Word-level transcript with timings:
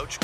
Roach, 0.00 0.18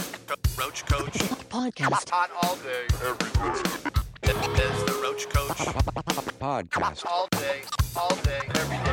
Roach 0.59 0.87
Koach. 0.87 1.19
Podcast. 1.51 2.09
Hot 2.09 2.31
all 2.43 2.57
day, 2.57 2.87
every 3.05 3.31
day. 3.31 4.65
Is 4.65 4.85
the 4.85 5.01
Roach 5.03 5.29
Koach. 5.29 5.61
Podcast. 6.39 7.05
All 7.05 7.29
day, 7.33 7.63
all 7.95 8.17
day, 8.25 8.41
every 8.55 8.79
day. 8.79 8.86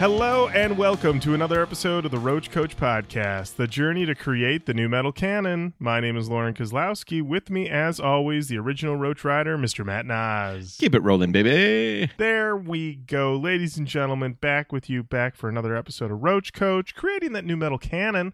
Hello 0.00 0.48
and 0.48 0.78
welcome 0.78 1.20
to 1.20 1.34
another 1.34 1.60
episode 1.60 2.06
of 2.06 2.10
the 2.10 2.18
Roach 2.18 2.50
Koach 2.50 2.74
Podcast, 2.74 3.56
the 3.56 3.66
journey 3.66 4.06
to 4.06 4.14
create 4.14 4.64
the 4.64 4.72
new 4.72 4.88
metal 4.88 5.12
canon. 5.12 5.74
My 5.78 6.00
name 6.00 6.16
is 6.16 6.30
Lorin 6.30 6.54
Kozlowski. 6.54 7.20
With 7.20 7.50
me, 7.50 7.68
as 7.68 8.00
always, 8.00 8.48
the 8.48 8.56
original 8.56 8.96
Roach 8.96 9.24
Rider, 9.24 9.58
Mr. 9.58 9.84
Matt 9.84 10.06
Nas. 10.06 10.78
Keep 10.80 10.94
it 10.94 11.02
rolling, 11.02 11.32
baby. 11.32 12.10
There 12.16 12.56
we 12.56 12.94
go, 12.94 13.36
ladies 13.36 13.76
and 13.76 13.86
gentlemen, 13.86 14.38
back 14.40 14.72
with 14.72 14.88
you, 14.88 15.02
back 15.02 15.36
for 15.36 15.50
another 15.50 15.76
episode 15.76 16.10
of 16.10 16.22
Roach 16.22 16.54
Koach, 16.54 16.94
creating 16.94 17.34
that 17.34 17.44
new 17.44 17.58
metal 17.58 17.76
canon, 17.76 18.32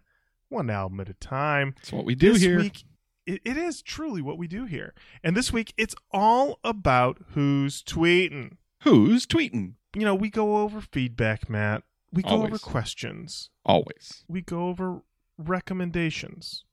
one 0.49 0.71
album 0.71 1.01
at 1.01 1.09
a 1.09 1.15
time. 1.15 1.75
That's 1.79 1.93
what 1.93 2.05
we 2.05 2.15
do 2.15 2.35
this 2.35 2.43
here. 2.43 2.59
week, 2.59 2.85
it, 3.27 3.41
it 3.45 3.57
is 3.57 3.83
truly 3.83 4.23
what 4.23 4.39
we 4.39 4.47
do 4.47 4.67
here. 4.67 4.95
And 5.25 5.37
this 5.37 5.53
week, 5.53 5.75
it's 5.77 5.97
all 6.13 6.61
about 6.63 7.19
who's 7.31 7.83
tweeting. 7.83 8.59
Who's 8.85 9.27
tweeting? 9.27 9.73
You 9.97 10.05
know, 10.05 10.15
we 10.15 10.29
go 10.29 10.59
over 10.59 10.81
feedback, 10.83 11.49
Matt. 11.49 11.83
We 12.13 12.23
go 12.23 12.43
over 12.43 12.59
questions. 12.59 13.49
Always. 13.65 14.25
we 14.29 14.43
go 14.43 14.69
over 14.69 15.01
recommendations. 15.39 16.65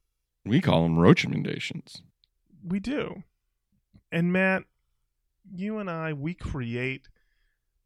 We 0.45 0.59
call 0.61 0.83
them 0.83 0.99
roach 0.99 1.23
recommendations. 1.23 2.01
We 2.63 2.79
do. 2.79 3.23
And 4.11 4.31
Matt, 4.33 4.63
you 5.55 5.77
and 5.79 5.89
I, 5.89 6.11
we 6.13 6.33
create 6.33 7.07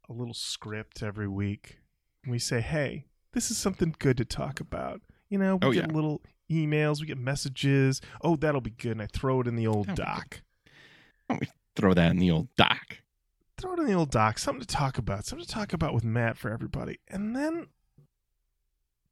a 0.08 0.12
little 0.12 0.34
script 0.34 1.02
every 1.02 1.28
week. 1.28 1.78
We 2.26 2.38
say, 2.40 2.60
hey, 2.60 3.06
this 3.32 3.50
is 3.50 3.56
something 3.58 3.94
good 3.98 4.16
to 4.16 4.24
talk 4.24 4.58
about. 4.60 5.00
You 5.30 5.38
know, 5.38 5.56
we 5.56 5.68
Oh, 5.68 5.72
get 5.72 5.88
yeah. 5.88 5.94
little 5.94 6.20
emails, 6.50 7.00
we 7.00 7.06
get 7.06 7.18
messages. 7.18 8.00
Oh, 8.22 8.34
that'll 8.36 8.60
be 8.60 8.70
good. 8.70 8.92
And 8.92 9.02
I 9.02 9.06
throw 9.06 9.40
it 9.40 9.46
in 9.46 9.54
the 9.56 9.66
old 9.68 9.86
That'll 9.86 10.04
doc. 10.04 10.42
Throw 11.76 11.94
that 11.94 12.10
in 12.10 12.18
the 12.18 12.30
old 12.30 12.48
doc. 12.56 12.98
Throw 13.58 13.72
it 13.72 13.80
in 13.80 13.86
the 13.86 13.94
old 13.94 14.10
doc. 14.10 14.38
Something 14.38 14.60
to 14.60 14.66
talk 14.66 14.98
about. 14.98 15.26
Something 15.26 15.46
to 15.46 15.52
talk 15.52 15.72
about 15.72 15.92
with 15.92 16.04
Matt 16.04 16.38
for 16.38 16.50
everybody. 16.50 17.00
And 17.08 17.34
then 17.34 17.66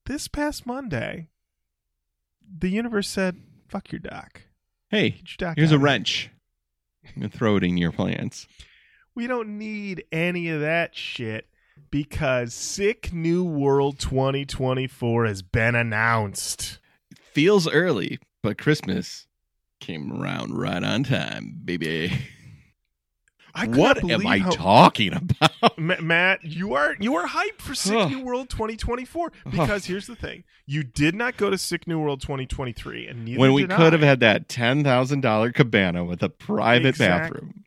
this 0.04 0.28
past 0.28 0.66
Monday, 0.66 1.28
the 2.58 2.70
universe 2.70 3.08
said, 3.08 3.40
fuck 3.68 3.90
your 3.90 3.98
doc. 3.98 4.42
Hey, 4.88 5.20
your 5.26 5.36
doc 5.36 5.56
here's 5.56 5.72
a 5.72 5.78
wrench. 5.78 6.30
I'm 7.04 7.22
gonna 7.22 7.28
throw 7.28 7.56
it 7.56 7.64
in 7.64 7.76
your 7.76 7.92
plans. 7.92 8.46
We 9.14 9.26
don't 9.26 9.58
need 9.58 10.04
any 10.12 10.48
of 10.48 10.60
that 10.60 10.94
shit 10.94 11.48
because 11.90 12.54
Sick 12.54 13.12
New 13.12 13.42
World 13.42 13.98
2024 13.98 15.26
has 15.26 15.42
been 15.42 15.74
announced. 15.74 16.78
Feels 17.32 17.68
early, 17.68 18.18
but 18.42 18.58
Christmas 18.58 19.26
came 19.80 20.20
around 20.20 20.56
right 20.56 20.82
on 20.82 21.04
time, 21.04 21.60
baby. 21.64 22.12
I 23.58 23.66
what 23.66 24.08
am 24.08 24.26
I 24.26 24.38
how- 24.38 24.50
talking 24.50 25.12
about? 25.14 25.78
Ma- 25.78 26.00
Matt, 26.00 26.44
you 26.44 26.74
are 26.74 26.94
you 27.00 27.16
are 27.16 27.26
hyped 27.26 27.60
for 27.60 27.74
Sick 27.74 27.96
Ugh. 27.96 28.10
New 28.10 28.22
World 28.24 28.50
2024 28.50 29.32
because 29.50 29.86
here's 29.86 30.06
the 30.06 30.14
thing: 30.16 30.44
you 30.66 30.82
did 30.82 31.14
not 31.14 31.36
go 31.36 31.48
to 31.50 31.56
Sick 31.58 31.86
New 31.86 31.98
World 31.98 32.20
2023, 32.20 33.06
and 33.08 33.24
neither 33.24 33.40
when 33.40 33.52
we 33.54 33.62
could 33.62 33.72
I. 33.72 33.90
have 33.90 34.00
had 34.02 34.20
that 34.20 34.48
ten 34.48 34.84
thousand 34.84 35.22
dollar 35.22 35.50
cabana 35.52 36.04
with 36.04 36.22
a 36.22 36.28
private 36.28 36.88
Exact- 36.88 37.32
bathroom. 37.32 37.64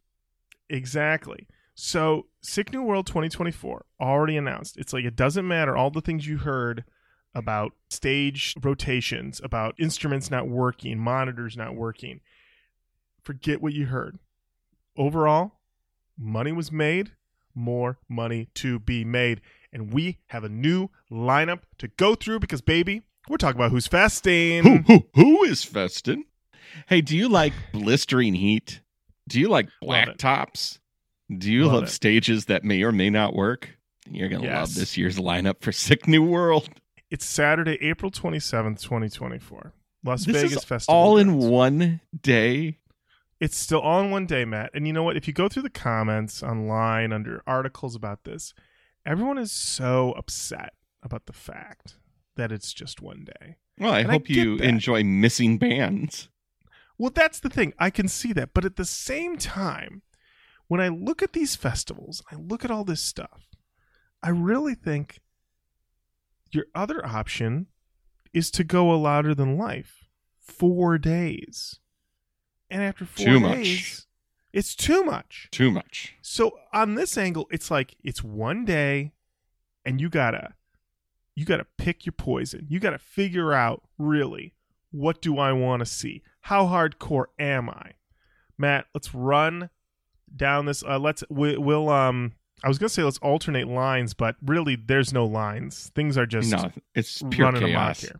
Exactly. 0.69 1.47
So, 1.75 2.27
Sick 2.41 2.73
New 2.73 2.83
World 2.83 3.07
2024 3.07 3.85
already 4.01 4.35
announced. 4.37 4.77
It's 4.77 4.91
like 4.93 5.05
it 5.05 5.15
doesn't 5.15 5.47
matter 5.47 5.75
all 5.77 5.89
the 5.89 6.01
things 6.01 6.27
you 6.27 6.37
heard 6.39 6.83
about 7.33 7.71
stage 7.89 8.53
rotations, 8.61 9.39
about 9.43 9.75
instruments 9.79 10.29
not 10.29 10.47
working, 10.47 10.99
monitors 10.99 11.55
not 11.55 11.75
working. 11.75 12.19
Forget 13.23 13.61
what 13.61 13.73
you 13.73 13.85
heard. 13.85 14.19
Overall, 14.97 15.53
money 16.19 16.51
was 16.51 16.71
made, 16.71 17.11
more 17.55 17.97
money 18.07 18.49
to 18.55 18.79
be 18.79 19.03
made, 19.05 19.41
and 19.73 19.93
we 19.93 20.19
have 20.27 20.43
a 20.43 20.49
new 20.49 20.89
lineup 21.11 21.61
to 21.79 21.87
go 21.87 22.13
through 22.15 22.39
because 22.39 22.61
baby, 22.61 23.01
we're 23.27 23.37
talking 23.37 23.59
about 23.59 23.71
who's 23.71 23.87
fasting. 23.87 24.63
Who 24.63 24.77
who 24.85 25.05
who 25.15 25.43
is 25.45 25.63
festin? 25.63 26.25
Hey, 26.87 27.01
do 27.01 27.15
you 27.17 27.29
like 27.29 27.53
blistering 27.73 28.33
heat? 28.35 28.81
Do 29.27 29.39
you 29.39 29.47
like 29.49 29.69
black 29.81 30.17
tops? 30.17 30.79
Do 31.35 31.51
you 31.51 31.65
Love 31.65 31.73
love 31.73 31.89
stages 31.89 32.45
that 32.45 32.63
may 32.63 32.81
or 32.83 32.91
may 32.91 33.09
not 33.09 33.35
work? 33.35 33.77
You're 34.09 34.29
gonna 34.29 34.43
Yes. 34.43 34.69
love 34.69 34.75
this 34.75 34.97
year's 34.97 35.17
lineup 35.17 35.61
for 35.61 35.71
Sick 35.71 36.07
New 36.07 36.23
World. 36.23 36.69
It's 37.11 37.25
Saturday, 37.25 37.77
April 37.81 38.09
27th, 38.11 38.81
2024. 38.81 39.73
Las 40.03 40.25
This 40.25 40.41
Vegas 40.41 40.63
Festival. 40.63 40.95
all 40.99 41.17
in 41.17 41.27
grounds. 41.27 41.45
one 41.45 42.01
day. 42.21 42.78
It's 43.39 43.57
still 43.57 43.79
all 43.79 44.01
in 44.01 44.11
one 44.11 44.25
day, 44.25 44.43
Matt. 44.45 44.71
And 44.73 44.85
you 44.85 44.93
know 44.93 45.03
what? 45.03 45.15
If 45.15 45.27
you 45.27 45.33
go 45.33 45.47
through 45.47 45.63
the 45.63 45.69
comments 45.69 46.43
online 46.43 47.13
under 47.13 47.41
articles 47.47 47.95
about 47.95 48.23
this, 48.25 48.53
everyone 49.05 49.37
is 49.37 49.51
so 49.51 50.11
upset 50.13 50.73
about 51.01 51.25
the 51.25 51.33
fact 51.33 51.95
that 52.35 52.51
it's 52.51 52.73
just 52.73 53.01
one 53.01 53.25
day. 53.25 53.55
Well, 53.77 53.93
I 53.93 53.99
And 53.99 54.09
I 54.09 54.11
hope 54.13 54.29
you 54.29 54.57
that. 54.57 54.65
enjoy 54.67 55.03
missing 55.03 55.57
bands. 55.57 56.27
Well, 56.97 57.11
that's 57.13 57.39
the 57.39 57.49
thing. 57.49 57.73
I 57.79 57.89
can 57.89 58.09
see 58.09 58.33
that. 58.33 58.53
But 58.53 58.65
at 58.65 58.75
the 58.75 58.83
same 58.83 59.37
time, 59.37 60.01
when 60.67 60.81
I 60.81 60.89
look 60.89 61.23
at 61.23 61.31
these 61.31 61.55
festivals, 61.55 62.21
I 62.29 62.35
look 62.35 62.65
at 62.65 62.71
all 62.71 62.83
this 62.83 63.01
stuff, 63.01 63.47
I 64.21 64.29
really 64.29 64.75
think 64.75 65.21
your 66.51 66.65
other 66.75 67.05
option 67.05 67.67
is 68.33 68.51
to 68.51 68.65
go 68.65 68.91
a 68.93 68.97
louder 68.97 69.33
than 69.33 69.57
life. 69.57 70.03
Four 70.41 70.97
days. 70.97 71.79
And 72.69 72.81
after 72.83 73.05
four 73.05 73.25
Too 73.25 73.39
much. 73.39 73.55
days, 73.57 74.05
it's 74.53 74.75
too 74.75 75.03
much. 75.03 75.47
Too 75.51 75.71
much. 75.71 76.15
So 76.21 76.57
on 76.73 76.95
this 76.95 77.17
angle, 77.17 77.47
it's 77.51 77.69
like 77.71 77.95
it's 78.03 78.23
one 78.23 78.65
day 78.65 79.11
and 79.85 79.99
you 79.99 80.09
gotta 80.09 80.53
you 81.35 81.45
gotta 81.45 81.65
pick 81.77 82.05
your 82.05 82.13
poison. 82.13 82.65
You 82.69 82.79
gotta 82.79 82.99
figure 82.99 83.53
out 83.53 83.83
really 83.97 84.53
what 84.91 85.21
do 85.21 85.37
I 85.37 85.51
want 85.53 85.81
to 85.81 85.85
see? 85.85 86.23
How 86.41 86.65
hardcore 86.65 87.25
am 87.37 87.69
I? 87.69 87.91
Matt, 88.57 88.85
let's 88.93 89.13
run 89.13 89.69
down 90.35 90.65
this 90.65 90.83
uh, 90.83 90.99
let's 90.99 91.23
we, 91.29 91.57
we'll 91.57 91.89
um 91.89 92.33
I 92.63 92.67
was 92.67 92.77
gonna 92.77 92.89
say 92.89 93.03
let's 93.03 93.17
alternate 93.19 93.67
lines, 93.67 94.13
but 94.13 94.35
really 94.45 94.75
there's 94.75 95.11
no 95.13 95.25
lines. 95.25 95.91
Things 95.95 96.17
are 96.17 96.25
just 96.25 96.51
no, 96.51 96.71
it's 96.93 97.21
pure 97.31 97.45
running 97.51 97.63
amok 97.63 97.73
chaos. 97.97 98.01
here. 98.01 98.19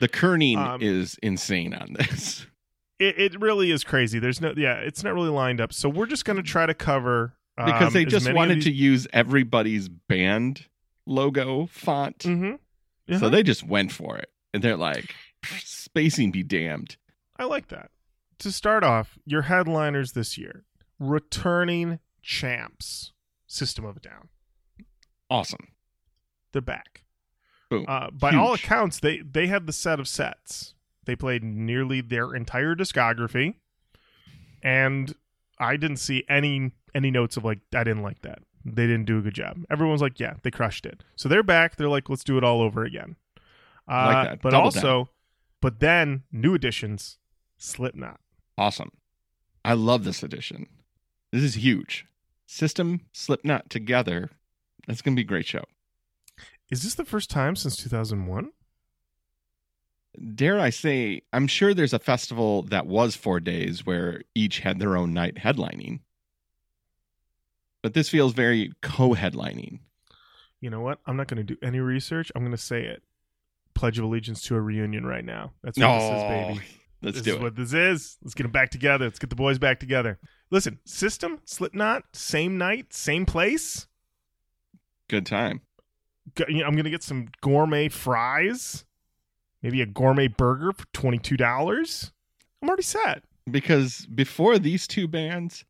The 0.00 0.08
kerning 0.08 0.56
Um, 0.58 0.82
is 0.82 1.18
insane 1.22 1.72
on 1.72 1.94
this. 1.94 2.46
It, 2.98 3.18
it 3.18 3.40
really 3.40 3.70
is 3.70 3.84
crazy. 3.84 4.18
There's 4.18 4.40
no 4.40 4.54
yeah, 4.56 4.74
it's 4.76 5.04
not 5.04 5.12
really 5.14 5.28
lined 5.30 5.60
up. 5.60 5.72
So 5.72 5.88
we're 5.88 6.06
just 6.06 6.24
gonna 6.24 6.42
try 6.42 6.66
to 6.66 6.74
cover 6.74 7.34
because 7.56 7.88
um, 7.88 7.92
they 7.92 8.04
just 8.04 8.32
wanted 8.32 8.56
these- 8.56 8.64
to 8.64 8.72
use 8.72 9.06
everybody's 9.12 9.88
band 9.88 10.66
logo 11.06 11.66
font. 11.66 12.18
Mhm. 12.20 12.58
So 13.08 13.14
Uh-huh. 13.16 13.28
they 13.28 13.42
just 13.42 13.62
went 13.64 13.92
for 13.92 14.16
it. 14.16 14.30
And 14.52 14.62
they're 14.64 14.76
like, 14.76 15.14
spacing 15.58 16.32
be 16.32 16.42
damned. 16.42 16.96
I 17.38 17.44
like 17.44 17.68
that. 17.68 17.90
To 18.40 18.50
start 18.52 18.82
off, 18.84 19.18
your 19.24 19.42
headliners 19.42 20.12
this 20.12 20.36
year, 20.38 20.64
returning 20.98 21.98
champs, 22.22 23.12
System 23.46 23.84
of 23.84 23.96
a 23.96 24.00
Down. 24.00 24.28
Awesome. 25.30 25.68
They're 26.52 26.62
back. 26.62 27.04
Boom. 27.70 27.84
Uh, 27.88 28.10
by 28.10 28.34
all 28.34 28.54
accounts, 28.54 29.00
they 29.00 29.18
they 29.18 29.46
had 29.48 29.66
the 29.66 29.72
set 29.72 29.98
of 30.00 30.06
sets. 30.08 30.74
They 31.06 31.16
played 31.16 31.42
nearly 31.42 32.00
their 32.00 32.34
entire 32.34 32.74
discography, 32.74 33.54
and 34.62 35.14
I 35.58 35.76
didn't 35.76 35.98
see 35.98 36.24
any 36.28 36.72
any 36.94 37.10
notes 37.10 37.36
of 37.36 37.44
like 37.44 37.60
I 37.74 37.84
didn't 37.84 38.02
like 38.02 38.22
that. 38.22 38.40
They 38.64 38.86
didn't 38.86 39.04
do 39.06 39.18
a 39.18 39.22
good 39.22 39.34
job. 39.34 39.64
Everyone's 39.70 40.02
like, 40.02 40.18
yeah, 40.18 40.34
they 40.42 40.50
crushed 40.50 40.86
it. 40.86 41.04
So 41.14 41.28
they're 41.28 41.44
back. 41.44 41.76
They're 41.76 41.88
like, 41.88 42.10
let's 42.10 42.24
do 42.24 42.36
it 42.36 42.42
all 42.42 42.60
over 42.60 42.84
again. 42.84 43.14
Uh, 43.88 44.10
like 44.12 44.28
that. 44.28 44.42
But 44.42 44.50
Double 44.50 44.64
also, 44.64 45.10
but 45.62 45.78
then 45.78 46.24
new 46.32 46.54
additions, 46.54 47.18
Slipknot. 47.58 48.20
awesome. 48.58 48.90
I 49.64 49.74
love 49.74 50.04
this 50.04 50.22
edition. 50.22 50.66
This 51.32 51.42
is 51.42 51.54
huge. 51.56 52.06
System, 52.46 53.02
Slipknot 53.12 53.70
together. 53.70 54.30
That's 54.86 55.02
going 55.02 55.14
to 55.14 55.20
be 55.20 55.24
a 55.26 55.28
great 55.28 55.46
show. 55.46 55.64
Is 56.70 56.82
this 56.82 56.94
the 56.94 57.04
first 57.04 57.30
time 57.30 57.56
since 57.56 57.76
2001? 57.76 58.50
Dare 60.34 60.58
I 60.58 60.70
say, 60.70 61.22
I'm 61.32 61.46
sure 61.46 61.74
there's 61.74 61.92
a 61.92 61.98
festival 61.98 62.62
that 62.62 62.86
was 62.86 63.16
four 63.16 63.40
days 63.40 63.84
where 63.84 64.22
each 64.34 64.60
had 64.60 64.78
their 64.78 64.96
own 64.96 65.12
night 65.12 65.36
headlining. 65.36 66.00
But 67.82 67.94
this 67.94 68.08
feels 68.08 68.32
very 68.32 68.72
co 68.82 69.14
headlining. 69.14 69.80
You 70.60 70.70
know 70.70 70.80
what? 70.80 70.98
I'm 71.06 71.16
not 71.16 71.28
going 71.28 71.44
to 71.44 71.54
do 71.54 71.56
any 71.62 71.78
research. 71.80 72.32
I'm 72.34 72.42
going 72.42 72.56
to 72.56 72.58
say 72.58 72.84
it. 72.84 73.02
Pledge 73.74 73.98
of 73.98 74.04
Allegiance 74.04 74.42
to 74.44 74.56
a 74.56 74.60
reunion 74.60 75.04
right 75.04 75.24
now. 75.24 75.52
That's 75.62 75.78
what 75.78 75.98
this 75.98 76.04
is, 76.04 76.10
oh, 76.10 76.28
baby. 76.28 76.60
Let's 77.02 77.16
this 77.18 77.24
do 77.24 77.30
is 77.32 77.36
it. 77.36 77.42
what 77.42 77.56
this 77.56 77.72
is. 77.74 78.16
Let's 78.22 78.34
get 78.34 78.44
them 78.44 78.52
back 78.52 78.70
together. 78.70 79.04
Let's 79.04 79.18
get 79.18 79.28
the 79.28 79.36
boys 79.36 79.58
back 79.58 79.78
together. 79.78 80.18
Listen, 80.50 80.78
System, 80.86 81.40
Slipknot, 81.44 82.04
same 82.14 82.56
night, 82.56 82.94
same 82.94 83.26
place. 83.26 83.86
Good 85.08 85.26
time. 85.26 85.60
Go- 86.34 86.46
you 86.48 86.60
know, 86.60 86.66
I'm 86.66 86.74
gonna 86.74 86.90
get 86.90 87.02
some 87.02 87.28
gourmet 87.42 87.88
fries, 87.88 88.85
maybe 89.66 89.82
a 89.82 89.86
gourmet 89.86 90.28
burger 90.28 90.72
for 90.72 90.86
twenty 90.92 91.18
two 91.18 91.36
dollars. 91.36 92.12
I'm 92.62 92.68
already 92.68 92.84
set. 92.84 93.24
because 93.50 94.06
before 94.06 94.58
these 94.60 94.86
two 94.86 95.08
bands, 95.08 95.64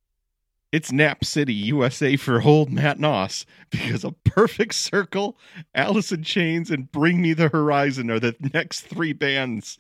it's 0.71 0.93
Nap 0.93 1.25
City, 1.25 1.55
USA 1.55 2.17
for 2.17 2.43
old 2.43 2.71
Matt 2.71 2.99
Noss. 2.99 3.47
Because 3.71 4.05
a 4.05 4.13
Perfect 4.13 4.75
Circle, 4.75 5.39
Alice 5.75 6.13
in 6.13 6.23
Chains, 6.23 6.71
and 6.71 6.93
Bring 6.93 7.23
Me 7.23 7.33
the 7.33 7.49
Horizon 7.49 8.11
are 8.11 8.21
the 8.21 8.37
next 8.53 8.83
three 8.83 9.15
bands. 9.15 9.79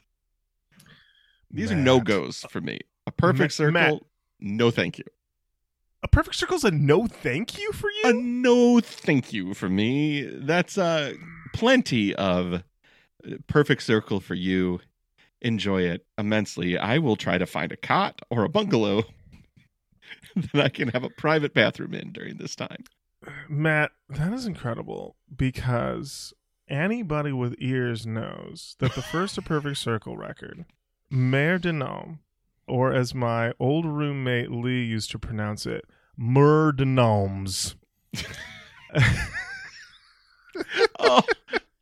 These 1.50 1.70
are 1.72 1.76
no 1.76 2.00
goes 2.00 2.44
for 2.50 2.60
me. 2.62 2.80
A 3.06 3.12
Perfect 3.12 3.52
Circle, 3.52 3.72
Matt. 3.72 4.02
no 4.40 4.70
thank 4.70 4.98
you. 4.98 5.04
A 6.02 6.08
perfect 6.08 6.36
circle's 6.36 6.62
a 6.62 6.70
no 6.70 7.06
thank 7.06 7.58
you 7.58 7.72
for 7.72 7.90
you. 7.90 8.02
A 8.04 8.12
no 8.12 8.80
thank 8.80 9.32
you 9.32 9.54
for 9.54 9.68
me. 9.68 10.22
That's 10.22 10.78
uh 10.78 11.14
plenty 11.52 12.14
of 12.14 12.62
Perfect 13.46 13.82
Circle 13.82 14.20
for 14.20 14.34
you. 14.34 14.81
Enjoy 15.43 15.82
it 15.82 16.06
immensely. 16.19 16.78
I 16.78 16.99
will 16.99 17.17
try 17.17 17.38
to 17.38 17.46
find 17.46 17.70
a 17.73 17.76
cot 17.76 18.20
or 18.31 18.44
a 18.44 18.49
bungalow 18.49 19.05
that 20.37 20.64
I 20.64 20.69
can 20.69 20.88
have 20.88 21.05
a 21.05 21.11
private 21.11 21.55
bathroom 21.55 21.94
in 21.94 22.12
during 22.12 22.38
this 22.38 22.56
time. 22.56 22.84
Matt, 23.49 23.93
that 24.08 24.32
is 24.32 24.46
incredible 24.46 25.17
because 25.34 26.32
anybody 26.69 27.32
with 27.32 27.55
ears 27.58 28.06
knows 28.06 28.76
that 28.78 28.94
the 28.94 29.02
first 29.02 29.37
A 29.38 29.43
Perfect 29.43 29.78
Circle 29.78 30.17
record, 30.17 30.64
Mer 31.11 31.58
de 31.58 31.73
Noms, 31.73 32.19
or 32.67 32.93
as 32.93 33.14
my 33.14 33.52
old 33.58 33.84
roommate 33.84 34.50
Lee 34.50 34.84
used 34.84 35.11
to 35.12 35.19
pronounce 35.19 35.67
it, 35.67 35.84
Mer 36.17 36.73
de 36.73 36.84
Noms. 36.84 37.76
oh, 40.99 41.23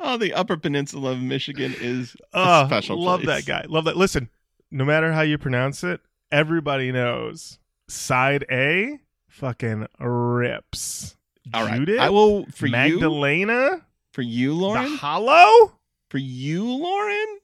oh, 0.04 0.16
the 0.16 0.32
Upper 0.34 0.56
Peninsula 0.56 1.12
of 1.12 1.20
Michigan 1.20 1.74
is 1.80 2.14
a 2.32 2.38
Oh, 2.62 2.66
special. 2.66 3.02
love 3.02 3.22
place. 3.22 3.44
that 3.44 3.50
guy. 3.50 3.64
Love 3.68 3.84
that. 3.84 3.96
Listen, 3.96 4.28
no 4.70 4.84
matter 4.84 5.12
how 5.12 5.22
you 5.22 5.38
pronounce 5.38 5.82
it, 5.82 6.00
everybody 6.30 6.92
knows. 6.92 7.58
Side 7.88 8.44
A 8.50 9.00
fucking 9.28 9.86
rips. 10.00 11.16
All 11.52 11.64
right, 11.66 11.78
Judith, 11.78 12.00
I 12.00 12.08
will 12.10 12.46
for 12.46 12.66
you, 12.66 12.72
Magdalena, 12.72 13.84
for 14.12 14.22
you, 14.22 14.54
Lorin, 14.54 14.92
the 14.92 14.96
Hollow. 14.96 15.78
for 16.10 16.18
you, 16.18 16.64
Lorin. 16.64 17.38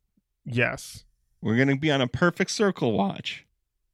Yes. 0.47 1.05
We're 1.43 1.57
gonna 1.57 1.77
be 1.77 1.91
on 1.91 2.01
a 2.01 2.07
perfect 2.09 2.51
circle 2.51 2.93
watch. 2.93 3.45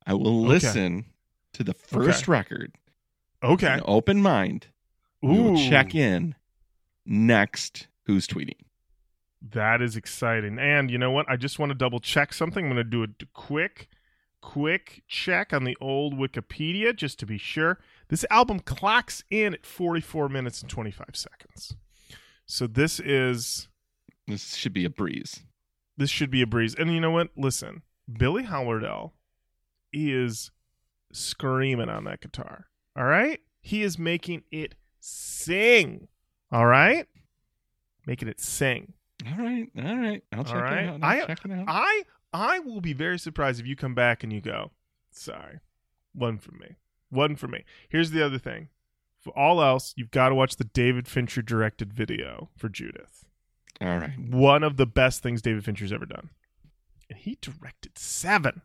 I 0.07 0.15
will 0.15 0.41
Okay. 0.41 0.49
listen 0.49 1.07
to 1.55 1.65
the 1.65 1.75
first 1.75 2.25
Okay. 2.25 2.33
record. 2.33 2.73
Okay. 3.43 3.81
Open 3.85 4.23
mind. 4.23 4.69
We 5.23 5.41
will 5.41 5.57
check 5.57 5.95
in 5.95 6.37
next. 7.05 7.89
Who's 8.07 8.27
tweeting? 8.27 8.59
That 9.43 9.83
is 9.83 9.97
exciting. 9.97 10.59
And 10.59 10.91
you 10.91 10.99
know 10.99 11.11
what? 11.11 11.27
I 11.29 11.37
just 11.37 11.59
want 11.59 11.71
to 11.71 11.75
double 11.75 12.01
check 12.01 12.33
something. 12.33 12.65
I'm 12.65 12.73
going 12.73 12.85
to 12.85 12.85
do 12.91 13.03
a 13.03 13.09
quick, 13.35 13.89
quick 14.41 15.03
check 15.07 15.53
on 15.53 15.65
the 15.65 15.77
old 15.81 16.15
Wikipedia 16.15 16.95
just 16.97 17.19
to 17.21 17.27
be 17.27 17.39
sure. 17.39 17.79
This 18.09 18.25
album 18.31 18.61
clocks 18.61 19.23
in 19.31 19.55
at 19.55 19.67
44 19.67 20.29
minutes 20.29 20.63
and 20.63 20.71
25 20.71 21.11
seconds. 21.15 21.77
So 22.47 22.67
this 22.67 22.99
is 23.01 23.69
This 24.27 24.55
should 24.55 24.73
be 24.73 24.85
a 24.85 24.91
breeze. 24.91 25.43
this 25.97 26.11
should 26.11 26.31
be 26.31 26.43
a 26.43 26.47
breeze. 26.47 26.75
And 26.75 26.93
you 26.93 27.01
know 27.01 27.11
what? 27.11 27.31
Listen, 27.37 27.83
Billy 28.13 28.45
Howerdel 28.45 29.13
is 29.93 30.51
screaming 31.13 31.89
on 31.89 32.05
that 32.05 32.21
guitar. 32.21 32.67
All 32.97 33.05
right? 33.05 33.41
He 33.61 33.83
is 33.83 33.99
making 33.99 34.43
it 34.53 34.75
sing. 35.01 36.09
All 36.53 36.67
right? 36.67 37.07
Making 38.07 38.29
it 38.29 38.41
sing. 38.41 38.93
All 39.27 39.37
right, 39.39 39.69
all 39.79 39.97
right. 39.97 40.23
I'll 40.33 40.45
check 40.45 40.55
right. 40.55 40.85
it 40.85 40.89
out. 40.89 41.01
I'll 41.03 41.23
I- 41.23 41.27
check 41.27 41.45
it 41.45 41.51
out. 41.51 41.65
I 41.69 42.03
I 42.33 42.59
will 42.61 42.81
be 42.81 42.93
very 42.93 43.19
surprised 43.19 43.61
if 43.61 43.67
you 43.67 43.77
come 43.77 43.95
back 43.95 44.23
and 44.23 44.33
you 44.33 44.41
go, 44.41 44.71
sorry, 45.11 45.61
one 46.13 46.39
for 46.39 46.53
me, 46.53 46.77
one 47.11 47.35
for 47.37 47.49
me. 47.49 47.65
Here's 47.89 48.11
the 48.11 48.25
other 48.25 48.39
thing: 48.39 48.69
for 49.21 49.37
all 49.39 49.63
else, 49.63 49.95
you've 49.97 50.11
got 50.11 50.29
to 50.29 50.35
watch 50.35 50.57
the 50.57 50.65
David 50.65 51.09
Fincher 51.09 51.43
directed 51.43 51.93
video 51.93 52.51
for 52.57 52.69
Judith. 52.69 53.25
all 53.81 53.99
right. 53.99 54.19
One 54.19 54.63
of 54.63 54.77
the 54.77 54.87
best 54.87 55.23
things 55.23 55.41
David 55.43 55.65
Fincher's 55.65 55.93
ever 55.93 56.07
done, 56.07 56.31
and 57.09 57.19
he 57.19 57.39
directed 57.41 57.97
seven. 57.99 58.63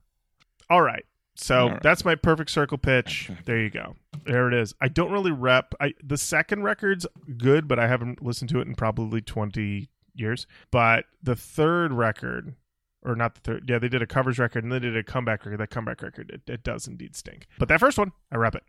All 0.70 0.82
right, 0.82 1.06
so 1.42 1.70
right. 1.70 1.82
that's 1.82 2.06
my 2.06 2.16
perfect 2.16 2.52
circle 2.52 2.78
pitch. 2.78 3.32
There 3.46 3.60
you 3.60 3.70
go. 3.70 3.96
There 4.26 4.48
it 4.48 4.54
is. 4.54 4.76
I 4.80 4.88
don't 4.88 5.12
really 5.12 5.32
rep. 5.32 5.74
I 5.80 5.94
the 6.04 6.18
second 6.18 6.64
record's 6.64 7.08
good, 7.38 7.68
but 7.68 7.80
I 7.80 7.88
haven't 7.88 8.24
listened 8.24 8.50
to 8.52 8.60
it 8.60 8.68
in 8.68 8.76
probably 8.76 9.22
twenty 9.22 9.90
years. 10.14 10.46
But 10.72 11.06
the 11.24 11.36
third 11.36 11.94
record, 11.94 12.56
or 13.04 13.16
not 13.16 13.36
the 13.36 13.42
third, 13.42 13.70
yeah, 13.70 13.80
they 13.80 13.90
did 13.90 14.02
a 14.02 14.08
covers 14.08 14.38
record 14.40 14.64
and 14.64 14.72
they 14.72 14.80
did 14.80 14.96
a 14.96 15.04
comeback 15.04 15.46
record. 15.46 15.60
That 15.60 15.70
comeback 15.70 16.02
record, 16.02 16.32
it, 16.32 16.52
it 16.52 16.64
does 16.64 16.88
indeed 16.88 17.16
stink. 17.16 17.48
But 17.58 17.70
that 17.70 17.80
first 17.80 17.98
one, 17.98 18.12
I 18.32 18.38
rep 18.38 18.56
it. 18.56 18.64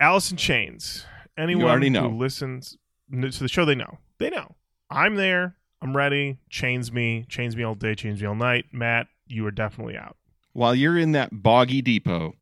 In 0.00 0.36
Chains. 0.36 1.06
Anyone 1.36 1.80
who 1.80 2.08
listens 2.08 2.76
to 3.10 3.30
the 3.30 3.48
show, 3.48 3.64
they 3.64 3.74
know. 3.74 3.98
They 4.18 4.30
know. 4.30 4.56
I'm 4.90 5.14
there. 5.14 5.56
I'm 5.80 5.96
ready. 5.96 6.38
Chains 6.50 6.92
me. 6.92 7.24
Chains 7.28 7.56
me 7.56 7.62
all 7.62 7.74
day. 7.74 7.94
Chains 7.94 8.20
me 8.20 8.26
all 8.26 8.34
night. 8.34 8.66
Matt, 8.72 9.06
you 9.26 9.46
are 9.46 9.50
definitely 9.50 9.96
out. 9.96 10.16
While 10.52 10.74
you're 10.74 10.98
in 10.98 11.12
that 11.12 11.30
boggy 11.42 11.82
depot, 11.82 12.34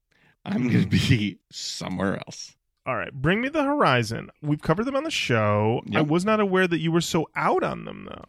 I'm 0.44 0.68
going 0.68 0.88
to 0.88 0.96
Mm-hmm. 0.96 1.14
be 1.16 1.38
somewhere 1.50 2.16
else. 2.26 2.54
All 2.86 2.96
right, 2.96 3.12
bring 3.12 3.40
me 3.40 3.48
the 3.48 3.62
horizon. 3.62 4.30
We've 4.42 4.60
covered 4.62 4.84
them 4.84 4.96
on 4.96 5.04
the 5.04 5.10
show. 5.10 5.82
I 5.94 6.00
was 6.02 6.24
not 6.24 6.40
aware 6.40 6.66
that 6.66 6.78
you 6.80 6.90
were 6.90 7.02
so 7.02 7.28
out 7.36 7.62
on 7.62 7.84
them, 7.84 8.08
though. 8.10 8.24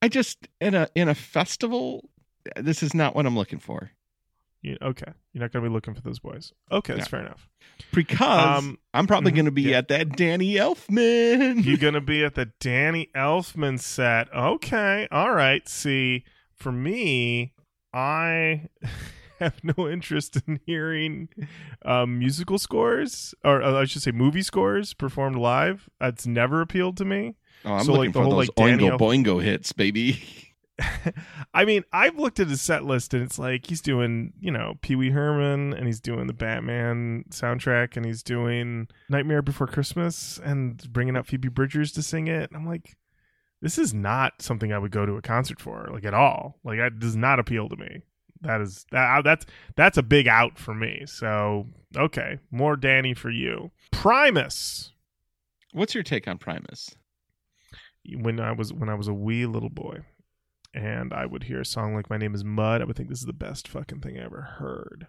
I 0.00 0.08
just 0.08 0.48
in 0.60 0.74
a 0.74 0.88
in 0.94 1.08
a 1.08 1.14
festival. 1.14 2.08
This 2.56 2.82
is 2.82 2.94
not 2.94 3.14
what 3.16 3.26
I'm 3.26 3.36
looking 3.36 3.58
for 3.58 3.90
You, 4.62 4.78
okay, 4.80 5.12
you're 5.32 5.42
not 5.42 5.52
going 5.52 5.62
to 5.64 5.68
be 5.68 5.72
looking 5.74 5.94
for 5.94 6.00
those 6.00 6.20
boys. 6.20 6.52
Okay, 6.70 6.94
that's 6.94 7.08
fair 7.08 7.20
enough. 7.20 7.48
because 7.92 8.58
Um, 8.60 8.78
I'm 8.94 9.06
probably 9.08 9.32
going 9.32 9.44
to 9.46 9.50
be 9.50 9.62
yeah. 9.62 9.78
at 9.78 9.88
that 9.88 10.16
Danny 10.16 10.54
Elfman. 10.54 11.64
You're 11.64 11.76
going 11.86 11.94
to 11.94 12.00
be 12.00 12.24
at 12.24 12.36
the 12.36 12.46
Danny 12.60 13.10
Elfman 13.14 13.78
set. 13.80 14.32
Okay, 14.32 15.08
all 15.10 15.32
right. 15.34 15.68
See, 15.68 16.24
for 16.54 16.70
me, 16.72 17.52
I 17.92 18.68
have 19.44 19.62
no 19.62 19.88
interest 19.88 20.40
in 20.46 20.60
hearing 20.66 21.28
um, 21.84 22.18
musical 22.18 22.58
scores, 22.58 23.34
or 23.44 23.62
uh, 23.62 23.80
I 23.80 23.84
should 23.84 24.02
say, 24.02 24.12
movie 24.12 24.42
scores 24.42 24.94
performed 24.94 25.36
live. 25.36 25.88
That's 26.00 26.26
never 26.26 26.60
appealed 26.60 26.96
to 26.98 27.04
me. 27.04 27.36
oh, 27.64 27.74
I'm 27.74 27.84
so, 27.84 27.92
looking 27.92 28.06
like, 28.06 28.12
the 28.12 28.18
for 28.18 28.22
whole, 28.24 28.36
those 28.36 28.48
like, 28.48 28.78
Oingo 28.78 28.98
Boingo 28.98 29.42
hits, 29.42 29.72
baby. 29.72 30.22
I 31.54 31.64
mean, 31.64 31.84
I've 31.92 32.18
looked 32.18 32.40
at 32.40 32.48
his 32.48 32.62
set 32.62 32.84
list 32.84 33.12
and 33.14 33.22
it's 33.22 33.38
like 33.38 33.66
he's 33.66 33.80
doing, 33.80 34.32
you 34.40 34.50
know, 34.50 34.74
Pee 34.80 34.94
Wee 34.94 35.10
Herman 35.10 35.74
and 35.74 35.86
he's 35.86 36.00
doing 36.00 36.26
the 36.26 36.32
Batman 36.32 37.24
soundtrack 37.30 37.96
and 37.96 38.06
he's 38.06 38.22
doing 38.22 38.88
Nightmare 39.08 39.42
Before 39.42 39.66
Christmas 39.66 40.38
and 40.42 40.80
bringing 40.92 41.16
out 41.16 41.26
Phoebe 41.26 41.48
Bridgers 41.48 41.92
to 41.92 42.02
sing 42.02 42.28
it. 42.28 42.50
I'm 42.54 42.66
like, 42.66 42.96
this 43.60 43.76
is 43.76 43.92
not 43.92 44.40
something 44.40 44.72
I 44.72 44.78
would 44.78 44.92
go 44.92 45.04
to 45.04 45.16
a 45.16 45.22
concert 45.22 45.60
for, 45.60 45.88
like 45.92 46.04
at 46.04 46.14
all. 46.14 46.58
Like 46.62 46.78
that 46.78 46.98
does 47.00 47.16
not 47.16 47.40
appeal 47.40 47.68
to 47.68 47.76
me. 47.76 48.02
That 48.42 48.60
is 48.60 48.86
that 48.90 49.24
that's 49.24 49.46
that's 49.76 49.98
a 49.98 50.02
big 50.02 50.28
out 50.28 50.58
for 50.58 50.74
me. 50.74 51.04
So 51.06 51.66
okay, 51.96 52.38
more 52.50 52.76
Danny 52.76 53.14
for 53.14 53.30
you. 53.30 53.70
Primus. 53.90 54.92
What's 55.72 55.94
your 55.94 56.04
take 56.04 56.26
on 56.28 56.38
Primus? 56.38 56.96
when 58.16 58.40
I 58.40 58.52
was 58.52 58.72
when 58.72 58.88
I 58.88 58.94
was 58.94 59.08
a 59.08 59.14
wee 59.14 59.46
little 59.46 59.68
boy, 59.68 60.00
and 60.74 61.12
I 61.12 61.26
would 61.26 61.44
hear 61.44 61.60
a 61.60 61.66
song 61.66 61.94
like 61.94 62.10
"My 62.10 62.16
Name 62.16 62.34
Is 62.34 62.44
Mud," 62.44 62.80
I 62.80 62.84
would 62.84 62.96
think 62.96 63.08
this 63.08 63.20
is 63.20 63.26
the 63.26 63.32
best 63.32 63.68
fucking 63.68 64.00
thing 64.00 64.18
I 64.18 64.24
ever 64.24 64.42
heard. 64.58 65.08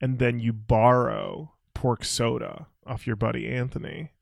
And 0.00 0.18
then 0.18 0.38
you 0.38 0.52
borrow 0.52 1.52
"Pork 1.74 2.04
Soda" 2.04 2.66
off 2.86 3.06
your 3.06 3.16
buddy 3.16 3.48
Anthony, 3.48 4.12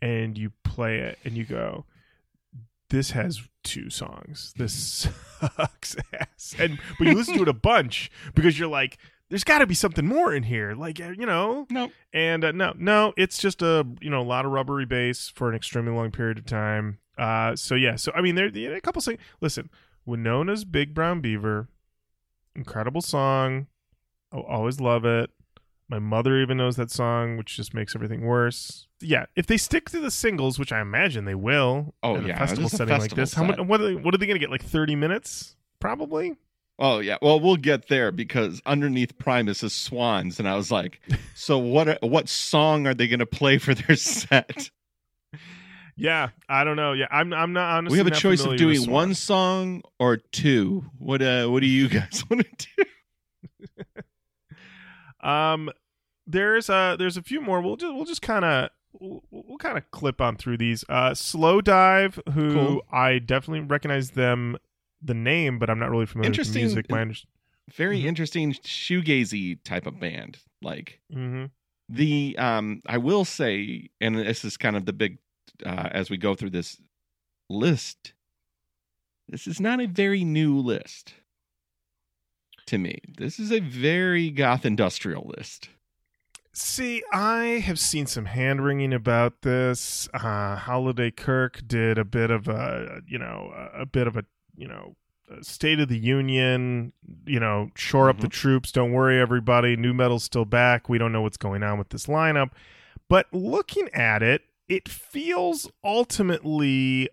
and 0.00 0.36
you 0.36 0.52
play 0.64 0.98
it, 0.98 1.18
and 1.24 1.36
you 1.36 1.44
go, 1.44 1.86
"This 2.92 3.10
has 3.10 3.40
two 3.64 3.90
songs. 3.90 4.54
This 4.56 5.08
sucks 5.40 5.96
ass." 6.12 6.54
And 6.58 6.78
but 6.98 7.08
you 7.08 7.14
listen 7.14 7.36
to 7.36 7.42
it 7.42 7.48
a 7.48 7.52
bunch 7.52 8.10
because 8.34 8.58
you're 8.58 8.68
like, 8.68 8.98
"There's 9.28 9.42
got 9.42 9.58
to 9.58 9.66
be 9.66 9.74
something 9.74 10.06
more 10.06 10.32
in 10.32 10.44
here." 10.44 10.74
Like 10.74 11.00
uh, 11.00 11.10
you 11.18 11.26
know, 11.26 11.66
No, 11.70 11.90
and 12.12 12.44
uh, 12.44 12.52
no, 12.52 12.74
no, 12.76 13.12
it's 13.16 13.38
just 13.38 13.62
a 13.62 13.86
you 14.00 14.10
know 14.10 14.20
a 14.20 14.22
lot 14.22 14.44
of 14.44 14.52
rubbery 14.52 14.86
bass 14.86 15.28
for 15.34 15.48
an 15.48 15.56
extremely 15.56 15.92
long 15.92 16.12
period 16.12 16.38
of 16.38 16.46
time. 16.46 16.98
Uh, 17.18 17.56
so 17.56 17.74
yeah, 17.74 17.96
so 17.96 18.12
I 18.14 18.20
mean, 18.20 18.34
there 18.34 18.46
a 18.46 18.80
couple 18.80 19.02
things. 19.02 19.20
Listen, 19.40 19.70
Winona's 20.06 20.64
Big 20.64 20.94
Brown 20.94 21.20
Beaver, 21.20 21.68
incredible 22.54 23.00
song. 23.00 23.66
I'll 24.32 24.42
always 24.42 24.80
love 24.80 25.04
it. 25.04 25.30
My 25.92 25.98
mother 25.98 26.40
even 26.40 26.56
knows 26.56 26.76
that 26.76 26.90
song, 26.90 27.36
which 27.36 27.54
just 27.54 27.74
makes 27.74 27.94
everything 27.94 28.22
worse. 28.22 28.86
Yeah, 29.02 29.26
if 29.36 29.46
they 29.46 29.58
stick 29.58 29.90
to 29.90 30.00
the 30.00 30.10
singles, 30.10 30.58
which 30.58 30.72
I 30.72 30.80
imagine 30.80 31.26
they 31.26 31.34
will, 31.34 31.92
Oh, 32.02 32.14
in 32.14 32.24
a 32.24 32.28
yeah, 32.28 32.38
festival 32.38 32.68
a 32.68 32.70
setting 32.70 32.88
like 32.88 33.00
festival 33.14 33.16
this, 33.22 33.34
how 33.34 33.44
much? 33.44 33.58
What 33.58 33.82
are 33.82 33.84
they, 33.84 33.94
what 33.96 34.14
are 34.14 34.16
they 34.16 34.24
going 34.24 34.36
to 34.36 34.40
get? 34.40 34.48
Like 34.48 34.64
thirty 34.64 34.96
minutes, 34.96 35.54
probably. 35.80 36.36
Oh 36.78 37.00
yeah, 37.00 37.18
well 37.20 37.38
we'll 37.40 37.56
get 37.58 37.88
there 37.88 38.10
because 38.10 38.62
underneath 38.64 39.18
Primus 39.18 39.62
is 39.62 39.74
Swans, 39.74 40.38
and 40.38 40.48
I 40.48 40.56
was 40.56 40.70
like, 40.70 40.98
so 41.34 41.58
what? 41.58 41.98
What 42.02 42.26
song 42.26 42.86
are 42.86 42.94
they 42.94 43.06
going 43.06 43.18
to 43.20 43.26
play 43.26 43.58
for 43.58 43.74
their 43.74 43.94
set? 43.96 44.70
Yeah, 45.94 46.30
I 46.48 46.64
don't 46.64 46.76
know. 46.76 46.94
Yeah, 46.94 47.08
I'm. 47.10 47.34
I'm 47.34 47.52
not 47.52 47.68
honestly. 47.76 47.96
we 47.96 47.98
have 47.98 48.06
a 48.06 48.18
choice 48.18 48.42
of 48.46 48.56
doing 48.56 48.90
one 48.90 49.12
song 49.12 49.82
or 49.98 50.16
two. 50.16 50.86
What 50.96 51.20
uh 51.20 51.48
what 51.48 51.60
do 51.60 51.66
you 51.66 51.90
guys 51.90 52.24
want 52.30 52.46
to 52.48 52.66
do? 52.78 52.84
Um, 55.28 55.70
there's 56.26 56.68
a 56.68 56.96
there's 56.98 57.16
a 57.16 57.22
few 57.22 57.40
more. 57.40 57.60
We'll 57.60 57.76
just 57.76 57.94
we'll 57.94 58.04
just 58.04 58.22
kind 58.22 58.44
of 58.44 58.70
we'll, 58.92 59.22
we'll 59.30 59.58
kind 59.58 59.76
of 59.78 59.90
clip 59.90 60.20
on 60.20 60.36
through 60.36 60.58
these. 60.58 60.84
Uh, 60.88 61.10
Slowdive, 61.10 62.18
who 62.32 62.52
Cool. 62.54 62.82
I 62.92 63.18
definitely 63.18 63.66
recognize 63.66 64.10
them 64.10 64.56
the 65.02 65.14
name, 65.14 65.58
but 65.58 65.68
I'm 65.68 65.78
not 65.78 65.90
really 65.90 66.06
familiar 66.06 66.30
with 66.30 66.52
the 66.52 66.58
music. 66.58 66.90
My 66.90 67.00
under- 67.02 67.14
Very 67.74 68.00
Mhm. 68.02 68.04
interesting 68.04 68.52
shoegazy 68.52 69.62
type 69.64 69.86
of 69.86 69.98
band. 69.98 70.38
Like 70.62 71.00
Mhm. 71.12 71.50
the 71.88 72.36
um 72.38 72.82
I 72.86 72.98
will 72.98 73.24
say, 73.24 73.90
and 74.00 74.16
this 74.16 74.44
is 74.44 74.56
kind 74.56 74.76
of 74.76 74.86
the 74.86 74.92
big 74.92 75.18
uh 75.66 75.88
as 75.92 76.08
we 76.10 76.16
go 76.16 76.34
through 76.34 76.50
this 76.50 76.80
list, 77.50 78.12
this 79.28 79.46
is 79.46 79.60
not 79.60 79.80
a 79.80 79.86
very 79.86 80.24
new 80.24 80.56
list 80.58 81.14
to 82.66 82.78
me. 82.78 82.98
This 83.18 83.38
is 83.40 83.50
a 83.52 83.60
very 83.60 84.30
goth 84.30 84.64
industrial 84.64 85.32
list. 85.36 85.68
See, 86.54 87.02
I 87.12 87.62
have 87.64 87.78
seen 87.78 88.06
some 88.06 88.26
hand 88.26 88.62
wringing 88.62 88.92
about 88.92 89.40
this. 89.40 90.06
Uh, 90.12 90.56
Holiday 90.56 91.10
Kirk 91.10 91.62
did 91.66 91.96
a 91.96 92.04
bit 92.04 92.30
of 92.30 92.46
a, 92.46 93.00
you 93.06 93.18
know, 93.18 93.52
a, 93.74 93.86
bit 93.86 94.06
of 94.06 94.16
a, 94.18 94.24
you 94.54 94.68
know, 94.68 94.94
State 95.40 95.80
of 95.80 95.88
the 95.88 95.98
Union. 95.98 96.92
You 97.24 97.40
know, 97.40 97.70
shore 97.74 98.10
up 98.10 98.20
the 98.20 98.28
troops. 98.28 98.70
Don't 98.70 98.92
worry, 98.92 99.18
everybody. 99.18 99.76
New 99.76 99.94
metal's 99.94 100.24
still 100.24 100.44
back. 100.44 100.90
We 100.90 100.98
don't 100.98 101.12
know 101.12 101.22
what's 101.22 101.38
going 101.38 101.62
on 101.62 101.78
with 101.78 101.88
this 101.88 102.06
lineup, 102.06 102.50
but 103.08 103.26
looking 103.32 103.88
at 103.94 104.22
it, 104.22 104.42
it 104.68 104.88
feels 104.90 105.70
ultimately 105.82 107.08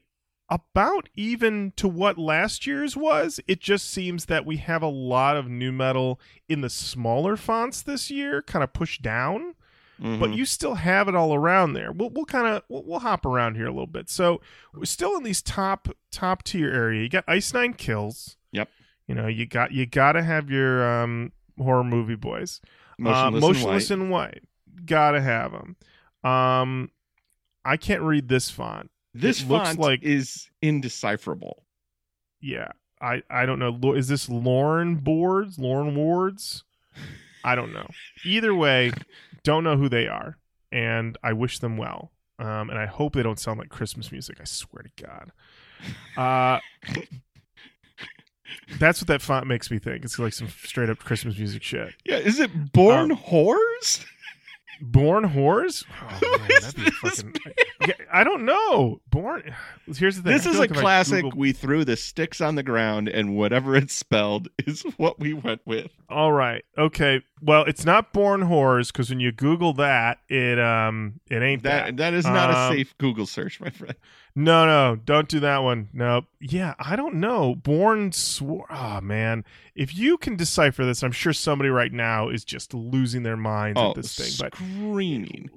about 0.50 1.10
even 1.15 1.74
to 1.75 1.88
what 1.88 2.18
last 2.18 2.65
year's 2.65 2.98
was. 2.98 3.39
It 3.48 3.60
just 3.60 3.89
seems 3.89 4.25
that 4.25 4.46
we 4.46 4.58
have 4.58 4.82
a 4.82 4.88
lot 4.88 5.38
of 5.38 5.48
new 5.48 5.72
metal 5.72 6.20
in 6.48 6.62
the 6.62 6.70
smaller 6.70 7.38
fonts 7.38 7.82
this 7.82 8.10
year, 8.10 8.41
kind 8.41 8.63
of 8.63 8.74
pushed 8.74 9.01
down, 9.01 9.53
but 10.00 10.29
Mhm. 10.32 10.36
you 10.38 10.46
still 10.46 10.75
have 10.75 11.08
it 11.08 11.15
all 11.15 11.34
around 11.36 11.74
there. 11.74 11.91
We'll 11.91 12.10
we'll 12.10 12.25
kind 12.25 12.48
of 12.48 12.63
we'll, 12.70 12.84
we'll 12.84 13.00
hop 13.00 13.25
around 13.25 13.56
here 13.56 13.65
a 13.68 13.72
little 13.72 13.86
bit. 13.88 14.10
So 14.10 14.41
we're 14.74 14.86
still 14.86 15.15
in 15.18 15.24
these 15.24 15.41
top 15.41 15.88
top 16.12 16.44
tier 16.44 16.72
area. 16.74 17.03
You 17.03 17.10
got 17.10 17.25
Ice 17.27 17.53
Nine 17.53 17.74
Kills. 17.74 18.38
Yep. 18.51 18.70
You 19.08 19.15
know 19.15 19.27
you 19.27 19.46
got 19.46 19.72
you 19.72 19.86
got 19.86 20.13
to 20.13 20.24
have 20.24 20.50
your 20.50 20.88
um 21.01 21.32
horror 21.58 21.84
movie 21.84 22.15
boys. 22.15 22.62
motionless, 22.98 23.91
uh, 23.91 23.94
and 23.94 24.10
white. 24.10 24.36
in 24.36 24.41
white. 24.41 24.44
Gotta 24.86 25.22
have 25.22 25.51
them. 25.51 25.75
Um, 26.24 26.91
I 27.65 27.77
can't 27.77 28.01
read 28.01 28.27
this 28.29 28.50
font. 28.50 28.89
This 29.13 29.42
it 29.42 29.48
looks 29.48 29.68
font 29.70 29.80
like- 29.80 30.04
is 30.04 30.50
indecipherable. 30.62 31.63
Yeah, 32.42 32.72
I 33.01 33.22
I 33.30 33.46
don't 33.46 33.60
know. 33.60 33.94
Is 33.94 34.08
this 34.08 34.30
Lauren 34.30 34.96
Boards? 34.96 35.58
Lauren 35.60 35.96
Wards? 35.96 36.63
I 37.44 37.56
don't 37.56 37.74
know. 37.74 37.88
Either 38.25 38.54
way, 38.54 38.92
don't 39.44 39.63
know 39.63 39.78
who 39.78 39.89
they 39.89 40.08
are, 40.08 40.38
and 40.72 41.18
I 41.24 41.34
wish 41.34 41.60
them 41.60 41.78
well. 41.78 42.12
Um, 42.38 42.70
and 42.70 42.78
I 42.80 42.86
hope 42.86 43.13
they 43.13 43.24
don't 43.24 43.39
sound 43.39 43.60
like 43.60 43.70
Christmas 43.70 44.12
music. 44.12 44.38
I 44.39 44.46
swear 44.46 44.84
to 44.84 45.04
God. 45.04 45.32
Uh, 46.18 46.60
that's 48.80 49.01
what 49.01 49.08
that 49.08 49.22
font 49.22 49.48
makes 49.48 49.70
me 49.70 49.80
think. 49.80 50.06
It's 50.06 50.18
like 50.20 50.34
some 50.34 50.48
straight 50.48 50.89
up 50.89 51.00
Christmas 51.00 51.38
music 51.38 51.63
shit. 51.63 51.94
Yeah, 52.06 52.18
is 52.18 52.39
it 52.39 52.72
Born 52.72 53.12
Um, 53.12 53.18
Whores? 53.18 54.06
Born 54.81 55.25
whores? 55.25 55.86
Oh, 56.24 56.38
man, 56.39 56.48
that'd 56.62 56.75
be 56.75 56.89
fucking. 57.01 57.36
Yeah, 57.88 57.93
I 58.12 58.24
don't 58.24 58.45
know. 58.45 59.01
Born. 59.09 59.53
Here's 59.95 60.17
the 60.17 60.24
thing. 60.24 60.31
This 60.33 60.45
is 60.45 60.55
a 60.57 60.59
like 60.59 60.74
classic. 60.74 61.24
Google- 61.24 61.39
We 61.39 61.51
threw 61.51 61.83
the 61.86 61.95
sticks 61.98 62.41
on 62.41 62.55
the 62.55 62.63
ground, 62.63 63.07
and 63.09 63.36
whatever 63.36 63.75
it's 63.75 63.93
spelled 63.93 64.48
is 64.65 64.81
what 64.98 65.19
we 65.19 65.33
went 65.33 65.62
with. 65.65 65.91
All 66.09 66.31
right. 66.31 66.63
Okay. 66.77 67.21
Well, 67.41 67.63
it's 67.63 67.86
not 67.86 68.12
born 68.12 68.41
whores 68.41 68.91
because 68.91 69.10
when 69.10 69.19
you 69.19 69.31
Google 69.31 69.74
that, 69.74 70.19
it 70.27 70.60
um 70.60 71.19
it 71.29 71.41
ain't 71.41 71.63
that. 71.63 71.86
That 71.86 71.98
that 71.98 72.13
is 72.13 72.25
not 72.25 72.50
Um, 72.50 72.72
a 72.74 72.75
safe 72.75 72.98
Google 72.98 73.25
search, 73.25 73.60
my 73.62 73.69
friend. 73.69 73.96
No, 74.36 74.65
no, 74.65 74.96
don't 74.98 75.27
do 75.27 75.39
that 75.41 75.60
one. 75.60 75.89
Nope. 75.93 76.25
Yeah, 76.39 76.75
I 76.79 76.96
don't 76.96 77.15
know. 77.15 77.55
Born 77.55 78.12
swore. 78.12 78.65
Oh 78.69 79.01
man, 79.01 79.43
if 79.75 79.96
you 79.98 80.17
can 80.17 80.36
decipher 80.36 80.86
this, 80.86 81.03
I'm 81.03 81.12
sure 81.12 81.34
somebody 81.34 81.69
right 81.69 81.91
now 81.93 82.29
is 82.29 82.43
just 82.46 82.74
losing 82.74 83.24
their 83.24 83.38
minds 83.38 83.79
Oh, 83.81 83.89
at 83.91 83.96
this 83.96 84.15
thing. 84.15 84.31
But 84.39 84.55
screaming! 84.55 85.50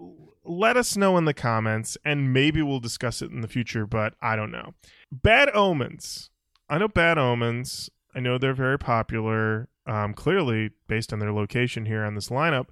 let 0.45 0.77
us 0.77 0.97
know 0.97 1.17
in 1.19 1.25
the 1.25 1.35
comments, 1.35 1.97
and 2.05 2.33
maybe 2.33 2.63
we'll 2.63 2.81
discuss 2.81 3.23
it 3.23 3.31
in 3.31 3.41
the 3.41 3.49
future. 3.49 3.87
But 3.87 4.15
I 4.21 4.37
don't 4.37 4.51
know. 4.51 4.75
Bad 5.11 5.51
Omens. 5.55 6.31
I 6.69 6.79
know 6.79 6.89
Bad 6.89 7.19
Omens. 7.19 7.91
I 8.15 8.21
know 8.21 8.39
they're 8.39 8.55
very 8.55 8.79
popular. 8.79 9.69
Um, 9.87 10.15
clearly 10.15 10.71
based 10.87 11.13
on 11.13 11.19
their 11.19 11.33
location 11.33 11.87
here 11.87 12.05
on 12.05 12.15
this 12.15 12.29
lineup. 12.29 12.67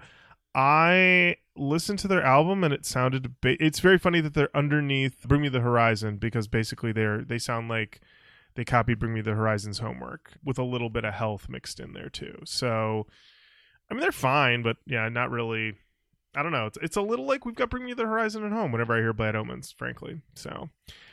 I 0.55 1.37
listened 1.57 1.99
to 2.01 2.09
their 2.09 2.23
album 2.23 2.65
and 2.65 2.73
it 2.75 2.85
sounded. 2.87 3.41
Ba- 3.41 3.63
it's 3.63 3.81
very 3.81 3.99
funny 3.99 4.21
that 4.21 4.35
they're 4.35 4.55
underneath 4.57 5.27
"Bring 5.27 5.43
Me 5.43 5.49
the 5.49 5.61
Horizon" 5.61 6.17
because 6.19 6.49
basically 6.49 6.93
they're 6.93 7.23
they 7.23 7.39
sound 7.39 7.69
like 7.69 8.01
they 8.55 8.65
copied 8.65 8.99
"Bring 8.99 9.15
Me 9.15 9.21
the 9.21 9.35
Horizon's" 9.35 9.79
homework 9.79 10.33
with 10.45 10.59
a 10.59 10.65
little 10.65 10.91
bit 10.91 11.05
of 11.05 11.15
health 11.15 11.49
mixed 11.49 11.79
in 11.81 11.93
there 11.93 12.09
too. 12.09 12.41
So, 12.45 13.07
I 13.91 13.95
mean, 13.95 14.01
they're 14.01 14.13
fine, 14.13 14.63
but 14.63 14.77
yeah, 14.87 15.09
not 15.09 15.31
really. 15.31 15.75
I 16.35 16.43
don't 16.45 16.53
know. 16.53 16.67
It's, 16.67 16.79
it's 16.81 16.97
a 16.97 17.03
little 17.03 17.27
like 17.27 17.45
we've 17.45 17.55
got 17.57 17.71
"Bring 17.71 17.85
Me 17.85 17.93
the 17.93 18.07
Horizon" 18.07 18.45
at 18.45 18.53
home 18.53 18.73
whenever 18.73 18.95
I 18.97 19.01
hear 19.01 19.13
Bad 19.13 19.35
Omens, 19.37 19.73
frankly. 19.73 20.21
So, 20.35 20.71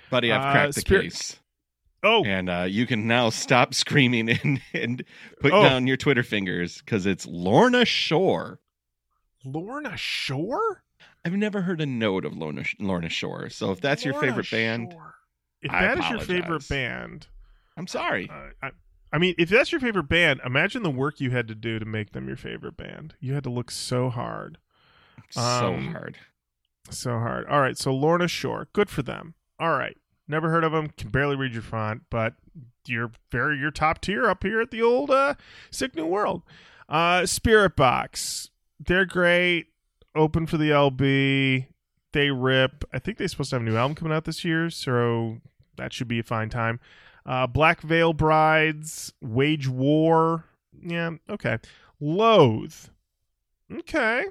Buddy, 0.10 0.32
I've 0.32 0.42
Uh, 0.46 0.52
cracked 0.52 0.76
the 0.76 0.82
Spirit- 0.82 1.04
case, 1.04 1.40
oh, 2.08 2.24
and 2.24 2.50
uh, 2.50 2.66
you 2.68 2.86
can 2.88 3.06
now 3.08 3.30
stop 3.30 3.74
screaming 3.74 4.30
and 4.44 4.62
and 4.74 5.04
put 5.42 5.52
Oh. 5.54 5.62
down 5.64 5.88
your 5.88 5.98
Twitter 5.98 6.24
fingers 6.24 6.80
because 6.80 7.06
it's 7.06 7.26
Lorna 7.26 7.86
Shore. 7.86 8.60
Lorna 9.44 9.96
Shore. 9.98 10.84
I've 11.26 11.34
never 11.34 11.62
heard 11.62 11.82
a 11.82 11.86
note 11.86 12.26
of 12.26 12.36
Lorna 12.36 12.64
Lorna 12.80 13.10
Shore. 13.10 13.50
So 13.50 13.72
if 13.72 13.82
that's 13.82 14.04
your 14.06 14.14
Lorna 14.14 14.28
favorite 14.30 14.52
band, 14.52 14.92
Shore. 14.94 15.14
If 15.62 15.72
I 15.72 15.82
that 15.82 15.98
is 16.00 16.10
your 16.10 16.20
favorite 16.20 16.68
band, 16.70 17.28
I'm 17.76 17.88
sorry. 17.88 18.30
uh, 18.32 18.50
I, 18.62 18.72
I 19.12 19.18
mean, 19.18 19.36
if 19.38 19.50
that's 19.50 19.72
your 19.72 19.82
favorite 19.82 20.08
band, 20.10 20.42
imagine 20.46 20.84
the 20.84 20.90
work 20.92 21.20
you 21.20 21.32
had 21.32 21.48
to 21.48 21.56
do 21.56 21.80
to 21.80 21.86
make 21.86 22.12
them 22.12 22.28
your 22.28 22.38
favorite 22.38 22.78
band. 22.78 23.16
You 23.20 23.34
had 23.34 23.44
to 23.46 23.50
look 23.50 23.72
so 23.72 24.10
hard, 24.10 24.58
so 25.30 25.42
um, 25.42 25.92
hard. 25.94 26.18
so 26.90 27.12
hard. 27.12 27.48
All 27.48 27.62
right, 27.62 27.78
so 27.78 27.94
Lorna 27.94 28.28
Shore, 28.28 28.68
good 28.74 28.90
for 28.90 29.02
them. 29.02 29.34
All 29.60 29.72
right, 29.78 29.98
never 30.28 30.50
heard 30.50 30.64
of 30.64 30.72
them. 30.72 30.90
Can 30.98 31.10
barely 31.10 31.36
read 31.36 31.54
your 31.54 31.62
font, 31.62 32.04
but 32.10 32.34
you're 32.86 33.12
very 33.32 33.58
you're 33.58 33.72
top 33.72 34.02
tier 34.02 34.28
up 34.30 34.44
here 34.44 34.62
at 34.62 34.72
the 34.72 34.82
old 34.82 35.12
uh, 35.12 35.36
Sick 35.72 35.96
New 35.96 36.06
World. 36.06 36.44
Uh, 36.90 37.22
Spiritbox, 37.22 38.50
they're 38.80 39.06
great. 39.06 39.68
Open 40.16 40.48
for 40.48 40.58
the 40.58 40.72
LB. 40.72 41.68
They 42.14 42.32
rip. 42.32 42.84
I 42.94 43.00
think 43.00 43.18
they're 43.18 43.28
supposed 43.28 43.52
to 43.52 43.58
have 43.58 43.62
a 43.62 43.66
new 43.66 43.78
album 43.78 43.96
coming 43.96 44.14
out 44.14 44.26
this 44.26 44.44
year, 44.44 44.70
so 44.70 45.38
that 45.76 45.94
should 45.94 46.08
be 46.08 46.20
a 46.20 46.24
fine 46.24 46.50
time. 46.50 46.80
Uh, 47.26 47.46
Black 47.46 47.82
Veil 47.82 48.14
Brides, 48.14 49.14
Wage 49.22 49.68
War. 49.68 50.46
Yeah, 50.82 51.12
okay. 51.30 51.58
Loathe. 52.00 52.76
Okay. 53.72 54.26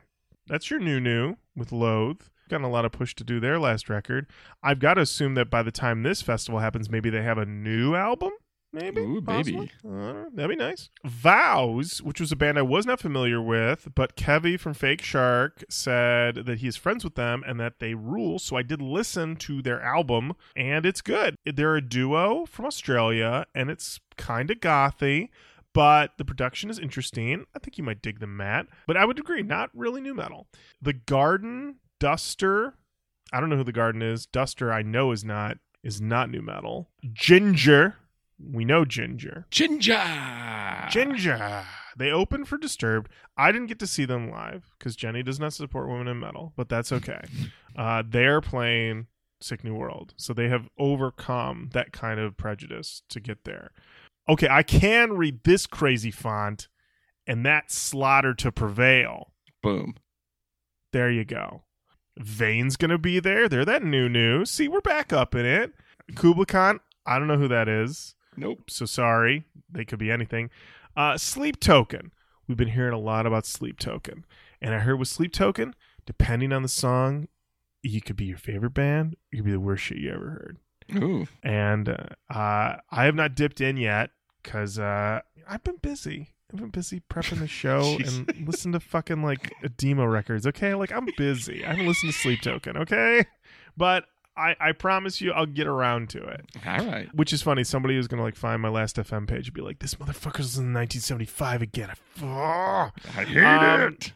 That's 0.46 0.70
your 0.70 0.80
new 0.80 1.00
new 1.00 1.36
with 1.54 1.72
Loathe. 1.72 2.22
Gotten 2.48 2.64
a 2.64 2.70
lot 2.70 2.84
of 2.84 2.92
push 2.92 3.14
to 3.16 3.24
do 3.24 3.40
their 3.40 3.58
last 3.58 3.88
record. 3.88 4.26
I've 4.62 4.78
got 4.78 4.94
to 4.94 5.00
assume 5.02 5.34
that 5.34 5.50
by 5.50 5.62
the 5.62 5.72
time 5.72 6.02
this 6.02 6.22
festival 6.22 6.60
happens, 6.60 6.88
maybe 6.88 7.10
they 7.10 7.22
have 7.22 7.38
a 7.38 7.46
new 7.46 7.94
album. 7.94 8.30
Maybe. 8.72 9.00
Ooh, 9.00 9.20
baby. 9.20 9.72
Uh, 9.88 10.24
that'd 10.34 10.50
be 10.50 10.56
nice. 10.56 10.90
Vows, 11.04 12.02
which 12.02 12.20
was 12.20 12.30
a 12.30 12.36
band 12.36 12.58
I 12.58 12.62
was 12.62 12.84
not 12.84 13.00
familiar 13.00 13.40
with, 13.40 13.88
but 13.94 14.16
Kevy 14.16 14.60
from 14.60 14.74
Fake 14.74 15.02
Shark 15.02 15.64
said 15.70 16.44
that 16.46 16.58
he's 16.58 16.76
friends 16.76 17.02
with 17.02 17.14
them 17.14 17.42
and 17.46 17.58
that 17.58 17.78
they 17.78 17.94
rule. 17.94 18.38
So 18.38 18.56
I 18.56 18.62
did 18.62 18.82
listen 18.82 19.36
to 19.36 19.62
their 19.62 19.80
album, 19.80 20.34
and 20.54 20.84
it's 20.84 21.00
good. 21.00 21.36
They're 21.46 21.76
a 21.76 21.80
duo 21.80 22.44
from 22.44 22.66
Australia, 22.66 23.46
and 23.54 23.70
it's 23.70 23.98
kind 24.16 24.50
of 24.50 24.58
gothy 24.58 25.30
but 25.72 26.12
the 26.16 26.24
production 26.24 26.70
is 26.70 26.78
interesting. 26.78 27.44
I 27.54 27.58
think 27.58 27.76
you 27.76 27.84
might 27.84 28.00
dig 28.00 28.18
them, 28.18 28.34
Matt. 28.34 28.66
But 28.86 28.96
I 28.96 29.04
would 29.04 29.18
agree, 29.18 29.42
not 29.42 29.68
really 29.74 30.00
new 30.00 30.14
metal. 30.14 30.46
The 30.80 30.94
Garden 30.94 31.80
Duster, 31.98 32.74
I 33.32 33.40
don't 33.40 33.48
know 33.48 33.56
who 33.56 33.64
the 33.64 33.72
Garden 33.72 34.02
is. 34.02 34.26
Duster, 34.26 34.72
I 34.72 34.82
know 34.82 35.12
is 35.12 35.24
not 35.24 35.58
is 35.82 36.00
not 36.00 36.30
new 36.30 36.42
metal. 36.42 36.90
Jinjer, 37.04 37.94
we 38.38 38.64
know 38.64 38.84
Jinjer. 38.84 39.44
Jinjer. 39.50 40.88
Jinjer. 40.88 41.64
They 41.96 42.10
opened 42.10 42.48
for 42.48 42.58
Disturbed. 42.58 43.10
I 43.36 43.52
didn't 43.52 43.68
get 43.68 43.78
to 43.78 43.86
see 43.86 44.04
them 44.04 44.30
live 44.30 44.70
because 44.78 44.96
Jenny 44.96 45.22
does 45.22 45.40
not 45.40 45.52
support 45.54 45.88
women 45.88 46.08
in 46.08 46.18
metal, 46.18 46.52
but 46.56 46.68
that's 46.68 46.92
okay. 46.92 47.22
Uh, 47.76 48.02
they're 48.06 48.40
playing 48.40 49.06
Sick 49.40 49.64
New 49.64 49.74
World, 49.74 50.14
so 50.16 50.32
they 50.32 50.48
have 50.48 50.68
overcome 50.78 51.70
that 51.72 51.92
kind 51.92 52.20
of 52.20 52.36
prejudice 52.36 53.02
to 53.08 53.20
get 53.20 53.44
there. 53.44 53.70
Okay, 54.28 54.48
I 54.50 54.62
can 54.62 55.12
read 55.12 55.44
this 55.44 55.66
crazy 55.66 56.10
font, 56.10 56.68
and 57.26 57.46
that's 57.46 57.76
Slaughter 57.76 58.34
to 58.34 58.50
Prevail. 58.50 59.32
Boom. 59.62 59.94
There 60.92 61.10
you 61.10 61.24
go. 61.24 61.62
Vane's 62.18 62.76
gonna 62.76 62.98
be 62.98 63.20
there. 63.20 63.48
They're 63.48 63.64
that 63.64 63.82
new 63.82 64.08
new. 64.08 64.44
See, 64.44 64.68
we're 64.68 64.80
back 64.80 65.12
up 65.12 65.34
in 65.34 65.44
it. 65.44 65.72
Kublai 66.14 66.44
Khan, 66.44 66.80
I 67.04 67.18
don't 67.18 67.28
know 67.28 67.38
who 67.38 67.48
that 67.48 67.68
is. 67.68 68.14
Nope. 68.36 68.70
So 68.70 68.86
sorry. 68.86 69.44
They 69.70 69.84
could 69.84 69.98
be 69.98 70.10
anything. 70.10 70.50
Uh, 70.96 71.18
Sleep 71.18 71.60
Token. 71.60 72.12
We've 72.46 72.56
been 72.56 72.68
hearing 72.68 72.94
a 72.94 72.98
lot 72.98 73.26
about 73.26 73.46
Sleep 73.46 73.78
Token. 73.78 74.24
And 74.60 74.74
I 74.74 74.78
heard 74.78 74.98
with 74.98 75.08
Sleep 75.08 75.32
Token, 75.32 75.74
depending 76.06 76.52
on 76.52 76.62
the 76.62 76.68
song, 76.68 77.28
you 77.82 78.00
could 78.00 78.16
be 78.16 78.24
your 78.24 78.38
favorite 78.38 78.74
band, 78.74 79.16
you 79.30 79.38
could 79.38 79.46
be 79.46 79.52
the 79.52 79.60
worst 79.60 79.84
shit 79.84 79.98
you 79.98 80.10
ever 80.12 80.30
heard. 80.30 80.58
Ooh. 80.94 81.26
And 81.42 81.88
uh, 81.88 82.06
uh, 82.30 82.76
I 82.90 83.04
have 83.04 83.14
not 83.14 83.34
dipped 83.34 83.60
in 83.60 83.76
yet 83.76 84.10
because 84.42 84.78
uh, 84.78 85.20
I've 85.48 85.64
been 85.64 85.78
busy. 85.82 86.30
I've 86.52 86.60
been 86.60 86.70
busy 86.70 87.02
prepping 87.10 87.40
the 87.40 87.48
show 87.48 87.96
and 88.04 88.46
listen 88.46 88.72
to 88.72 88.80
fucking 88.80 89.22
like 89.22 89.52
Adema 89.64 90.10
records. 90.10 90.46
Okay, 90.46 90.74
like 90.74 90.92
I'm 90.92 91.08
busy. 91.16 91.64
I 91.64 91.70
haven't 91.70 91.86
listened 91.86 92.12
to 92.12 92.18
Sleep 92.18 92.40
Token. 92.42 92.76
Okay, 92.76 93.24
but 93.76 94.04
I 94.36 94.54
I 94.60 94.72
promise 94.72 95.20
you 95.20 95.32
I'll 95.32 95.46
get 95.46 95.66
around 95.66 96.08
to 96.10 96.22
it. 96.22 96.44
All 96.64 96.86
right. 96.86 97.08
Which 97.14 97.32
is 97.32 97.42
funny. 97.42 97.64
Somebody 97.64 97.96
is 97.96 98.06
gonna 98.06 98.22
like 98.22 98.36
find 98.36 98.62
my 98.62 98.68
last 98.68 98.96
FM 98.96 99.26
page 99.26 99.48
and 99.48 99.54
be 99.54 99.60
like, 99.62 99.80
"This 99.80 99.94
motherfucker's 99.96 100.56
in 100.56 100.72
1975 100.72 101.62
again." 101.62 101.90
I, 102.22 102.90
I 103.16 103.24
hate 103.24 103.44
Um, 103.44 103.92
it. 103.94 104.12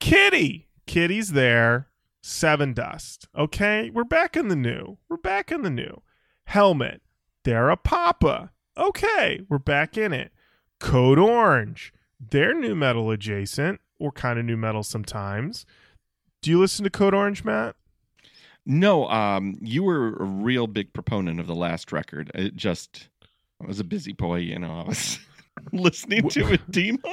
Kittie, 0.00 0.68
Kittie's 0.86 1.32
there. 1.32 1.88
Sevendust. 2.22 3.26
Okay, 3.36 3.90
we're 3.90 4.02
back 4.04 4.36
in 4.36 4.48
the 4.48 4.56
new. 4.56 4.98
We're 5.08 5.16
back 5.16 5.52
in 5.52 5.62
the 5.62 5.70
new. 5.70 6.02
Helmet. 6.44 7.00
They're 7.44 7.70
a 7.70 7.76
Papa. 7.76 8.50
Okay, 8.76 9.40
we're 9.48 9.58
back 9.58 9.96
in 9.96 10.12
it. 10.12 10.32
Code 10.80 11.18
Orange. 11.18 11.92
They're 12.18 12.54
new 12.54 12.74
metal 12.74 13.10
adjacent 13.10 13.80
or 13.98 14.12
kind 14.12 14.38
of 14.38 14.44
new 14.44 14.56
metal 14.56 14.82
sometimes. 14.82 15.66
Do 16.42 16.50
you 16.50 16.58
listen 16.60 16.84
to 16.84 16.90
Code 16.90 17.14
Orange, 17.14 17.44
Matt? 17.44 17.76
No, 18.64 19.08
um, 19.08 19.56
you 19.60 19.82
were 19.82 20.14
a 20.16 20.24
real 20.24 20.66
big 20.66 20.92
proponent 20.92 21.38
of 21.40 21.46
the 21.46 21.54
last 21.54 21.92
record. 21.92 22.30
It 22.34 22.56
just, 22.56 23.08
I 23.62 23.66
was 23.66 23.78
a 23.80 23.84
busy 23.84 24.12
boy, 24.12 24.36
you 24.38 24.58
know. 24.58 24.80
I 24.80 24.88
was 24.88 25.18
listening 25.72 26.28
to 26.30 26.40
Adema. 26.44 27.12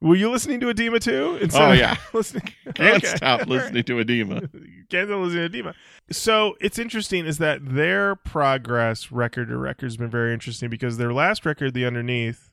Were 0.00 0.14
you 0.14 0.30
listening 0.30 0.60
to 0.60 0.66
Adema 0.66 1.00
too? 1.00 1.38
Oh, 1.54 1.72
yeah. 1.72 1.96
listening. 2.14 2.44
Can't 2.74 3.04
Okay. 3.04 3.16
stop 3.16 3.46
listening 3.48 3.82
to 3.84 3.94
Adema. 3.96 4.40
Can't 4.88 5.08
stop 5.08 5.20
listening 5.20 5.50
to 5.50 5.62
Adema. 5.62 5.74
So 6.10 6.56
it's 6.60 6.78
interesting 6.78 7.26
is 7.26 7.38
that 7.38 7.58
their 7.62 8.14
progress 8.14 9.10
record 9.12 9.48
to 9.48 9.56
record 9.56 9.86
has 9.86 9.96
been 9.96 10.08
very 10.10 10.32
interesting 10.32 10.70
because 10.70 10.96
their 10.96 11.12
last 11.12 11.44
record, 11.44 11.74
The 11.74 11.84
Underneath, 11.84 12.47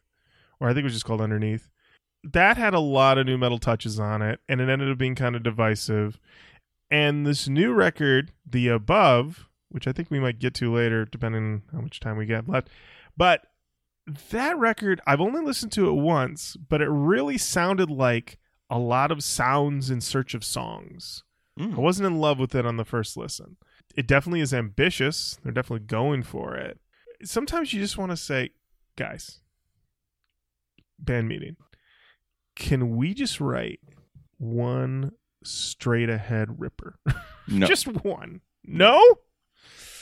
or 0.60 0.70
I 0.70 0.74
think 0.74 0.82
it 0.82 0.86
was 0.86 0.94
just 0.94 1.06
called 1.06 1.22
Underneath, 1.22 1.70
that 2.24 2.58
had 2.58 2.74
a 2.74 2.80
lot 2.80 3.18
of 3.18 3.26
new 3.26 3.38
metal 3.38 3.60
touches 3.60 4.00
on 4.00 4.22
it, 4.22 4.40
and 4.50 4.60
it 4.62 4.70
ended 4.70 4.90
up 4.92 4.98
being 4.98 5.16
kind 5.16 5.36
of 5.36 5.44
divisive. 5.44 6.20
And 6.90 7.26
this 7.26 7.48
new 7.48 7.74
record, 7.74 8.32
The 8.46 8.68
Above, 8.70 9.48
which 9.70 9.88
I 9.88 9.92
think 9.92 10.10
we 10.12 10.20
might 10.20 10.40
get 10.40 10.54
to 10.56 10.74
later, 10.74 11.06
depending 11.06 11.44
on 11.44 11.62
how 11.72 11.82
much 11.82 12.00
time 12.00 12.18
we 12.18 12.26
get 12.26 12.48
left, 12.50 12.70
but 13.18 13.42
that 14.30 14.58
record, 14.58 15.02
I've 15.08 15.22
only 15.22 15.42
listened 15.42 15.72
to 15.74 15.90
it 15.90 15.94
once, 15.94 16.56
but 16.56 16.82
it 16.82 16.90
really 16.90 17.38
sounded 17.38 17.90
like 17.90 18.38
a 18.70 18.78
lot 18.80 19.12
of 19.12 19.24
sounds 19.24 19.90
in 19.90 20.00
search 20.02 20.34
of 20.34 20.44
songs. 20.44 21.24
I 21.58 21.64
Mm. 21.64 21.76
wasn't 21.76 22.08
in 22.08 22.20
love 22.20 22.38
with 22.38 22.54
it 22.54 22.66
on 22.66 22.78
the 22.78 22.86
first 22.86 23.16
listen. 23.18 23.58
It 23.96 24.08
definitely 24.08 24.42
is 24.42 24.54
ambitious. 24.54 25.40
They're 25.44 25.54
definitely 25.54 25.88
going 25.88 26.24
for 26.24 26.56
it. 26.56 26.80
Sometimes 27.24 27.72
you 27.74 27.80
just 27.80 27.98
want 27.98 28.12
to 28.12 28.18
say, 28.18 28.50
guys, 28.98 29.40
band 31.00 31.28
meeting, 31.28 31.56
can 32.56 32.96
we 32.96 33.14
just 33.14 33.40
write 33.42 33.80
one 34.38 35.12
straight 35.44 36.10
ahead 36.10 36.60
ripper? 36.60 37.00
No. 37.48 37.68
just 37.68 37.86
one. 38.04 38.42
No? 38.64 39.00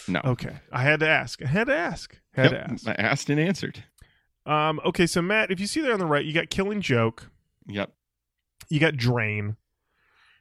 no. 0.08 0.22
Okay. 0.24 0.56
I 0.72 0.84
had 0.84 1.02
to 1.02 1.10
ask. 1.10 1.44
I 1.44 1.48
had 1.48 1.68
to 1.68 1.76
ask. 1.76 2.18
Had 2.34 2.52
Yep, 2.52 2.54
to 2.54 2.72
ask. 2.72 2.88
I 2.88 2.94
asked 2.94 3.30
and 3.30 3.38
answered. 3.38 3.84
Um, 4.46 4.79
okay, 4.86 5.06
so 5.06 5.22
Matt, 5.22 5.51
if 5.51 5.60
you 5.60 5.68
see 5.68 5.82
there 5.82 5.92
on 5.92 6.00
the 6.00 6.06
right, 6.06 6.24
you 6.24 6.32
got 6.34 6.50
Killing 6.50 6.79
Joke, 6.79 7.29
Yep. 7.68 7.92
you 8.70 8.79
got 8.79 8.96
Drain. 8.96 9.58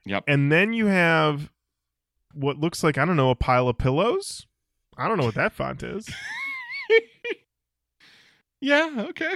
Yep. 0.07 0.23
And 0.29 0.53
then 0.53 0.73
you 0.73 0.87
have 0.87 1.51
what 2.33 2.59
looks 2.59 2.85
like, 2.85 2.99
I 2.99 3.05
don't 3.05 3.17
know, 3.17 3.31
a 3.31 3.35
pile 3.35 3.67
of 3.69 3.79
pillows. 3.79 4.47
I 4.97 5.09
don't 5.09 5.19
know 5.19 5.25
what 5.25 5.35
that 5.35 5.53
font 5.53 5.83
is. 5.83 6.09
Yeah, 8.61 8.91
okay. 9.09 9.35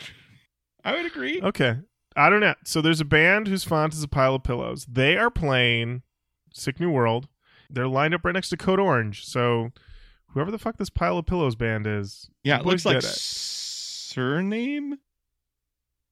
I 0.87 0.95
would 0.95 1.05
agree. 1.05 1.41
Okay. 1.43 1.77
I 2.15 2.31
don't 2.31 2.41
know. 2.41 2.55
So 2.65 2.81
there's 2.81 3.01
a 3.01 3.05
band 3.05 3.49
whose 3.49 3.65
font 3.65 3.93
is 3.93 4.03
a 4.03 4.09
pile 4.09 4.37
of 4.37 4.45
pillows. 4.45 4.87
They 4.87 5.17
are 5.17 5.31
playing 5.31 6.03
Sick 6.55 6.79
New 6.81 6.91
World. 6.91 7.29
They're 7.69 7.89
lined 7.89 8.15
up 8.15 8.25
right 8.25 8.33
next 8.33 8.51
to 8.51 8.57
Code 8.57 8.79
Orange. 8.79 9.27
So 9.27 9.73
whoever 10.29 10.51
the 10.51 10.59
fuck 10.59 10.77
this 10.77 10.89
pile 10.89 11.19
of 11.19 11.27
pillows 11.27 11.57
band 11.57 11.87
is, 11.87 12.31
yeah, 12.45 12.61
it 12.61 12.65
looks 12.65 12.87
like 12.87 13.03
surname. 13.03 14.99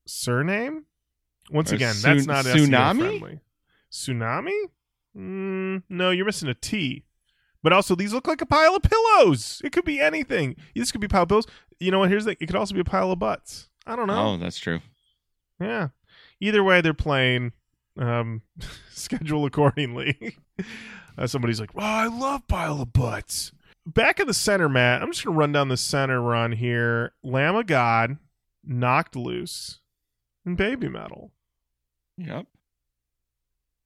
surname? 0.05 0.85
Once 1.49 1.71
Or 1.71 1.75
again, 1.75 1.93
Sun- 1.93 2.17
that's 2.17 2.27
not 2.27 2.45
Tsunami? 2.45 2.99
Friendly. 2.99 3.39
Tsunami? 3.91 4.61
Mm, 5.17 5.83
no, 5.89 6.09
you're 6.11 6.25
missing 6.25 6.49
a 6.49 6.53
T. 6.53 7.05
But 7.63 7.71
also, 7.73 7.95
these 7.95 8.13
look 8.13 8.27
like 8.27 8.41
a 8.41 8.45
pile 8.45 8.75
of 8.75 8.83
pillows. 8.83 9.61
It 9.63 9.71
could 9.71 9.85
be 9.85 9.99
anything. 10.01 10.55
This 10.75 10.91
could 10.91 11.01
be 11.01 11.05
a 11.05 11.09
pile 11.09 11.23
of 11.23 11.29
pillows. 11.29 11.47
You 11.79 11.91
know 11.91 11.99
what? 11.99 12.09
Here's 12.09 12.25
the. 12.25 12.31
It 12.31 12.45
could 12.45 12.55
also 12.55 12.75
be 12.75 12.81
a 12.81 12.85
pile 12.85 13.11
of 13.11 13.19
butts. 13.19 13.69
I 13.85 13.95
don't 13.95 14.07
know. 14.07 14.33
Oh, 14.33 14.37
that's 14.37 14.57
true. 14.57 14.79
Yeah. 15.59 15.89
Either 16.39 16.63
way, 16.63 16.81
they're 16.81 16.93
playing. 16.93 17.53
Um, 17.97 18.41
schedule 18.89 19.45
accordingly. 19.45 20.37
uh, 21.17 21.27
somebody's 21.27 21.59
like, 21.59 21.71
"Oh, 21.75 21.81
I 21.81 22.07
love 22.07 22.47
pile 22.47 22.81
of 22.81 22.93
butts." 22.93 23.51
Back 23.85 24.19
in 24.19 24.27
the 24.27 24.33
center, 24.33 24.67
Matt. 24.67 25.01
I'm 25.01 25.11
just 25.11 25.23
gonna 25.23 25.37
run 25.37 25.51
down 25.51 25.69
the 25.69 25.77
center 25.77 26.21
run 26.21 26.53
here. 26.53 27.13
Lamb 27.23 27.55
of 27.55 27.67
God, 27.67 28.17
knocked 28.63 29.15
loose, 29.15 29.79
and 30.45 30.57
baby 30.57 30.89
metal. 30.89 31.31
Yep. 32.17 32.47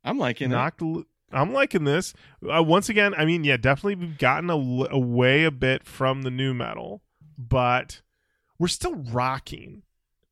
I'm 0.03 0.17
liking 0.17 0.51
it. 0.51 0.55
knocked. 0.55 0.81
Lo- 0.81 1.05
I'm 1.31 1.53
liking 1.53 1.83
this. 1.83 2.13
Uh, 2.47 2.63
once 2.63 2.89
again, 2.89 3.13
I 3.15 3.25
mean, 3.25 3.43
yeah, 3.43 3.57
definitely 3.57 3.95
we've 3.95 4.17
gotten 4.17 4.49
a, 4.49 4.55
away 4.55 5.43
a 5.43 5.51
bit 5.51 5.85
from 5.85 6.23
the 6.23 6.31
new 6.31 6.53
metal, 6.53 7.03
but 7.37 8.01
we're 8.57 8.67
still 8.67 8.95
rocking, 8.95 9.83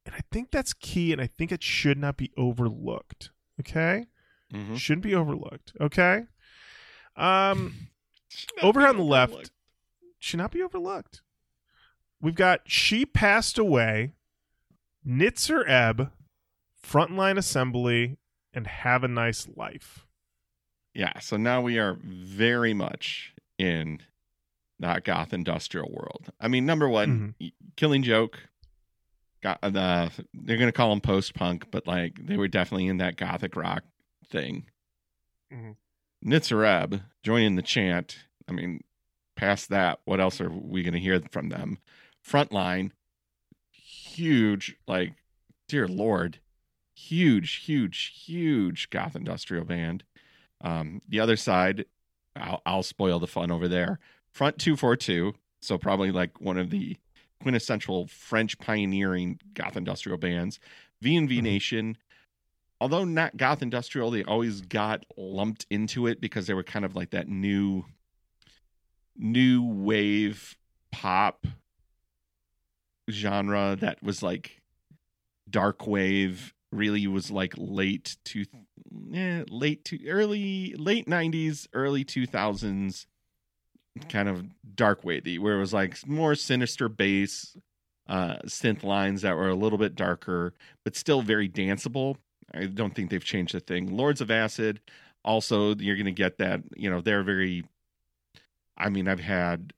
and 0.08 0.16
I 0.16 0.22
think 0.32 0.50
that's 0.50 0.74
key. 0.74 1.12
And 1.12 1.22
I 1.22 1.28
think 1.28 1.52
it 1.52 1.62
should 1.62 1.98
not 2.00 2.18
be 2.18 2.32
overlooked. 2.36 3.30
Okay, 3.60 4.08
Mhm. 4.52 4.78
shouldn't 4.80 5.04
be 5.04 5.14
overlooked. 5.14 5.74
Okay. 5.80 6.24
Um, 7.16 7.90
over 8.62 8.86
on 8.88 8.98
the 8.98 9.04
left, 9.04 9.52
should 10.20 10.38
not 10.38 10.52
be 10.52 10.62
overlooked. 10.64 11.22
We've 12.22 12.36
got 12.36 12.62
She 12.66 13.06
Past 13.06 13.58
Away, 13.60 14.14
Nitzer 15.06 15.64
Ebb, 15.68 16.12
Frontline 16.84 17.38
Assembly, 17.38 18.18
and 18.54 18.66
Have 18.68 19.04
a 19.04 19.08
Nice 19.08 19.48
Life. 19.56 20.06
Yeah, 20.94 21.20
so 21.20 21.38
now 21.38 21.62
we 21.62 21.78
are 21.78 21.98
very 22.04 22.74
much 22.74 23.34
in 23.60 24.02
that 24.80 25.04
goth 25.04 25.34
industrial 25.34 25.92
world. 25.92 26.32
I 26.40 26.48
mean, 26.48 26.66
number 26.66 26.88
one, 26.90 27.36
Mm-hmm. 27.40 27.48
Killing 27.76 28.02
Joke. 28.04 28.50
Got 29.42 29.62
the 29.62 30.12
they're 30.34 30.58
gonna 30.58 30.72
call 30.72 30.90
them 30.90 31.02
post 31.02 31.34
punk, 31.34 31.66
but 31.72 31.86
like 31.88 32.26
they 32.26 32.38
were 32.38 32.48
definitely 32.48 32.88
in 32.88 32.98
that 32.98 33.18
gothic 33.18 33.56
rock 33.56 33.84
thing. 34.30 34.66
Mhm. 35.54 35.76
Nitzer 36.26 36.66
Ebb 36.66 37.04
joining 37.24 37.56
the 37.56 37.62
chant. 37.62 38.18
I 38.48 38.52
mean, 38.52 38.84
past 39.36 39.70
that, 39.70 40.00
what 40.06 40.20
else 40.20 40.42
are 40.42 40.50
we 40.50 40.84
gonna 40.84 40.98
hear 40.98 41.22
from 41.32 41.50
them? 41.50 41.78
Frontline, 42.28 42.92
huge, 43.72 44.76
like, 44.88 45.14
dear 45.68 45.88
lord, 45.88 46.40
huge, 46.96 47.56
huge, 47.58 48.24
huge 48.26 48.90
goth 48.90 49.16
industrial 49.16 49.64
band. 49.66 50.04
Um, 50.62 51.02
the 51.08 51.20
other 51.20 51.38
side, 51.38 51.86
I'll, 52.36 52.62
I'll 52.66 52.84
spoil 52.84 53.20
the 53.20 53.28
fun 53.28 53.52
over 53.52 53.68
there. 53.68 54.00
Front 54.32 54.58
242, 54.58 55.36
so 55.62 55.78
probably 55.78 56.12
like 56.12 56.42
one 56.42 56.58
of 56.58 56.70
the 56.70 56.98
quintessential 57.42 58.08
French 58.08 58.58
pioneering 58.60 59.40
goth 59.54 59.78
industrial 59.78 60.18
bands. 60.18 60.60
V&V 61.02 61.40
Mhm. 61.40 61.44
Nation, 61.44 61.98
although 62.82 63.04
not 63.04 63.38
goth 63.38 63.62
industrial, 63.62 64.12
they 64.12 64.24
always 64.24 64.62
got 64.62 65.06
lumped 65.16 65.66
into 65.70 66.08
it 66.08 66.20
because 66.20 66.48
they 66.48 66.54
were 66.54 66.64
kind 66.64 66.86
of 66.86 66.96
like 66.96 67.12
that 67.12 67.28
new 67.28 67.86
new 69.16 69.64
wave 69.64 70.58
pop 70.92 71.48
genre 73.10 73.76
that 73.80 74.02
was 74.04 74.22
like 74.22 74.62
dark 75.50 75.88
wave 75.88 76.54
really 76.72 77.08
was 77.08 77.32
like 77.32 77.54
late 77.58 78.18
to 78.26 78.46
eh, 79.14 79.44
late 79.50 79.84
to 79.86 80.08
early 80.08 80.76
late 80.78 81.08
90s 81.08 81.68
early 81.74 82.04
2000s 82.04 83.06
kind 83.98 84.30
of 84.30 84.46
dark 84.76 85.04
wavy 85.04 85.40
where 85.40 85.56
it 85.56 85.60
was 85.60 85.74
like 85.74 86.06
more 86.08 86.36
sinister 86.36 86.88
bass 86.88 87.58
uh 88.08 88.38
synth 88.46 88.84
lines 88.84 89.22
that 89.22 89.36
were 89.36 89.50
a 89.50 89.56
little 89.56 89.78
bit 89.78 89.96
darker 89.96 90.54
but 90.84 90.96
still 90.96 91.22
very 91.22 91.50
danceable 91.50 92.16
i 92.54 92.66
don't 92.66 92.96
think 92.96 93.10
they've 93.10 93.24
changed 93.24 93.56
a 93.56 93.60
thing 93.60 93.96
lords 93.96 94.22
of 94.22 94.30
acid 94.30 94.80
also, 95.28 95.76
you're 95.76 95.98
going 95.98 96.06
to 96.06 96.12
get 96.12 96.38
that, 96.38 96.62
you 96.76 96.90
know, 96.90 97.02
they're 97.02 97.22
very, 97.22 97.66
I 98.78 98.90
mean, 98.90 99.10
I've 99.10 99.20
had 99.20 99.74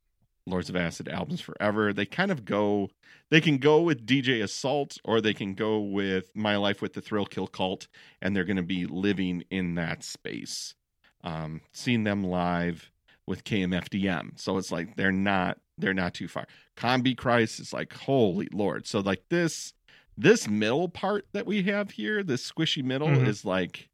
Lords 0.45 0.69
of 0.69 0.75
Acid 0.75 1.09
albums 1.09 1.41
forever. 1.41 1.91
They 1.91 2.05
kind 2.05 2.29
of 2.29 2.45
go, 2.45 2.89
they 3.31 3.41
can 3.41 3.57
go 3.57 3.81
with 3.81 4.05
DJ 4.05 4.43
Assault 4.43 4.99
or 5.03 5.21
they 5.21 5.33
can 5.33 5.55
go 5.55 5.79
with 5.79 6.29
My 6.35 6.55
Life 6.55 6.83
with 6.83 6.93
the 6.93 7.01
Thrill 7.01 7.25
Kill 7.25 7.47
Cult, 7.47 7.87
and 8.21 8.35
they're 8.35 8.43
going 8.43 8.57
to 8.57 8.63
be 8.63 8.85
living 8.85 9.43
in 9.49 9.73
that 9.75 10.03
space. 10.03 10.75
Um, 11.23 11.61
seeing 11.73 12.03
them 12.03 12.23
live 12.23 12.91
with 13.29 13.43
KMFDM. 13.45 14.37
So 14.37 14.57
it's 14.57 14.71
like 14.71 14.95
they're 14.97 15.11
not 15.11 15.59
they're 15.77 15.93
not 15.93 16.13
too 16.15 16.27
far. 16.27 16.47
Combichrist 16.75 17.61
is 17.61 17.71
like 17.71 17.93
holy 17.93 18.49
lord. 18.51 18.87
So 18.87 18.99
like 18.99 19.23
this 19.29 19.73
this 20.17 20.49
middle 20.49 20.89
part 20.89 21.27
that 21.31 21.45
we 21.45 21.63
have 21.63 21.91
here, 21.91 22.23
this 22.23 22.51
squishy 22.51 22.83
middle 22.83 23.07
Mhm. 23.07 23.27
is 23.27 23.45
like 23.45 23.87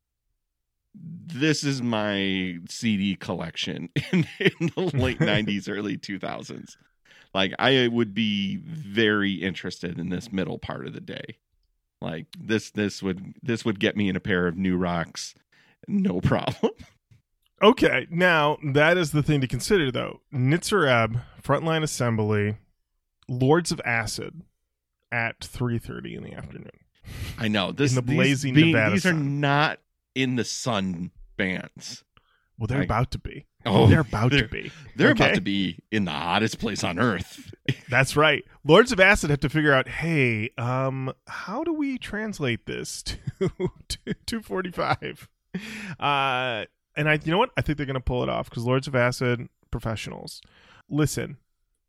this 0.95 1.63
is 1.65 1.81
my 1.81 2.57
CD 2.69 3.15
collection 3.17 3.89
in, 4.13 4.25
in 4.39 4.71
the 4.75 4.91
late 4.95 5.19
90s 5.19 5.67
early 5.69 5.97
2000s. 5.97 6.77
Like 7.33 7.53
I 7.59 7.89
would 7.89 8.13
be 8.13 8.55
very 8.57 9.33
interested 9.33 9.99
in 9.99 10.09
this 10.09 10.31
middle 10.31 10.57
part 10.57 10.87
of 10.87 10.93
the 10.93 11.01
day. 11.01 11.37
Like 12.01 12.27
this 12.39 12.71
this 12.71 13.03
would 13.03 13.35
this 13.43 13.65
would 13.65 13.79
get 13.81 13.97
me 13.97 14.07
in 14.07 14.15
a 14.15 14.21
pair 14.21 14.47
of 14.47 14.57
new 14.57 14.77
rocks 14.77 15.35
no 15.87 16.19
problem. 16.31 16.71
Okay, 17.61 18.05
now 18.09 18.57
that 18.73 18.97
is 18.97 19.11
the 19.11 19.23
thing 19.23 19.41
to 19.41 19.47
consider, 19.47 19.91
though. 19.91 20.21
Nitzer 20.33 20.87
Ebb, 20.87 21.21
Frontline 21.41 21.83
Assembly, 21.83 22.57
Lords 23.29 23.71
of 23.71 23.81
Acid 23.85 24.41
at 25.11 25.43
three 25.43 25.79
thirty 25.79 26.15
in 26.15 26.23
the 26.23 26.33
afternoon. 26.33 26.69
I 27.37 27.47
know 27.47 27.71
this. 27.71 27.93
the 27.93 28.01
these 28.01 28.15
blazing 28.15 28.53
being- 28.55 28.71
Nevada 28.71 28.91
These 28.93 29.05
are 29.05 29.13
not 29.13 29.79
in 30.15 30.35
the 30.35 30.43
sun 30.43 31.11
bands. 31.37 32.03
Well, 32.57 32.67
they're 32.67 32.79
Right. 32.79 32.85
about 32.85 33.11
to 33.11 33.19
be. 33.19 33.45
Oh, 33.65 33.87
they're 33.87 34.01
about 34.01 34.31
they're, 34.31 34.43
to 34.43 34.47
be. 34.47 34.71
They're 34.95 35.11
about 35.11 35.33
to 35.35 35.41
be 35.41 35.79
in 35.91 36.05
the 36.05 36.11
hottest 36.11 36.59
place 36.59 36.83
on 36.83 36.99
earth. 36.99 37.51
That's 37.89 38.15
right. 38.15 38.45
Lords 38.63 38.91
of 38.91 38.99
Acid 38.99 39.29
have 39.31 39.39
to 39.41 39.49
figure 39.49 39.73
out, 39.73 39.87
hey, 39.87 40.51
um, 40.57 41.11
how 41.27 41.63
do 41.63 41.73
we 41.73 41.97
translate 41.97 42.65
this 42.65 43.01
to 43.39 44.13
two 44.25 44.41
forty 44.41 44.71
five? 44.71 45.27
Uh, 45.99 46.65
and 46.95 47.09
I, 47.09 47.19
you 47.23 47.31
know 47.31 47.37
what? 47.37 47.51
I 47.57 47.61
think 47.61 47.77
they're 47.77 47.85
gonna 47.85 47.99
pull 47.99 48.23
it 48.23 48.29
off 48.29 48.49
because 48.49 48.63
Lords 48.65 48.87
of 48.87 48.95
Acid 48.95 49.47
professionals. 49.71 50.41
Listen, 50.89 51.37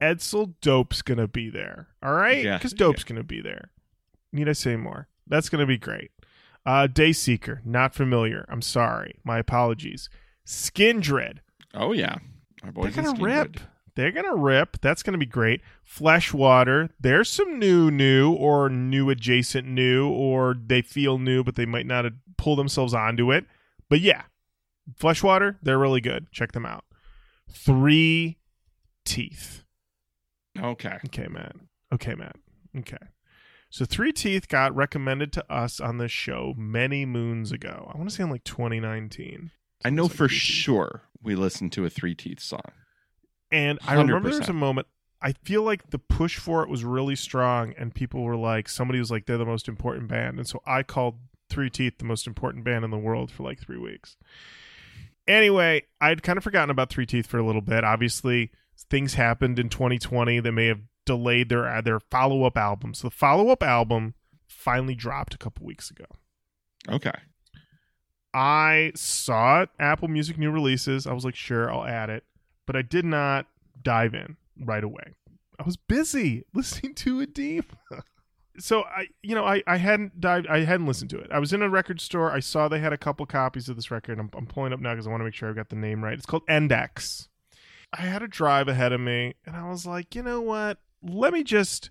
Edsel 0.00 0.54
Dope's 0.60 1.02
gonna 1.02 1.28
be 1.28 1.50
there. 1.50 1.88
All 2.02 2.12
right, 2.14 2.44
Yeah, 2.44 2.58
because 2.58 2.72
Dope's 2.72 3.04
gonna 3.04 3.22
be 3.24 3.40
there. 3.40 3.70
Need 4.32 4.48
I 4.48 4.52
say 4.52 4.76
more? 4.76 5.08
That's 5.26 5.48
gonna 5.48 5.66
be 5.66 5.78
great. 5.78 6.10
Uh, 6.64 6.88
Dayseeker, 6.88 7.64
not 7.64 7.94
familiar. 7.94 8.44
I'm 8.48 8.62
sorry. 8.62 9.20
My 9.24 9.38
apologies. 9.38 10.08
Skindred. 10.46 11.38
Oh 11.74 11.92
yeah, 11.92 12.16
They're 12.62 12.90
gonna 12.90 13.22
rip. 13.22 13.52
Skindred. 13.52 13.62
They're 13.94 14.12
gonna 14.12 14.36
rip. 14.36 14.80
That's 14.80 15.02
gonna 15.02 15.18
be 15.18 15.26
great. 15.26 15.62
Fleshwater. 15.82 16.90
There's 17.00 17.30
some 17.30 17.58
new, 17.58 17.90
new 17.90 18.32
or 18.32 18.68
new 18.68 19.08
adjacent 19.10 19.66
new, 19.66 20.08
or 20.08 20.54
they 20.54 20.82
feel 20.82 21.18
new, 21.18 21.42
but 21.42 21.54
they 21.54 21.66
might 21.66 21.86
not 21.86 22.04
pull 22.36 22.56
themselves 22.56 22.92
onto 22.94 23.32
it. 23.32 23.46
But 23.88 24.00
yeah, 24.00 24.22
Fleshwater. 24.96 25.58
They're 25.62 25.78
really 25.78 26.00
good. 26.00 26.30
Check 26.32 26.52
them 26.52 26.66
out. 26.66 26.84
Three 27.50 28.38
teeth. 29.04 29.64
Okay, 30.58 30.98
Okay, 31.06 31.26
man. 31.28 31.68
Okay, 31.92 32.14
man. 32.14 32.32
Okay. 32.76 32.96
So 33.70 33.84
3Teeth 33.84 34.48
got 34.48 34.74
recommended 34.74 35.32
to 35.34 35.52
us 35.52 35.80
on 35.80 35.98
this 35.98 36.12
show 36.12 36.54
many 36.56 37.04
moons 37.04 37.52
ago. 37.52 37.90
I 37.92 37.96
want 37.96 38.08
to 38.08 38.14
say 38.14 38.22
in 38.22 38.30
like 38.30 38.44
2019. 38.44 39.50
I 39.84 39.90
know 39.90 40.04
like 40.04 40.12
for 40.12 40.28
sure 40.28 41.02
we 41.22 41.34
listened 41.34 41.72
to 41.72 41.84
a 41.84 41.90
3Teeth 41.90 42.40
song. 42.40 42.62
And 43.50 43.78
I 43.86 43.94
remember 43.94 44.30
there 44.30 44.38
was 44.38 44.48
a 44.48 44.54
moment. 44.54 44.86
I 45.20 45.32
feel 45.32 45.62
like 45.62 45.90
the 45.90 45.98
push 45.98 46.38
for 46.38 46.62
it 46.62 46.68
was 46.68 46.84
really 46.84 47.16
strong, 47.16 47.74
and 47.78 47.94
people 47.94 48.22
were 48.22 48.36
like, 48.36 48.68
somebody 48.68 48.98
was 48.98 49.10
like, 49.10 49.26
they're 49.26 49.38
the 49.38 49.46
most 49.46 49.68
important 49.68 50.08
band, 50.08 50.38
and 50.38 50.46
so 50.46 50.60
I 50.66 50.82
called 50.82 51.16
3Teeth 51.50 51.98
the 51.98 52.04
most 52.04 52.26
important 52.26 52.64
band 52.64 52.84
in 52.84 52.90
the 52.90 52.98
world 52.98 53.30
for 53.30 53.42
like 53.42 53.60
three 53.60 53.78
weeks. 53.78 54.16
Anyway, 55.28 55.82
I'd 56.00 56.22
kind 56.22 56.36
of 56.36 56.44
forgotten 56.44 56.70
about 56.70 56.90
3Teeth 56.90 57.26
for 57.26 57.38
a 57.38 57.44
little 57.44 57.60
bit. 57.60 57.84
Obviously, 57.84 58.52
things 58.90 59.14
happened 59.14 59.58
in 59.58 59.68
2020 59.68 60.40
that 60.40 60.52
may 60.52 60.66
have 60.66 60.80
delayed 61.04 61.48
their 61.48 61.68
uh, 61.68 61.80
their 61.80 62.00
follow 62.00 62.44
up 62.44 62.56
album. 62.56 62.94
So 62.94 63.08
the 63.08 63.14
follow 63.14 63.48
up 63.48 63.62
album 63.62 64.14
finally 64.48 64.94
dropped 64.94 65.34
a 65.34 65.38
couple 65.38 65.66
weeks 65.66 65.90
ago. 65.90 66.04
Okay, 66.88 67.12
I 68.36 68.92
saw 68.94 69.62
it, 69.62 69.70
Apple 69.80 70.08
Music 70.08 70.36
new 70.36 70.50
releases. 70.50 71.06
I 71.06 71.14
was 71.14 71.24
like, 71.24 71.34
sure, 71.34 71.72
I'll 71.72 71.86
add 71.86 72.10
it. 72.10 72.24
But 72.66 72.76
I 72.76 72.82
did 72.82 73.06
not 73.06 73.46
dive 73.82 74.14
in 74.14 74.36
right 74.60 74.84
away. 74.84 75.14
I 75.58 75.62
was 75.62 75.78
busy 75.78 76.44
listening 76.54 76.94
to 76.96 77.24
Adema. 77.26 77.64
so 78.58 78.82
I 78.84 79.08
you 79.22 79.34
know, 79.34 79.44
I, 79.44 79.62
I 79.66 79.76
hadn't 79.76 80.20
dived 80.20 80.46
I 80.48 80.64
hadn't 80.64 80.86
listened 80.86 81.10
to 81.10 81.18
it. 81.18 81.30
I 81.30 81.38
was 81.38 81.52
in 81.52 81.62
a 81.62 81.68
record 81.68 82.00
store, 82.00 82.32
I 82.32 82.40
saw 82.40 82.68
they 82.68 82.78
had 82.80 82.92
a 82.92 82.98
couple 82.98 83.24
copies 83.26 83.68
of 83.68 83.76
this 83.76 83.90
record. 83.90 84.18
I'm 84.18 84.30
I'm 84.34 84.46
pulling 84.46 84.72
up 84.72 84.80
now 84.80 84.92
because 84.92 85.06
I 85.06 85.10
want 85.10 85.20
to 85.20 85.24
make 85.24 85.34
sure 85.34 85.50
I 85.50 85.52
got 85.52 85.68
the 85.70 85.76
name 85.76 86.02
right. 86.04 86.14
It's 86.14 86.26
called 86.26 86.46
EndEx. 86.46 87.28
I 87.92 88.02
had 88.02 88.22
a 88.22 88.28
drive 88.28 88.68
ahead 88.68 88.92
of 88.92 89.00
me, 89.00 89.34
and 89.46 89.56
I 89.56 89.68
was 89.68 89.86
like, 89.86 90.14
you 90.14 90.22
know 90.22 90.40
what? 90.40 90.78
Let 91.02 91.32
me 91.32 91.42
just 91.44 91.90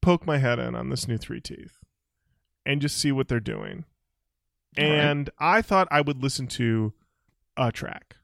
poke 0.00 0.24
my 0.24 0.38
head 0.38 0.58
in 0.58 0.74
on 0.74 0.88
this 0.88 1.06
new 1.08 1.18
3Teeth 1.18 1.72
and 2.64 2.80
just 2.80 2.96
see 2.96 3.12
what 3.12 3.28
they're 3.28 3.40
doing 3.40 3.84
All 4.78 4.84
right. 4.84 4.92
and 4.92 5.28
I 5.38 5.62
thought 5.62 5.88
I 5.90 6.00
would 6.00 6.22
listen 6.22 6.46
to 6.48 6.92
a 7.56 7.72
track. 7.72 8.16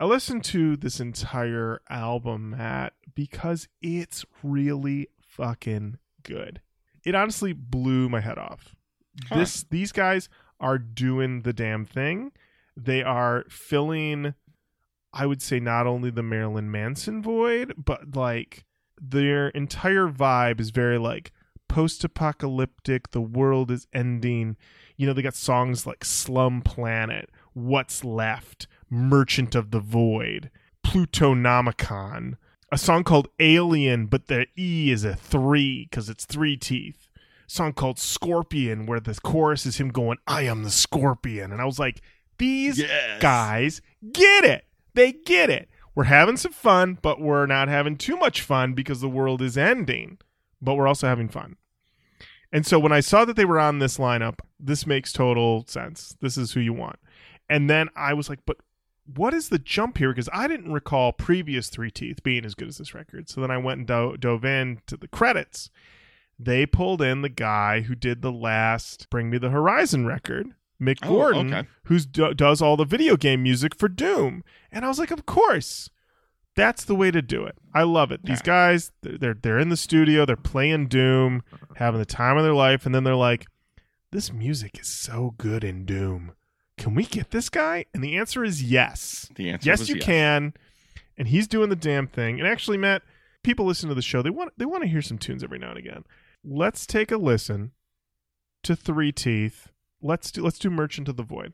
I 0.00 0.04
listened 0.04 0.42
to 0.46 0.76
this 0.76 0.98
entire 0.98 1.80
album, 1.88 2.50
Matt, 2.50 2.94
because 3.14 3.68
it's 3.80 4.24
really 4.42 5.08
fucking 5.20 5.98
good. 6.22 6.60
It 7.04 7.14
honestly 7.14 7.52
blew 7.52 8.08
my 8.08 8.20
head 8.20 8.38
off. 8.38 8.74
Huh. 9.28 9.38
This 9.38 9.64
these 9.70 9.92
guys 9.92 10.28
are 10.60 10.78
doing 10.78 11.42
the 11.42 11.52
damn 11.52 11.84
thing. 11.84 12.32
They 12.76 13.02
are 13.02 13.44
filling 13.48 14.34
I 15.12 15.26
would 15.26 15.42
say 15.42 15.60
not 15.60 15.86
only 15.86 16.10
the 16.10 16.22
Marilyn 16.22 16.70
Manson 16.70 17.22
void, 17.22 17.74
but 17.76 18.16
like 18.16 18.64
their 19.00 19.48
entire 19.48 20.08
vibe 20.08 20.60
is 20.60 20.70
very 20.70 20.98
like 20.98 21.32
post-apocalyptic, 21.68 23.10
the 23.10 23.20
world 23.20 23.70
is 23.70 23.86
ending. 23.92 24.56
You 24.96 25.06
know, 25.06 25.12
they 25.12 25.22
got 25.22 25.34
songs 25.34 25.86
like 25.86 26.04
Slum 26.04 26.62
Planet, 26.62 27.30
What's 27.52 28.04
Left, 28.04 28.66
Merchant 28.88 29.54
of 29.54 29.70
the 29.70 29.80
Void, 29.80 30.50
Plutonomicon, 30.84 32.36
a 32.72 32.78
song 32.78 33.04
called 33.04 33.28
Alien, 33.38 34.06
but 34.06 34.28
the 34.28 34.46
E 34.58 34.90
is 34.90 35.04
a 35.04 35.14
three 35.14 35.86
because 35.88 36.08
it's 36.08 36.24
3Teeth. 36.24 37.08
A 37.16 37.50
song 37.50 37.74
called 37.74 37.98
Scorpion, 37.98 38.86
where 38.86 38.98
the 38.98 39.14
chorus 39.22 39.66
is 39.66 39.76
him 39.76 39.90
going, 39.90 40.16
I 40.26 40.42
am 40.42 40.62
the 40.62 40.70
scorpion. 40.70 41.52
And 41.52 41.60
I 41.60 41.66
was 41.66 41.78
like, 41.78 42.00
these 42.38 42.78
yes, 42.78 43.20
guys 43.20 43.82
get 44.12 44.44
it. 44.44 44.64
They 44.94 45.12
get 45.12 45.50
it. 45.50 45.68
We're 45.94 46.04
having 46.04 46.38
some 46.38 46.52
fun, 46.52 46.98
but 47.02 47.20
we're 47.20 47.44
not 47.44 47.68
having 47.68 47.96
too 47.96 48.16
much 48.16 48.40
fun 48.40 48.72
because 48.72 49.02
the 49.02 49.08
world 49.08 49.42
is 49.42 49.58
ending. 49.58 50.16
But 50.62 50.76
we're 50.76 50.88
also 50.88 51.06
having 51.06 51.28
fun. 51.28 51.56
And 52.50 52.66
so 52.66 52.78
when 52.78 52.92
I 52.92 53.00
saw 53.00 53.26
that 53.26 53.36
they 53.36 53.44
were 53.44 53.60
on 53.60 53.80
this 53.80 53.98
lineup, 53.98 54.38
this 54.58 54.86
makes 54.86 55.12
total 55.12 55.66
sense. 55.66 56.16
This 56.22 56.38
is 56.38 56.52
who 56.52 56.60
you 56.60 56.72
want. 56.72 56.98
And 57.50 57.68
then 57.68 57.90
I 57.94 58.14
was 58.14 58.30
like, 58.30 58.40
but 58.46 58.56
what 59.04 59.34
is 59.34 59.48
the 59.48 59.58
jump 59.58 59.98
here? 59.98 60.10
Because 60.10 60.28
I 60.32 60.46
didn't 60.48 60.72
recall 60.72 61.12
previous 61.12 61.68
3Teeth 61.70 62.22
being 62.22 62.44
as 62.44 62.54
good 62.54 62.68
as 62.68 62.78
this 62.78 62.94
record. 62.94 63.28
So 63.28 63.40
then 63.40 63.50
I 63.50 63.58
went 63.58 63.78
and 63.78 63.86
do- 63.86 64.16
dove 64.18 64.44
in 64.44 64.80
to 64.86 64.96
the 64.96 65.08
credits. 65.08 65.70
They 66.38 66.66
pulled 66.66 67.02
in 67.02 67.22
the 67.22 67.28
guy 67.28 67.82
who 67.82 67.94
did 67.94 68.22
the 68.22 68.32
last 68.32 69.08
Bring 69.10 69.30
Me 69.30 69.38
the 69.38 69.50
Horizon 69.50 70.06
record, 70.06 70.48
Mick 70.80 70.98
Oh, 71.02 71.08
Gordon, 71.08 71.52
okay. 71.54 71.68
who 71.84 71.98
do- 72.00 72.34
does 72.34 72.60
all 72.62 72.76
the 72.76 72.84
video 72.84 73.16
game 73.16 73.42
music 73.42 73.76
for 73.78 73.88
Doom. 73.88 74.42
And 74.70 74.84
I 74.84 74.88
was 74.88 74.98
like, 74.98 75.10
of 75.10 75.26
course. 75.26 75.88
That's 76.54 76.84
the 76.84 76.94
way 76.94 77.10
to 77.10 77.22
do 77.22 77.44
it. 77.46 77.56
I 77.72 77.82
love 77.84 78.12
it. 78.12 78.24
These 78.26 78.40
Yeah. 78.40 78.44
guys, 78.44 78.92
they're, 79.00 79.16
they're 79.16 79.34
they're 79.34 79.58
in 79.58 79.70
the 79.70 79.76
studio, 79.76 80.26
they're 80.26 80.36
playing 80.36 80.88
Doom, 80.88 81.42
having 81.76 81.98
the 81.98 82.04
time 82.04 82.36
of 82.36 82.42
their 82.44 82.52
life, 82.52 82.84
and 82.84 82.94
then 82.94 83.04
they're 83.04 83.14
like, 83.16 83.46
"This 84.10 84.30
music 84.30 84.78
is 84.78 84.86
so 84.86 85.34
good 85.38 85.64
in 85.64 85.86
Doom. 85.86 86.32
Can 86.82 86.94
we 86.94 87.04
get 87.04 87.30
this 87.30 87.48
guy?" 87.48 87.86
And 87.94 88.02
the 88.02 88.16
answer 88.16 88.44
is 88.44 88.62
yes. 88.62 89.30
The 89.36 89.50
answer 89.50 89.70
Yes, 89.70 89.88
you 89.88 89.96
can. 89.96 90.54
And 91.16 91.28
he's 91.28 91.46
doing 91.46 91.68
the 91.68 91.76
damn 91.76 92.08
thing. 92.08 92.40
And 92.40 92.48
actually, 92.48 92.76
Matt, 92.76 93.02
people 93.44 93.66
listen 93.66 93.88
to 93.88 93.94
the 93.94 94.02
show. 94.02 94.22
They 94.22 94.30
want 94.30 94.52
they 94.56 94.64
want 94.64 94.82
to 94.82 94.88
hear 94.88 95.02
some 95.02 95.18
tunes 95.18 95.44
every 95.44 95.58
now 95.58 95.70
and 95.70 95.78
again. 95.78 96.04
Let's 96.42 96.86
take 96.86 97.12
a 97.12 97.16
listen 97.16 97.72
to 98.64 98.74
3Teeth. 98.74 99.66
Let's 100.00 100.32
do 100.32 100.42
let's 100.42 100.58
do 100.58 100.70
Merchant 100.70 101.08
of 101.08 101.16
the 101.16 101.22
Void. 101.22 101.52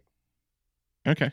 Okay. 1.07 1.33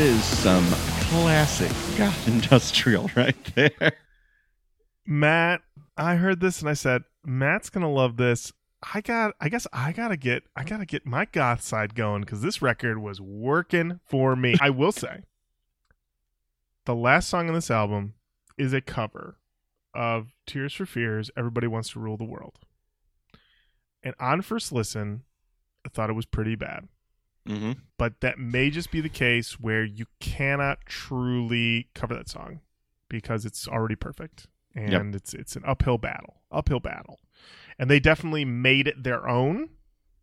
Is 0.00 0.24
some 0.24 0.64
classic 1.10 1.68
goth 1.98 2.26
industrial 2.34 3.10
right 3.14 3.36
there. 3.54 3.92
Matt, 5.06 5.60
I 5.94 6.14
heard 6.14 6.40
this 6.40 6.60
and 6.60 6.70
I 6.70 6.72
said, 6.72 7.02
Matt's 7.22 7.68
gonna 7.68 7.92
love 7.92 8.16
this. 8.16 8.50
I 8.94 9.02
got 9.02 9.34
I 9.42 9.50
guess 9.50 9.66
I 9.74 9.92
gotta 9.92 10.16
get 10.16 10.44
I 10.56 10.64
gotta 10.64 10.86
get 10.86 11.04
my 11.04 11.26
goth 11.26 11.60
side 11.60 11.94
going 11.94 12.22
because 12.22 12.40
this 12.40 12.62
record 12.62 12.96
was 12.96 13.20
working 13.20 14.00
for 14.06 14.34
me. 14.34 14.54
I 14.58 14.70
will 14.70 14.92
say 14.92 15.24
the 16.86 16.94
last 16.94 17.28
song 17.28 17.48
on 17.48 17.54
this 17.54 17.70
album 17.70 18.14
is 18.56 18.72
a 18.72 18.80
cover 18.80 19.36
of 19.94 20.28
Tears 20.46 20.72
for 20.72 20.86
Fears, 20.86 21.30
Everybody 21.36 21.66
Wants 21.66 21.90
to 21.90 22.00
Rule 22.00 22.16
the 22.16 22.24
World. 22.24 22.58
And 24.02 24.14
on 24.18 24.40
first 24.40 24.72
listen, 24.72 25.24
I 25.84 25.90
thought 25.90 26.08
it 26.08 26.14
was 26.14 26.24
pretty 26.24 26.56
bad. 26.56 26.88
Mm-hmm. 27.50 27.72
But 27.98 28.20
that 28.20 28.38
may 28.38 28.70
just 28.70 28.90
be 28.90 29.00
the 29.00 29.08
case 29.08 29.58
where 29.60 29.84
you 29.84 30.06
cannot 30.20 30.78
truly 30.86 31.88
cover 31.94 32.14
that 32.14 32.28
song 32.28 32.60
because 33.08 33.44
it's 33.44 33.66
already 33.66 33.96
perfect. 33.96 34.46
And 34.74 34.92
Yep. 34.92 35.02
it's 35.16 35.34
it's 35.34 35.56
an 35.56 35.62
uphill 35.66 35.98
battle. 35.98 36.42
Uphill 36.52 36.80
battle. 36.80 37.18
And 37.78 37.90
they 37.90 37.98
definitely 38.00 38.44
made 38.44 38.86
it 38.86 39.02
their 39.02 39.28
own. 39.28 39.70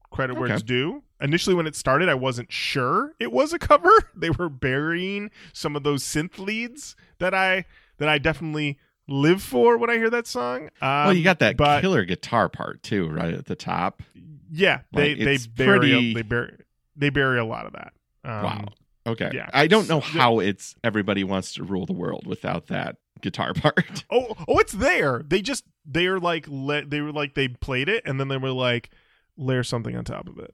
Credit 0.09 0.35
where 0.35 0.45
Okay. 0.45 0.53
it's 0.53 0.63
due. 0.63 1.03
Initially 1.19 1.53
when 1.53 1.67
it 1.67 1.75
started, 1.75 2.07
I 2.07 2.13
wasn't 2.13 2.49
sure 2.51 3.13
it 3.19 3.31
was 3.31 3.51
a 3.51 3.59
cover. 3.59 3.91
They 4.15 4.29
were 4.29 4.47
burying 4.49 5.31
some 5.53 5.75
of 5.75 5.83
those 5.83 6.03
synth 6.03 6.39
leads 6.39 6.95
that 7.19 7.33
I 7.33 7.65
that 7.97 8.07
I 8.07 8.17
definitely 8.19 8.79
live 9.09 9.41
for 9.41 9.77
when 9.77 9.89
I 9.89 9.95
hear 9.97 10.09
that 10.09 10.25
song. 10.27 10.65
Um, 10.81 11.05
well, 11.07 11.13
you 11.13 11.23
got 11.25 11.39
that 11.39 11.57
but 11.57 11.81
killer 11.81 12.05
guitar 12.05 12.47
part 12.49 12.83
too, 12.83 13.09
right 13.09 13.33
at 13.33 13.45
the 13.47 13.55
top. 13.55 14.01
yeah, 14.49 14.81
they 14.93 15.15
Like, 15.15 15.25
they 15.25 15.37
bury 15.55 15.79
pretty- 15.79 16.13
they 16.13 16.21
bury 16.21 16.53
they 16.97 17.09
bury 17.09 17.39
a 17.39 17.45
lot 17.45 17.65
of 17.65 17.73
that. 17.73 17.93
Um, 18.23 18.43
wow. 18.43 18.65
Okay. 19.07 19.31
yeah. 19.33 19.49
I 19.53 19.67
don't 19.67 19.87
know 19.87 20.01
how 20.01 20.39
it's 20.39 20.75
everybody 20.83 21.23
wants 21.23 21.53
to 21.53 21.63
rule 21.63 21.85
the 21.85 21.93
world 21.93 22.27
without 22.27 22.67
that 22.67 22.97
guitar 23.21 23.53
part. 23.55 24.03
Oh, 24.11 24.35
oh, 24.47 24.59
it's 24.59 24.73
there. 24.73 25.23
They 25.25 25.41
just 25.41 25.63
they're 25.85 26.19
like 26.19 26.45
let 26.49 26.89
they 26.89 26.99
were 27.01 27.13
like 27.13 27.33
they 27.33 27.47
played 27.47 27.87
it 27.87 28.03
and 28.05 28.19
then 28.19 28.27
they 28.27 28.37
were 28.37 28.51
like 28.51 28.89
layer 29.37 29.63
something 29.63 29.95
on 29.95 30.03
top 30.03 30.27
of 30.27 30.37
it. 30.39 30.53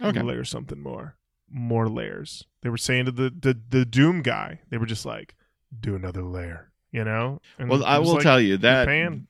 Okay. 0.00 0.22
layer 0.22 0.44
something 0.44 0.80
more, 0.80 1.16
more 1.50 1.88
layers. 1.88 2.46
They 2.62 2.70
were 2.70 2.78
saying 2.78 3.04
to 3.06 3.12
the 3.12 3.30
the 3.30 3.60
the 3.68 3.84
Doom 3.84 4.22
guy, 4.22 4.60
they 4.70 4.78
were 4.78 4.86
just 4.86 5.04
like, 5.04 5.34
do 5.78 5.94
another 5.94 6.22
layer, 6.22 6.72
you 6.92 7.04
know. 7.04 7.40
And 7.58 7.68
Well, 7.68 7.84
I 7.84 7.98
will 7.98 8.14
like, 8.14 8.22
tell 8.22 8.40
you 8.40 8.56
that 8.58 8.88
pan. 8.88 9.26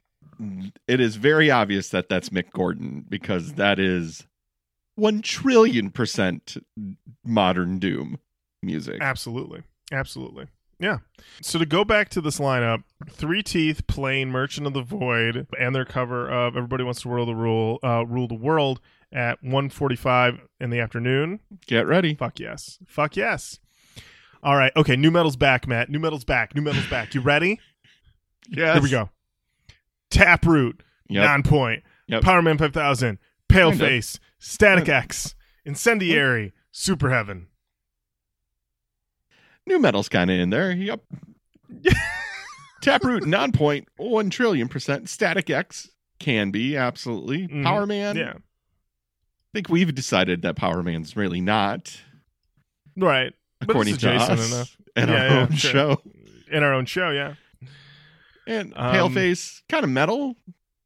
it 0.87 1.01
is 1.01 1.17
very 1.17 1.51
obvious 1.51 1.89
that 1.89 2.09
that's 2.09 2.29
Mick 2.29 2.53
Gordon 2.53 3.05
because 3.09 3.55
that 3.55 3.79
is 3.81 4.25
one 4.95 5.23
trillion 5.23 5.91
percent 5.91 6.57
modern 7.25 7.79
Doom 7.79 8.19
music. 8.63 8.99
Absolutely. 9.01 9.63
Absolutely. 9.91 10.47
Yeah. 10.79 10.99
So 11.43 11.59
to 11.61 11.67
go 11.67 11.85
back 11.85 12.09
to 12.11 12.21
this 12.21 12.39
lineup, 12.41 12.83
3Teeth 13.09 13.87
playing 13.87 14.31
Merchant 14.31 14.67
of 14.67 14.73
the 14.73 14.83
Void 14.83 15.47
and 15.59 15.75
their 15.75 15.85
cover 15.85 16.29
of 16.29 16.57
Everybody 16.57 16.83
Wants 16.83 17.03
to 17.03 17.09
Rule 17.09 17.25
the 17.27 17.37
Rule, 17.37 17.79
uh, 17.85 18.05
Rule 18.07 18.27
the 18.27 18.35
World 18.35 18.81
at 19.13 19.41
1:45 19.45 20.41
in 20.61 20.71
the 20.71 20.81
afternoon. 20.81 21.39
Get 21.67 21.87
ready. 21.87 22.15
Fuck 22.15 22.41
yes. 22.41 22.79
Fuck 22.87 23.17
yes. 23.17 23.61
All 24.43 24.57
right. 24.57 24.73
Okay. 24.75 24.97
New 24.97 25.11
metal's 25.13 25.37
back, 25.37 25.69
Matt. 25.69 25.89
New 25.89 26.01
metal's 26.01 26.25
back. 26.25 26.55
New 26.57 26.63
metal's 26.63 26.89
back. 26.89 27.15
You 27.15 27.21
ready? 27.21 27.61
Yes. 28.49 28.75
Here 28.75 28.83
we 28.83 28.91
go. 28.91 29.09
Taproot, 30.11 30.83
Yep. 31.09 31.45
Nonpoint, 31.45 31.83
Yep. 32.09 32.23
Powerman 32.25 32.59
5000, 32.59 33.07
Kinda. 33.09 33.21
Paleface, 33.53 34.19
Static 34.39 34.89
X, 34.89 35.35
Incendiary, 35.65 36.53
Superheaven. 36.73 37.47
New 39.67 39.79
metal's 39.79 40.09
kind 40.09 40.31
of 40.31 40.39
in 40.39 40.51
there. 40.51 40.73
Yep. 40.73 41.03
Taproot, 42.83 43.27
non-point, 43.27 43.87
one 43.97 44.29
trillion 44.31 44.69
percent. 44.69 45.09
Static 45.09 45.49
X 45.51 45.89
can 46.19 46.51
be 46.51 46.77
absolutely. 46.77 47.47
Mhm. 47.49 47.63
Powerman. 47.65 48.17
Yeah. 48.17 48.35
I 48.35 49.51
think 49.55 49.69
we've 49.69 49.95
decided 49.95 50.43
that 50.43 50.57
Powerman's 50.57 51.15
really 51.17 51.41
not, 51.41 51.97
Right. 52.97 53.33
But 53.61 53.71
according 53.71 53.97
to 53.97 54.09
adjacent 54.11 54.39
us 54.41 54.53
enough. 54.53 54.77
and 54.97 55.11
Yeah, 55.11 55.17
our 55.17 55.27
yeah, 55.29 55.41
own 55.43 55.53
sure. 55.57 55.71
show. 55.71 56.03
In 56.51 56.63
our 56.63 56.75
own 56.75 56.85
show, 56.87 57.11
yeah. 57.11 57.35
And 58.47 58.73
Um, 58.77 58.95
Paleface, 58.95 59.63
kind 59.69 59.85
of 59.85 59.91
metal, 59.91 60.37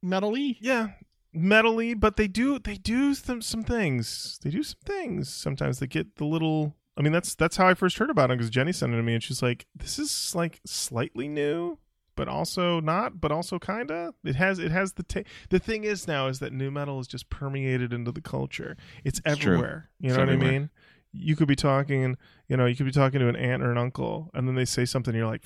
metally. 0.05 0.57
Yeah. 0.61 0.89
Metally, 1.35 1.99
but 1.99 2.15
they 2.15 2.27
do 2.27 2.57
they 2.59 2.75
do 2.75 3.13
some 3.13 3.41
some 3.41 3.63
things. 3.63 4.39
They 4.41 4.49
do 4.49 4.63
some 4.63 4.79
things. 4.85 5.33
Sometimes 5.33 5.79
they 5.79 5.87
get 5.87 6.15
the 6.15 6.25
little 6.25 6.75
I 6.97 7.01
mean 7.01 7.13
that's 7.13 7.35
that's 7.35 7.57
how 7.57 7.67
I 7.67 7.73
first 7.73 7.97
heard 7.97 8.09
about 8.09 8.31
it 8.31 8.37
because 8.37 8.49
Jenny 8.49 8.71
sent 8.71 8.93
it 8.93 8.97
to 8.97 9.03
me 9.03 9.13
and 9.13 9.21
she's 9.23 9.41
like, 9.41 9.67
This 9.75 9.99
is 9.99 10.33
like 10.33 10.59
slightly 10.65 11.27
new, 11.27 11.77
but 12.15 12.27
also 12.27 12.79
not, 12.79 13.21
but 13.21 13.31
also 13.31 13.59
kinda. 13.59 14.13
It 14.23 14.35
has 14.35 14.57
it 14.57 14.71
has 14.71 14.93
the 14.93 15.03
ta- 15.03 15.29
the 15.49 15.59
thing 15.59 15.83
is 15.83 16.07
now 16.07 16.27
is 16.27 16.39
that 16.39 16.53
new 16.53 16.71
metal 16.71 16.99
is 16.99 17.07
just 17.07 17.29
permeated 17.29 17.93
into 17.93 18.11
the 18.11 18.21
culture. 18.21 18.75
It's, 19.03 19.21
It's 19.25 19.37
true. 19.37 19.53
everywhere. 19.53 19.89
You 19.99 20.09
know 20.09 20.23
It's 20.23 20.29
what 20.29 20.29
I 20.29 20.37
mean? 20.37 20.69
You 21.13 21.35
could 21.35 21.47
be 21.47 21.55
talking, 21.55 22.17
you 22.47 22.57
know, 22.57 22.65
you 22.65 22.75
could 22.75 22.85
be 22.85 22.91
talking 22.91 23.19
to 23.19 23.27
an 23.29 23.35
aunt 23.35 23.63
or 23.63 23.71
an 23.71 23.77
uncle, 23.77 24.29
and 24.33 24.47
then 24.47 24.55
they 24.55 24.65
say 24.65 24.85
something, 24.85 25.13
and 25.13 25.17
you're 25.19 25.29
like, 25.29 25.43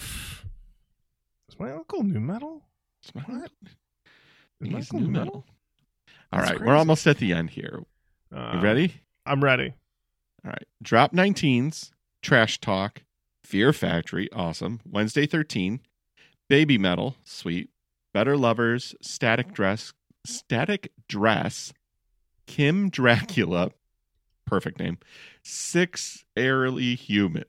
"Is 1.50 1.60
my 1.60 1.72
uncle 1.72 2.04
new 2.04 2.20
metal? 2.20 2.63
What? 3.13 3.52
Is 4.60 4.72
my 4.72 4.78
He's 4.80 4.91
uncle 4.91 5.00
new 5.08 5.08
metal. 5.20 5.46
All 6.34 6.39
right, 6.39 6.60
we're 6.62 6.76
almost 6.76 7.06
at 7.08 7.17
the 7.17 7.34
end 7.34 7.52
here. 7.52 7.84
Uh, 8.36 8.52
You 8.56 8.62
ready? 8.62 8.94
I'm 9.26 9.44
ready. 9.44 9.74
All 10.46 10.50
right. 10.52 10.65
Drop 10.82 11.12
19s, 11.13 11.91
Trash 12.22 12.60
Talk, 12.60 13.04
Fear 13.44 13.74
Factory, 13.74 14.32
awesome. 14.32 14.80
Wednesday 14.89 15.26
13, 15.26 15.82
Baby 16.50 16.78
Metal, 16.78 17.15
sweet. 17.24 17.70
Better 18.13 18.36
Lovers, 18.38 18.94
Static 19.02 19.54
Dress, 19.54 19.94
Static 20.26 20.91
Dress, 21.08 21.74
Kim 22.48 22.89
Dracula, 22.89 23.72
perfect 24.46 24.80
name. 24.80 24.98
Six 25.44 26.26
Barely 26.36 26.96
Human. 26.96 27.46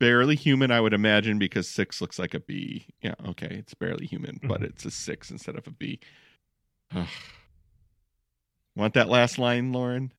Barely 0.00 0.36
human, 0.36 0.70
I 0.70 0.80
would 0.80 0.92
imagine, 0.94 1.38
because 1.38 1.68
six 1.68 2.00
looks 2.00 2.18
like 2.18 2.34
a 2.34 2.40
B. 2.40 2.86
Yeah, 3.02 3.14
okay, 3.28 3.46
it's 3.58 3.74
barely 3.74 4.06
human, 4.06 4.40
but 4.42 4.60
Mhm. 4.60 4.64
it's 4.64 4.84
a 4.84 4.90
six 4.90 5.30
instead 5.30 5.56
of 5.56 5.66
a 5.66 5.70
B. 5.70 6.00
Ugh. 6.94 7.06
Want 8.76 8.94
that 8.94 9.08
last 9.08 9.38
line, 9.38 9.72
Lorin? 9.72 10.12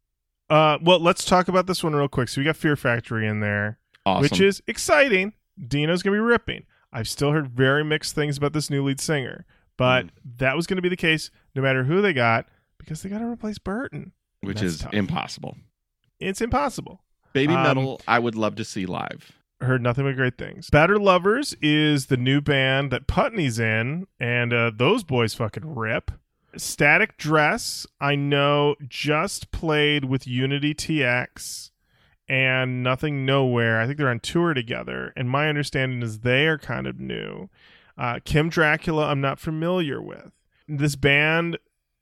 Uh, 0.49 0.77
well, 0.81 0.99
let's 0.99 1.25
talk 1.25 1.47
about 1.47 1.67
this 1.67 1.83
one 1.83 1.95
real 1.95 2.07
quick. 2.07 2.29
So 2.29 2.39
we 2.41 2.45
got 2.45 2.55
Fear 2.55 2.75
Factory 2.75 3.27
in 3.27 3.39
there, 3.39 3.79
Awesome. 4.05 4.21
which 4.21 4.39
is 4.39 4.61
exciting. 4.67 5.33
Dino's 5.67 6.03
gonna 6.03 6.15
be 6.15 6.19
ripping. 6.19 6.65
I've 6.93 7.07
still 7.07 7.31
heard 7.31 7.47
very 7.49 7.83
mixed 7.83 8.15
things 8.15 8.37
about 8.37 8.53
this 8.53 8.69
new 8.69 8.83
lead 8.85 8.99
singer, 8.99 9.45
but 9.77 10.05
Mm. 10.05 10.09
that 10.37 10.55
was 10.55 10.67
gonna 10.67 10.81
be 10.81 10.89
the 10.89 10.95
case 10.95 11.31
no 11.55 11.61
matter 11.61 11.83
who 11.85 12.01
they 12.01 12.13
got 12.13 12.47
because 12.77 13.01
they 13.01 13.09
got 13.09 13.19
to 13.19 13.25
replace 13.25 13.57
Burton. 13.57 14.11
which 14.41 14.61
is 14.61 14.77
tough. 14.79 14.93
impossible. 14.93 15.57
It's 16.19 16.39
impossible. 16.39 17.01
Baby 17.33 17.55
Um, 17.55 17.63
Metal, 17.63 17.99
I 18.07 18.19
would 18.19 18.35
love 18.35 18.55
to 18.57 18.63
see 18.65 18.85
live. 18.85 19.31
Heard 19.59 19.81
nothing 19.81 20.05
but 20.05 20.15
great 20.15 20.37
things. 20.37 20.69
Better 20.69 20.99
Lovers 20.99 21.55
is 21.63 22.05
the 22.07 22.17
new 22.17 22.41
band 22.41 22.91
that 22.91 23.07
Putney's 23.07 23.57
in, 23.57 24.05
and 24.19 24.53
uh, 24.53 24.71
those 24.75 25.03
boys 25.03 25.33
fucking 25.33 25.73
rip. 25.73 26.11
Static 26.57 27.17
Dress, 27.17 27.85
I 27.99 28.15
know, 28.15 28.75
just 28.87 29.51
played 29.51 30.05
with 30.05 30.27
Unity 30.27 30.73
TX 30.73 31.71
and 32.27 32.83
Nothing 32.83 33.25
Nowhere. 33.25 33.79
I 33.79 33.85
think 33.85 33.97
they're 33.97 34.09
on 34.09 34.19
tour 34.19 34.53
together, 34.53 35.13
and 35.15 35.29
my 35.29 35.47
understanding 35.49 36.01
is 36.01 36.19
they 36.19 36.47
are 36.47 36.57
kind 36.57 36.87
of 36.87 36.99
new. 36.99 37.49
Uh, 37.97 38.19
Kim 38.23 38.49
Dracula, 38.49 39.07
I'm 39.07 39.21
not 39.21 39.39
familiar 39.39 40.01
with. 40.01 40.31
This 40.67 40.95
band, 40.95 41.57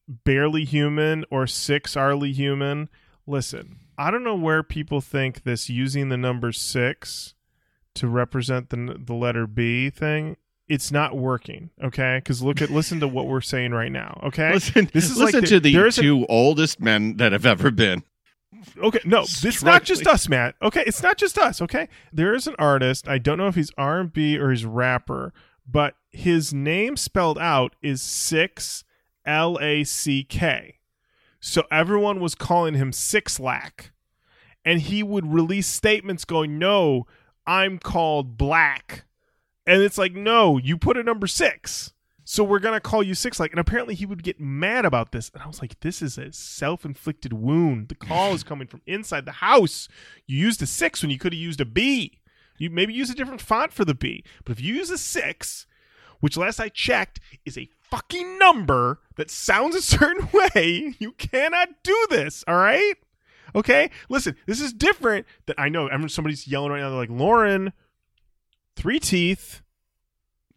Barely 0.07 0.65
Human 0.65 1.25
or 1.29 1.45
Six 1.47 1.95
Arly 1.95 2.31
Human, 2.31 2.89
listen, 3.27 3.77
I 3.97 4.11
don't 4.11 4.23
know 4.23 4.35
where 4.35 4.63
people 4.63 5.01
think 5.01 5.43
this 5.43 5.69
using 5.69 6.09
the 6.09 6.17
number 6.17 6.51
six 6.51 7.35
to 7.95 8.07
represent 8.07 8.69
the 8.69 8.97
the 8.99 9.13
letter 9.13 9.45
B 9.45 9.89
thing. 9.89 10.37
It's 10.69 10.91
not 10.91 11.17
working, 11.17 11.71
okay? 11.83 12.17
Because 12.23 12.41
look 12.41 12.61
at 12.61 12.69
listen 12.69 12.99
to 13.01 13.07
what 13.07 13.27
we're 13.27 13.41
saying 13.41 13.71
right 13.71 13.91
now, 13.91 14.19
okay? 14.23 14.53
Listen, 14.53 14.89
This 14.93 15.09
is 15.09 15.17
like 15.17 15.33
listen 15.33 15.41
the- 15.41 15.47
to 15.47 15.59
the 15.59 15.75
is 15.87 15.97
a- 15.97 16.01
two 16.01 16.25
oldest 16.27 16.79
men 16.79 17.17
that 17.17 17.31
have 17.33 17.45
ever 17.45 17.69
been. 17.69 18.03
Okay, 18.77 18.99
no, 19.03 19.23
it's 19.23 19.61
not 19.63 19.83
just 19.83 20.07
us, 20.07 20.29
Matt. 20.29 20.55
Okay, 20.61 20.83
it's 20.87 21.03
not 21.03 21.17
just 21.17 21.37
us. 21.37 21.61
Okay, 21.61 21.89
there 22.13 22.33
is 22.33 22.47
an 22.47 22.55
artist. 22.57 23.09
I 23.09 23.17
don't 23.17 23.37
know 23.37 23.47
if 23.47 23.55
he's 23.55 23.71
R 23.77 23.99
and 23.99 24.13
B 24.13 24.37
or 24.37 24.51
he's 24.51 24.63
rapper, 24.65 25.33
but 25.69 25.95
his 26.11 26.53
name 26.53 26.95
spelled 26.95 27.37
out 27.37 27.75
is 27.81 28.01
six 28.01 28.85
L 29.25 29.57
A 29.61 29.83
C 29.83 30.23
K. 30.23 30.75
So 31.41 31.63
everyone 31.69 32.21
was 32.21 32.35
calling 32.35 32.75
him 32.75 32.93
Six 32.93 33.37
Lack, 33.37 33.91
and 34.63 34.79
he 34.79 35.03
would 35.03 35.33
release 35.33 35.67
statements 35.67 36.23
going, 36.23 36.57
"No, 36.57 37.05
I'm 37.45 37.79
called 37.79 38.37
Black," 38.37 39.03
and 39.65 39.81
it's 39.81 39.97
like, 39.97 40.13
"No, 40.13 40.57
you 40.57 40.77
put 40.77 40.97
a 40.97 41.03
number 41.03 41.27
six. 41.27 41.93
So 42.25 42.43
we're 42.43 42.59
gonna 42.59 42.79
call 42.79 43.03
you 43.03 43.15
six 43.15 43.39
like, 43.39 43.51
and 43.51 43.59
apparently 43.59 43.95
he 43.95 44.05
would 44.05 44.23
get 44.23 44.39
mad 44.39 44.85
about 44.85 45.11
this, 45.11 45.29
and 45.33 45.43
I 45.43 45.47
was 45.47 45.61
like, 45.61 45.79
"This 45.81 46.01
is 46.01 46.17
a 46.17 46.31
self-inflicted 46.31 47.33
wound. 47.33 47.89
The 47.89 47.95
call 47.95 48.33
is 48.33 48.43
coming 48.43 48.67
from 48.67 48.81
inside 48.85 49.25
the 49.25 49.33
house. 49.33 49.89
You 50.25 50.37
used 50.37 50.61
a 50.61 50.65
six 50.65 51.01
when 51.01 51.11
you 51.11 51.19
could 51.19 51.33
have 51.33 51.39
used 51.39 51.59
a 51.59 51.65
B. 51.65 52.19
You 52.57 52.69
maybe 52.69 52.93
use 52.93 53.09
a 53.09 53.15
different 53.15 53.41
font 53.41 53.73
for 53.73 53.83
the 53.83 53.93
B. 53.93 54.23
But 54.45 54.53
if 54.53 54.61
you 54.61 54.73
use 54.73 54.89
a 54.89 54.97
six, 54.97 55.65
which 56.21 56.37
last 56.37 56.59
I 56.59 56.69
checked 56.69 57.19
is 57.45 57.57
a 57.57 57.69
fucking 57.81 58.37
number 58.39 59.01
that 59.17 59.29
sounds 59.29 59.75
a 59.75 59.81
certain 59.81 60.29
way, 60.55 60.95
you 60.99 61.11
cannot 61.13 61.69
do 61.83 62.07
this. 62.09 62.43
All 62.47 62.55
right. 62.55 62.95
Okay. 63.55 63.89
Listen, 64.07 64.37
this 64.47 64.61
is 64.61 64.71
different. 64.71 65.25
That 65.47 65.59
I 65.59 65.69
know. 65.69 65.89
I 65.89 66.07
somebody's 66.07 66.47
yelling 66.47 66.71
right 66.71 66.79
now. 66.79 66.89
They're 66.89 66.99
like, 66.99 67.09
Lorin, 67.09 67.73
3Teeth. 68.75 69.61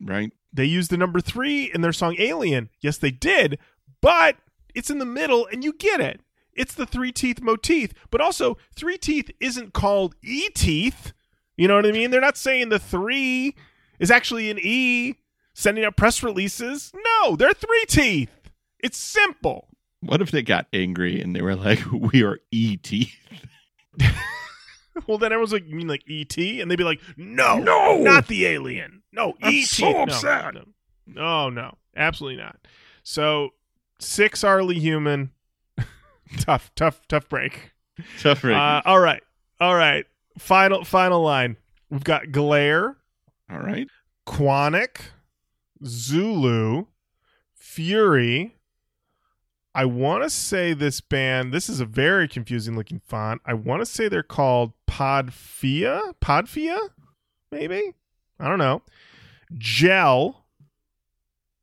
Right? 0.01 0.33
They 0.53 0.65
used 0.65 0.91
the 0.91 0.97
number 0.97 1.21
three 1.21 1.71
in 1.75 1.81
their 1.83 1.93
song 1.93 2.17
Alien. 2.19 2.71
Yes, 2.81 2.97
they 2.99 3.11
did, 3.11 3.59
but 4.01 4.37
it's 4.75 4.91
in 4.91 4.99
the 4.99 5.05
middle 5.05 5.47
and 5.51 5.63
you 5.63 5.73
get 5.73 6.01
it. 6.01 6.21
It's 6.55 6.75
the 6.75 6.87
three 6.87 7.13
teeth 7.13 7.43
motif, 7.43 7.93
but 8.11 8.21
also 8.23 8.57
3Teeth 8.77 9.31
isn't 9.41 9.75
called 9.75 10.15
E 10.23 10.49
teeth. 10.55 11.13
You 11.57 11.69
know 11.69 11.77
what 11.77 11.87
I 11.87 11.93
mean? 11.93 12.11
They're 12.11 12.21
not 12.21 12.39
saying 12.39 12.71
the 12.71 12.79
three 12.79 13.55
is 13.99 14.11
actually 14.11 14.51
an 14.51 14.59
E 14.63 15.17
sending 15.55 15.85
out 15.85 15.97
press 15.97 16.23
releases. 16.23 16.93
No, 16.95 17.37
they're 17.37 17.53
3Teeth. 17.53 18.29
It's 18.79 18.97
simple. 18.97 19.69
What 20.01 20.23
if 20.23 20.31
they 20.31 20.43
got 20.43 20.67
angry 20.73 21.21
and 21.21 21.35
they 21.35 21.43
were 21.43 21.57
like, 21.57 21.81
"We 21.93 22.23
are 22.23 22.39
ET"? 22.53 22.91
Well, 25.07 25.19
then 25.19 25.33
everyone's 25.33 25.53
like, 25.53 25.69
"You 25.69 25.77
mean 25.77 25.89
like 25.89 26.03
ET?" 26.09 26.37
And 26.39 26.71
they'd 26.71 26.77
be 26.77 26.85
like, 26.85 27.01
"No, 27.17 27.59
No! 27.59 27.99
not 27.99 28.29
the 28.29 28.47
alien. 28.47 29.03
No, 29.13 29.35
I'm 29.43 29.55
ET." 29.55 29.65
so 29.65 29.91
No, 29.91 30.03
upset. 30.05 30.55
No, 30.55 30.63
no, 31.07 31.51
no, 31.51 31.79
absolutely 31.97 32.43
not. 32.43 32.59
So 33.03 33.51
6arelyhuman. 34.01 35.31
tough, 36.39 36.71
tough, 36.75 37.07
tough 37.09 37.29
break. 37.29 37.73
Tough 38.21 38.43
break. 38.43 38.57
Uh, 38.57 38.83
all 38.85 39.01
right, 39.01 39.23
all 39.61 39.75
right. 39.75 40.07
Final, 40.39 40.85
final 40.85 41.23
line. 41.23 41.57
We've 41.91 42.05
got 42.05 42.33
glare, 42.33 42.97
All 43.51 43.59
right. 43.61 43.87
Quannnic, 44.27 44.99
Zulu, 45.85 46.87
Fury. 47.55 48.57
I 49.75 49.85
want 49.85 50.25
to 50.25 50.31
say 50.31 50.73
this 50.73 51.01
band, 51.01 51.53
this 51.53 51.69
is 51.69 51.81
a 51.81 51.85
very 51.85 52.27
confusing 52.29 52.77
looking 52.77 53.01
font. 53.07 53.43
I 53.45 53.55
want 53.55 53.83
to 53.83 53.87
say 53.87 54.09
they're 54.09 54.23
called 54.23 54.73
Podfia? 54.97 56.15
Podfia? 56.23 56.79
Maybe? 57.53 57.93
I 58.41 58.49
don't 58.49 58.59
know. 58.59 58.81
Gel. 59.59 60.47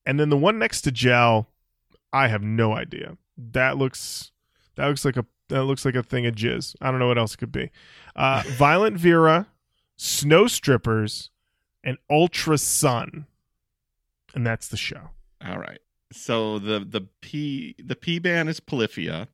And 0.05 0.19
then 0.19 0.29
the 0.29 0.37
one 0.37 0.59
next 0.59 0.81
to 0.81 0.91
Gel, 0.91 1.49
I 2.11 2.27
have 2.27 2.43
no 2.43 2.73
idea. 2.73 3.17
That 3.35 3.77
looks 3.77 4.31
that 4.75 4.85
looks 4.85 5.03
like 5.03 5.17
a 5.17 5.25
that 5.49 5.63
looks 5.63 5.83
like 5.83 5.95
a 5.95 6.03
thing 6.03 6.27
of 6.27 6.35
jizz. 6.35 6.75
I 6.79 6.91
don't 6.91 6.99
know 6.99 7.07
what 7.07 7.17
else 7.17 7.33
it 7.33 7.37
could 7.37 7.51
be. 7.51 7.71
Uh, 8.15 8.43
Violent 8.49 8.97
Vira, 8.97 9.47
Snow 9.97 10.45
Strippers, 10.45 11.31
and 11.83 11.97
Ultra 12.11 12.59
Sunn. 12.59 13.25
And 14.35 14.45
that's 14.45 14.67
the 14.67 14.77
show. 14.77 15.09
All 15.43 15.57
right. 15.57 15.79
So 16.11 16.59
the 16.59 16.81
the 16.81 17.07
P 17.21 17.75
the 17.83 17.95
P 17.95 18.19
band 18.19 18.49
is 18.49 18.59
Polyphia. 18.59 19.27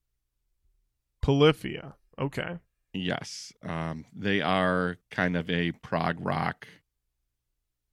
Polyphia. 1.22 1.96
Okay. 2.18 2.60
Yes. 3.00 3.54
Um, 3.64 4.06
they 4.14 4.42
are 4.42 4.98
kind 5.10 5.38
of 5.38 5.50
a 5.50 5.72
prog 5.72 6.18
rock 6.20 6.68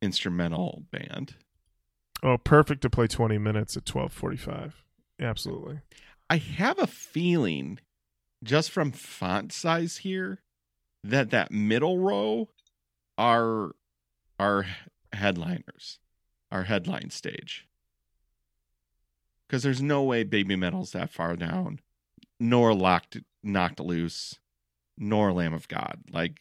instrumental 0.02 0.84
band. 0.90 1.36
Oh, 2.22 2.38
perfect 2.38 2.82
to 2.82 2.90
play 2.90 3.06
20 3.06 3.38
minutes 3.38 3.76
at 3.76 3.88
1245. 3.88 4.82
Absolutely. 5.20 5.80
I 6.28 6.38
have 6.38 6.78
a 6.78 6.86
feeling, 6.86 7.78
just 8.42 8.70
from 8.70 8.90
font 8.90 9.52
size 9.52 9.98
here, 9.98 10.42
that 11.04 11.30
that 11.30 11.52
middle 11.52 11.98
row 11.98 12.48
are 13.16 13.72
are 14.40 14.66
headliners, 15.12 15.98
our 16.50 16.64
headline 16.64 17.10
stage. 17.10 17.66
Because 19.46 19.62
there's 19.62 19.80
no 19.80 20.02
way 20.02 20.24
Babymetal's 20.24 20.90
that 20.92 21.10
far 21.10 21.36
down, 21.36 21.80
nor 22.40 22.74
Locked 22.74 23.18
Knocked 23.42 23.78
Loose, 23.78 24.40
nor 24.98 25.32
Lamb 25.32 25.54
of 25.54 25.68
God. 25.68 25.98
Like 26.12 26.40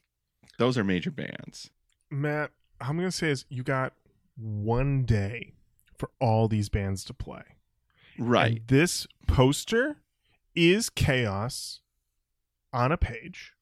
those 0.57 0.77
are 0.77 0.83
major 0.83 1.11
bands. 1.11 1.69
Matt, 2.09 2.51
I'm 2.81 2.97
going 2.97 3.09
to 3.09 3.15
say 3.15 3.29
is 3.29 3.45
you 3.49 3.63
got 3.63 3.93
one 4.37 5.03
day 5.03 5.53
for 5.97 6.09
all 6.19 6.47
these 6.47 6.69
bands 6.69 7.03
to 7.05 7.13
play. 7.13 7.43
Right. 8.19 8.57
And 8.57 8.67
this 8.67 9.07
poster 9.27 9.97
is 10.55 10.89
chaos 10.89 11.81
on 12.73 12.91
a 12.91 12.97
page. 12.97 13.53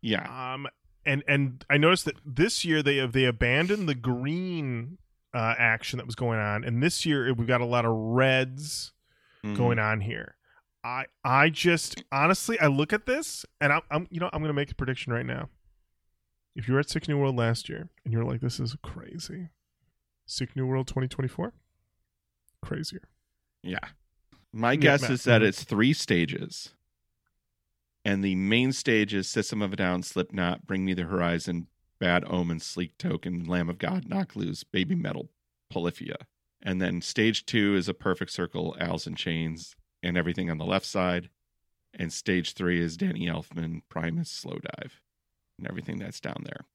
Yeah. 0.00 0.52
Um, 0.54 0.66
and 1.06 1.22
and 1.28 1.64
I 1.68 1.76
noticed 1.78 2.04
that 2.06 2.16
this 2.24 2.64
year 2.64 2.82
they 2.82 2.96
have 2.96 3.12
they 3.12 3.24
abandoned 3.24 3.88
the 3.88 3.94
green 3.94 4.98
uh, 5.34 5.54
action 5.58 5.96
that 5.98 6.06
was 6.06 6.14
going 6.14 6.38
on, 6.38 6.64
and 6.64 6.82
this 6.82 7.04
year 7.04 7.32
we've 7.34 7.46
got 7.48 7.60
a 7.60 7.66
lot 7.66 7.84
of 7.84 7.92
reds 7.92 8.92
Mhm. 9.42 9.56
going 9.56 9.78
on 9.78 10.00
here. 10.00 10.36
I 10.84 11.06
I 11.24 11.48
just 11.48 12.02
honestly 12.12 12.60
I 12.60 12.66
look 12.66 12.92
at 12.92 13.06
this 13.06 13.46
and 13.60 13.72
I'm, 13.72 13.80
I'm 13.90 14.06
you 14.10 14.20
know 14.20 14.28
I'm 14.32 14.42
gonna 14.42 14.52
make 14.52 14.70
a 14.70 14.74
prediction 14.74 15.12
right 15.12 15.24
now. 15.26 15.48
If 16.54 16.68
you 16.68 16.74
were 16.74 16.80
at 16.80 16.90
Sick 16.90 17.08
New 17.08 17.18
World 17.18 17.36
last 17.36 17.68
year 17.68 17.88
and 18.04 18.12
you 18.12 18.18
were 18.18 18.24
like 18.30 18.40
this 18.40 18.60
is 18.60 18.76
crazy, 18.82 19.48
Sick 20.26 20.54
New 20.54 20.66
World 20.66 20.86
2024, 20.86 21.52
crazier. 22.62 23.02
Yeah. 23.62 23.78
My 24.52 24.72
Yeah, 24.72 24.76
guess 24.76 25.02
Matt. 25.02 25.10
is 25.10 25.24
that 25.24 25.42
Mhm. 25.42 25.46
it's 25.46 25.64
three 25.64 25.92
stages. 25.92 26.74
And 28.04 28.22
the 28.22 28.34
main 28.36 28.72
stage 28.72 29.14
is 29.14 29.28
System 29.30 29.62
of 29.62 29.72
a 29.72 29.76
Down, 29.76 30.02
Slipknot, 30.02 30.66
Bring 30.66 30.84
Me 30.84 30.92
the 30.92 31.04
Horizon, 31.04 31.68
Bad 31.98 32.22
Omen, 32.26 32.60
Sleep 32.60 32.98
Token, 32.98 33.44
Lamb 33.44 33.70
of 33.70 33.78
God, 33.78 34.06
Knocked 34.08 34.36
Loose, 34.36 34.62
Babymetal, 34.62 35.28
Polyphia. 35.70 36.16
And 36.60 36.80
then 36.82 37.00
stage 37.00 37.46
two 37.46 37.74
is 37.74 37.88
a 37.88 37.94
perfect 37.94 38.30
circle, 38.30 38.76
Alice 38.78 39.06
in 39.06 39.14
Chains, 39.14 39.74
and 40.04 40.16
everything 40.16 40.50
on 40.50 40.58
the 40.58 40.64
left 40.64 40.86
side. 40.86 41.30
And 41.96 42.12
stage 42.12 42.54
three 42.54 42.80
is 42.80 42.96
Danny 42.96 43.26
Elfman, 43.26 43.82
Primus, 43.88 44.44
Slowdive, 44.44 44.92
and 45.58 45.68
everything 45.68 45.98
that's 45.98 46.20
down 46.20 46.42
there. 46.44 46.66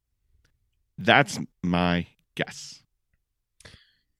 That's 0.97 1.39
my 1.63 2.07
guess. 2.35 2.83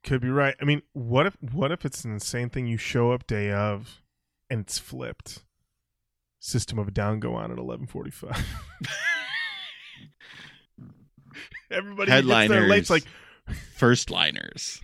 Could 0.03 0.21
be 0.21 0.29
right. 0.29 0.55
I 0.61 0.65
mean, 0.65 0.81
what 0.93 1.25
if 1.25 1.37
what 1.41 1.71
if 1.71 1.85
it's 1.85 2.05
an 2.05 2.13
insane 2.13 2.49
thing? 2.49 2.67
You 2.67 2.77
show 2.77 3.11
up 3.11 3.27
day 3.27 3.51
of, 3.51 4.01
and 4.49 4.61
it's 4.61 4.79
flipped. 4.79 5.43
System 6.39 6.79
of 6.79 6.87
a 6.87 6.91
Down 6.91 7.19
go 7.19 7.35
on 7.35 7.51
at 7.51 7.57
11:45. 7.57 8.41
Everybody 11.71 12.11
gets 12.11 12.27
their 12.27 12.37
Headliners. 12.37 12.69
lights 12.69 12.89
like 12.89 13.03
First 13.75 14.09
liners. 14.11 14.81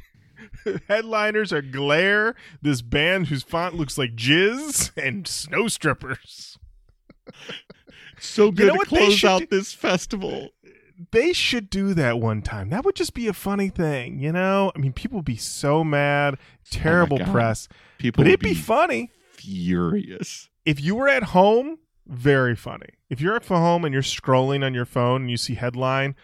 headliners 0.88 1.51
are 1.53 1.62
Glare, 1.62 2.36
this 2.62 2.81
band 2.81 3.27
whose 3.27 3.43
font 3.43 3.76
looks 3.76 3.97
like 3.97 4.15
jizz, 4.15 4.91
and 4.97 5.28
Snow 5.28 5.67
Strippers. 5.67 6.57
So 8.20 8.51
good 8.51 8.74
know 8.74 8.80
to 8.80 8.86
close 8.86 9.24
out 9.24 9.41
do? 9.41 9.47
this 9.47 9.74
festival. 9.74 10.49
They 11.11 11.34
should 11.34 11.70
do 11.70 11.93
that 11.93 12.20
one 12.20 12.41
time. 12.41 12.70
That 12.70 12.86
would 12.86 12.95
just 12.95 13.13
be 13.13 13.28
a 13.28 13.34
funny 13.34 13.67
thing, 13.70 14.20
you 14.20 14.32
know? 14.32 14.72
I 14.76 14.80
mean, 14.80 14.93
people 14.93 15.17
would 15.17 15.26
be 15.26 15.36
so 15.36 15.84
mad, 15.84 16.36
oh 16.36 16.39
terrible 16.70 17.17
God. 17.17 17.32
press, 17.32 17.67
People 17.97 18.24
but 18.24 18.28
would 18.28 18.34
it'd 18.34 18.39
be 18.39 18.53
funny. 18.53 19.11
furious. 19.34 20.49
if 20.65 20.82
you 20.82 20.95
were 20.95 21.09
at 21.09 21.24
home, 21.24 21.80
very 22.07 22.55
funny. 22.55 22.88
If 23.09 23.20
you're 23.20 23.36
at 23.36 23.45
home 23.45 23.84
and 23.84 23.93
you're 23.93 24.01
scrolling 24.03 24.63
on 24.63 24.74
your 24.74 24.86
phone 24.86 25.24
and 25.24 25.32
you 25.32 25.38
see 25.38 25.55
headline 25.55 26.15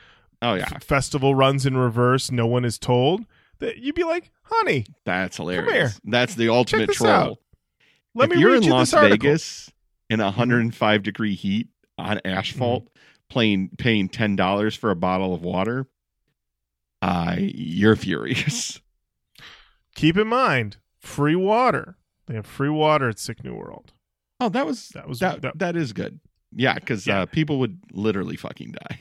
Oh 0.41 0.55
yeah, 0.55 0.79
festival 0.79 1.35
runs 1.35 1.65
in 1.67 1.77
reverse, 1.77 2.31
no 2.31 2.47
one 2.47 2.65
is 2.65 2.79
told, 2.79 3.25
that 3.61 3.77
you'd 3.77 3.95
be 3.95 4.03
like, 4.03 4.29
"Honey, 4.43 4.85
that's 5.05 5.37
here. 5.37 5.45
hilarious. 5.63 5.99
That's 6.03 6.35
the 6.35 6.49
ultimate 6.49 6.91
troll. 6.91 7.09
out. 7.11 7.37
let 8.13 8.29
if 8.29 8.35
me 8.35 8.41
you're 8.41 8.51
read 8.51 8.57
in 8.57 8.63
you 8.63 8.71
Las 8.71 8.89
this 8.89 8.93
article." 8.95 9.17
Vegas 9.17 9.71
in 10.09 10.19
105 10.19 11.03
degree 11.03 11.33
heat 11.35 11.69
on 11.97 12.19
asphalt, 12.25 12.89
playing 13.29 13.69
paying 13.77 14.09
ten 14.09 14.35
dollars 14.35 14.75
for 14.75 14.91
a 14.91 14.95
bottle 14.95 15.33
of 15.33 15.41
water, 15.41 15.87
uh, 17.01 17.35
you're 17.39 17.95
furious. 17.95 18.79
Keep 19.95 20.17
in 20.17 20.27
mind, 20.27 20.77
free 20.99 21.35
water. 21.35 21.97
They 22.27 22.35
have 22.35 22.45
free 22.45 22.69
water 22.69 23.09
at 23.09 23.19
Sick 23.19 23.43
New 23.43 23.55
World. 23.55 23.91
Oh, 24.39 24.49
that 24.49 24.65
was 24.65 24.89
That 24.89 25.07
was 25.07 25.19
that. 25.19 25.41
that- 25.41 25.59
that 25.59 25.75
is 25.75 25.93
good. 25.93 26.19
Yeah, 26.53 26.73
because 26.75 27.05
Yeah. 27.07 27.21
uh, 27.21 27.25
people 27.27 27.59
would 27.59 27.79
literally 27.91 28.35
fucking 28.35 28.71
die. 28.73 28.99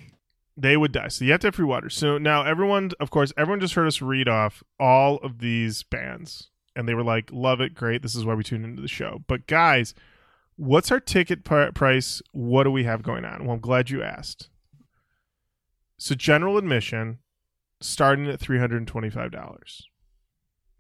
They 0.61 0.77
would 0.77 0.93
die. 0.93 1.09
So 1.09 1.25
you 1.25 1.31
have 1.33 1.41
to 1.41 1.47
have 1.47 1.55
free 1.55 1.65
water. 1.65 1.89
So 1.89 2.19
now 2.19 2.43
everyone, 2.43 2.91
of 3.01 3.11
course, 3.11 3.33
everyone 3.37 3.61
just 3.61 3.75
heard 3.75 3.87
us 3.87 4.03
read 4.03 4.29
off 4.29 4.63
all 4.79 5.17
of 5.19 5.39
these 5.39 5.83
bands, 5.85 6.51
and 6.77 6.87
they 6.87 6.93
were 6.95 7.03
like, 7.03 7.31
"Love 7.33 7.63
it, 7.63 7.75
great. 7.75 8.03
This 8.03 8.15
is 8.15 8.27
why 8.27 8.35
we 8.35 8.45
tune 8.45 8.65
into 8.65 8.83
the 8.83 8.89
show." 8.89 9.25
But 9.27 9.47
guys, 9.47 9.95
what's 10.57 10.91
our 10.91 11.01
ticket 11.01 11.45
pr- 11.45 11.73
price? 11.75 12.21
What 12.33 12.65
do 12.65 12.71
we 12.71 12.85
have 12.85 13.03
going 13.03 13.25
on? 13.25 13.45
Well, 13.45 13.55
I'm 13.55 13.61
glad 13.61 13.89
you 13.89 14.03
asked. 14.03 14.51
So 15.97 16.15
general 16.15 16.59
admission, 16.59 17.21
starting 17.81 18.27
at 18.29 18.41
three 18.41 18.59
hundred 18.59 18.79
and 18.79 18.89
twenty-five 18.89 19.31
dollars. 19.31 19.87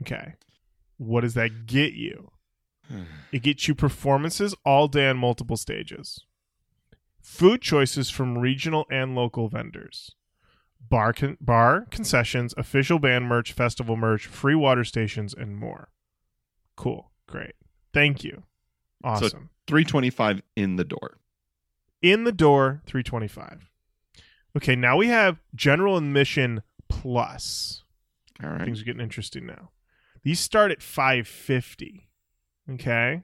Okay, 0.03 0.35
what 0.99 1.23
does 1.23 1.35
that 1.35 1.65
get 1.65 1.95
you? 1.95 2.33
Hmm. 2.87 3.05
It 3.33 3.43
gets 3.43 3.67
you 3.67 3.75
performances 3.75 4.55
all 4.65 4.89
day 4.89 5.09
on 5.09 5.17
multiple 5.17 5.57
stages. 5.57 6.27
Food 7.23 7.61
choices 7.63 8.11
from 8.11 8.39
regional 8.39 8.87
and 8.91 9.15
local 9.15 9.49
vendors, 9.49 10.15
bar 10.81 11.13
con- 11.13 11.37
bar 11.41 11.87
concessions, 11.91 12.55
official 12.57 12.99
band 12.99 13.27
merch, 13.27 13.53
festival 13.53 13.97
merch, 13.97 14.27
free 14.27 14.55
water 14.55 14.85
stations, 14.85 15.35
and 15.35 15.57
more. 15.57 15.91
Cool, 16.77 17.11
great, 17.27 17.55
thank 17.93 18.25
you, 18.25 18.45
awesome. 19.05 19.51
325 19.67 20.43
in 20.57 20.77
the 20.77 20.85
door. 20.85 21.19
In 22.03 22.25
the 22.25 22.33
door, 22.33 22.83
three 22.87 23.03
twenty 23.03 23.29
five. 23.29 23.71
Okay, 24.57 24.75
now 24.75 24.97
we 24.97 25.09
have 25.09 25.41
general 25.55 25.97
admission 25.97 26.63
plus. 26.89 27.85
All 28.43 28.51
right. 28.51 28.65
Things 28.65 28.81
are 28.81 28.85
getting 28.85 29.03
interesting 29.03 29.47
now. 29.47 29.71
These 30.23 30.41
start 30.41 30.71
at 30.71 30.83
550. 30.83 32.09
Okay. 32.73 33.23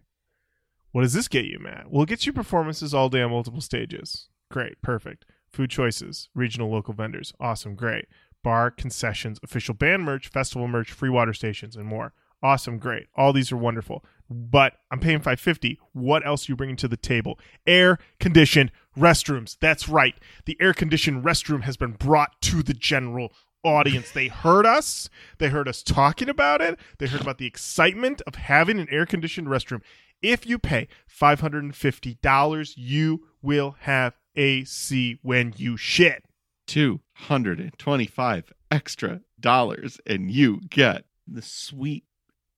What 0.97 1.03
does 1.03 1.13
this 1.13 1.29
get 1.29 1.45
you, 1.45 1.59
Matt? 1.59 1.91
Well, 1.91 2.05
it 2.05 2.09
gets 2.09 2.25
you 2.25 2.33
performances 2.33 2.95
all 2.95 3.11
day 3.11 3.21
on 3.21 3.31
multiple 3.31 3.61
stages. 3.61 4.31
Great. 4.51 4.81
Perfect. 4.81 5.27
Food 5.47 5.69
choices, 5.69 6.31
regional 6.35 6.71
local 6.71 6.95
vendors. 6.95 7.35
Awesome. 7.39 7.75
Great. 7.75 8.07
Bar, 8.43 8.71
concessions, 8.71 9.39
official 9.43 9.75
band 9.75 10.05
merch, 10.05 10.29
festival 10.29 10.67
merch, 10.67 10.91
free 10.91 11.11
water 11.11 11.35
stations, 11.35 11.77
and 11.77 11.85
more. 11.85 12.15
Awesome. 12.43 12.79
Great. 12.79 13.09
All 13.15 13.35
these 13.35 13.53
are 13.53 13.59
wonderful. 13.59 14.07
But 14.31 14.79
I'm 14.91 14.99
paying 14.99 15.19
550. 15.19 15.79
What 15.93 16.27
else 16.27 16.49
are 16.49 16.53
you 16.53 16.57
bringing 16.57 16.77
to 16.77 16.89
the 16.89 16.97
table? 16.97 17.39
Air 17.67 17.99
conditioned 18.19 18.73
restrooms. 18.99 19.59
That's 19.61 19.91
right. 19.91 20.15
The 20.47 20.57
air 20.63 20.73
conditioned 20.73 21.25
restroom 21.25 21.65
has 21.65 21.77
been 21.77 21.93
brought 21.93 22.41
to 22.41 22.63
the 22.63 22.73
general 22.73 23.35
audience. 23.63 24.13
They 24.13 24.29
heard 24.29 24.65
us. 24.65 25.11
They 25.39 25.49
heard 25.49 25.69
us 25.69 25.83
talking 25.83 26.29
about 26.29 26.63
it. 26.63 26.79
They 26.99 27.07
heard 27.07 27.21
about 27.21 27.39
the 27.39 27.47
excitement 27.47 28.23
of 28.27 28.37
having 28.37 28.79
an 28.79 28.89
air 28.91 29.05
conditioned 29.05 29.49
restroom. 29.49 29.83
If 30.23 30.47
you 30.47 30.59
pay 30.59 30.89
$550, 31.11 32.75
you 32.77 33.27
will 33.43 33.77
have 33.81 34.17
AC 34.35 35.19
when 35.23 35.55
you 35.57 35.77
shit. 35.77 36.25
225 36.67 38.53
extra 38.73 39.21
dollars 39.39 40.01
and 40.05 40.31
you 40.31 40.61
get 40.69 41.05
the 41.29 41.43
sweet 41.43 42.05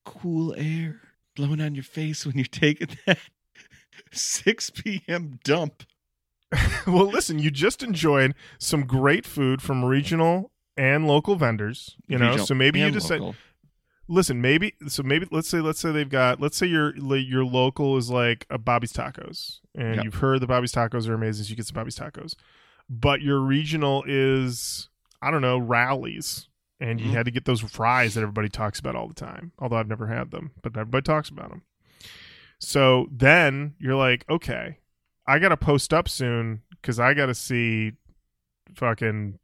cool 0.06 0.54
air 0.56 1.02
blowing 1.36 1.60
on 1.60 1.74
your 1.74 1.84
face 1.84 2.24
when 2.24 2.36
you're 2.36 2.44
taking 2.46 2.88
that 3.06 3.18
6 4.12 4.70
p.m. 4.70 5.38
dump. 5.44 5.84
well, 6.86 7.06
listen, 7.06 7.38
you 7.38 7.50
just 7.50 7.82
enjoyed 7.82 8.34
some 8.58 8.86
great 8.86 9.26
food 9.26 9.60
from 9.60 9.84
regional 9.84 10.50
and 10.76 11.06
local 11.06 11.36
vendors, 11.36 11.96
you 12.06 12.16
know. 12.16 12.28
Regional 12.28 12.46
So 12.46 12.54
maybe 12.54 12.80
you 12.80 12.90
decide 12.90 13.20
local. 13.20 13.36
Listen, 14.10 14.40
maybe 14.40 14.74
so 14.86 15.02
maybe 15.02 15.26
let's 15.30 15.48
say 15.48 15.60
let's 15.60 15.78
say 15.78 15.92
they've 15.92 16.08
got 16.08 16.40
let's 16.40 16.56
say 16.56 16.66
your 16.66 16.96
your 16.96 17.44
local 17.44 17.96
is 17.98 18.08
like 18.10 18.46
a 18.48 18.56
Bobby's 18.58 18.92
Tacos, 18.92 19.60
and 19.74 19.96
Yep. 19.96 20.04
you've 20.04 20.14
heard 20.14 20.40
the 20.40 20.46
Bobby's 20.46 20.72
Tacos 20.72 21.08
are 21.08 21.14
amazing, 21.14 21.44
so 21.44 21.50
you 21.50 21.56
get 21.56 21.66
some 21.66 21.74
Bobby's 21.74 21.98
Tacos. 21.98 22.34
But 22.88 23.20
your 23.20 23.38
regional 23.40 24.02
is 24.06 24.88
I 25.20 25.30
don't 25.30 25.42
know 25.42 25.58
Rally's, 25.58 26.48
and 26.80 27.00
you 27.00 27.10
Mhm. 27.10 27.14
had 27.14 27.24
to 27.26 27.30
get 27.30 27.44
those 27.44 27.60
fries 27.60 28.14
that 28.14 28.22
everybody 28.22 28.48
talks 28.48 28.78
about 28.80 28.96
all 28.96 29.08
the 29.08 29.14
time. 29.14 29.52
Although 29.58 29.76
I've 29.76 29.88
never 29.88 30.06
had 30.06 30.30
them, 30.30 30.52
but 30.62 30.74
everybody 30.76 31.02
talks 31.02 31.28
about 31.28 31.50
them. 31.50 31.62
So 32.60 33.08
then 33.12 33.74
you're 33.78 33.94
like, 33.96 34.24
okay, 34.30 34.78
I 35.26 35.38
got 35.38 35.50
to 35.50 35.56
post 35.58 35.92
up 35.92 36.08
soon 36.08 36.62
because 36.70 36.98
I 36.98 37.12
got 37.14 37.26
to 37.26 37.34
see 37.34 37.92
fucking 38.74 39.38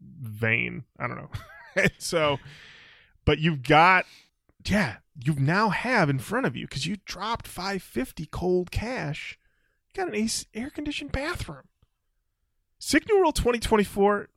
Vane. 0.00 0.84
I 0.98 1.06
don't 1.08 1.16
know. 1.16 1.30
So, 1.98 2.38
but 3.30 3.38
you've 3.38 3.62
got, 3.62 4.06
yeah, 4.66 4.96
you 5.14 5.36
now 5.36 5.68
have 5.68 6.10
in 6.10 6.18
front 6.18 6.46
of 6.46 6.56
you 6.56 6.66
because 6.66 6.84
you 6.84 6.96
dropped 7.04 7.46
550 7.46 8.26
cold 8.26 8.72
cash. 8.72 9.38
You 9.86 10.02
got 10.02 10.08
an 10.08 10.20
AC, 10.20 10.46
air 10.52 10.68
conditioned 10.68 11.12
bathroom. 11.12 11.68
Sick 12.80 13.04
New 13.08 13.20
World 13.20 13.36
2024, 13.36 14.30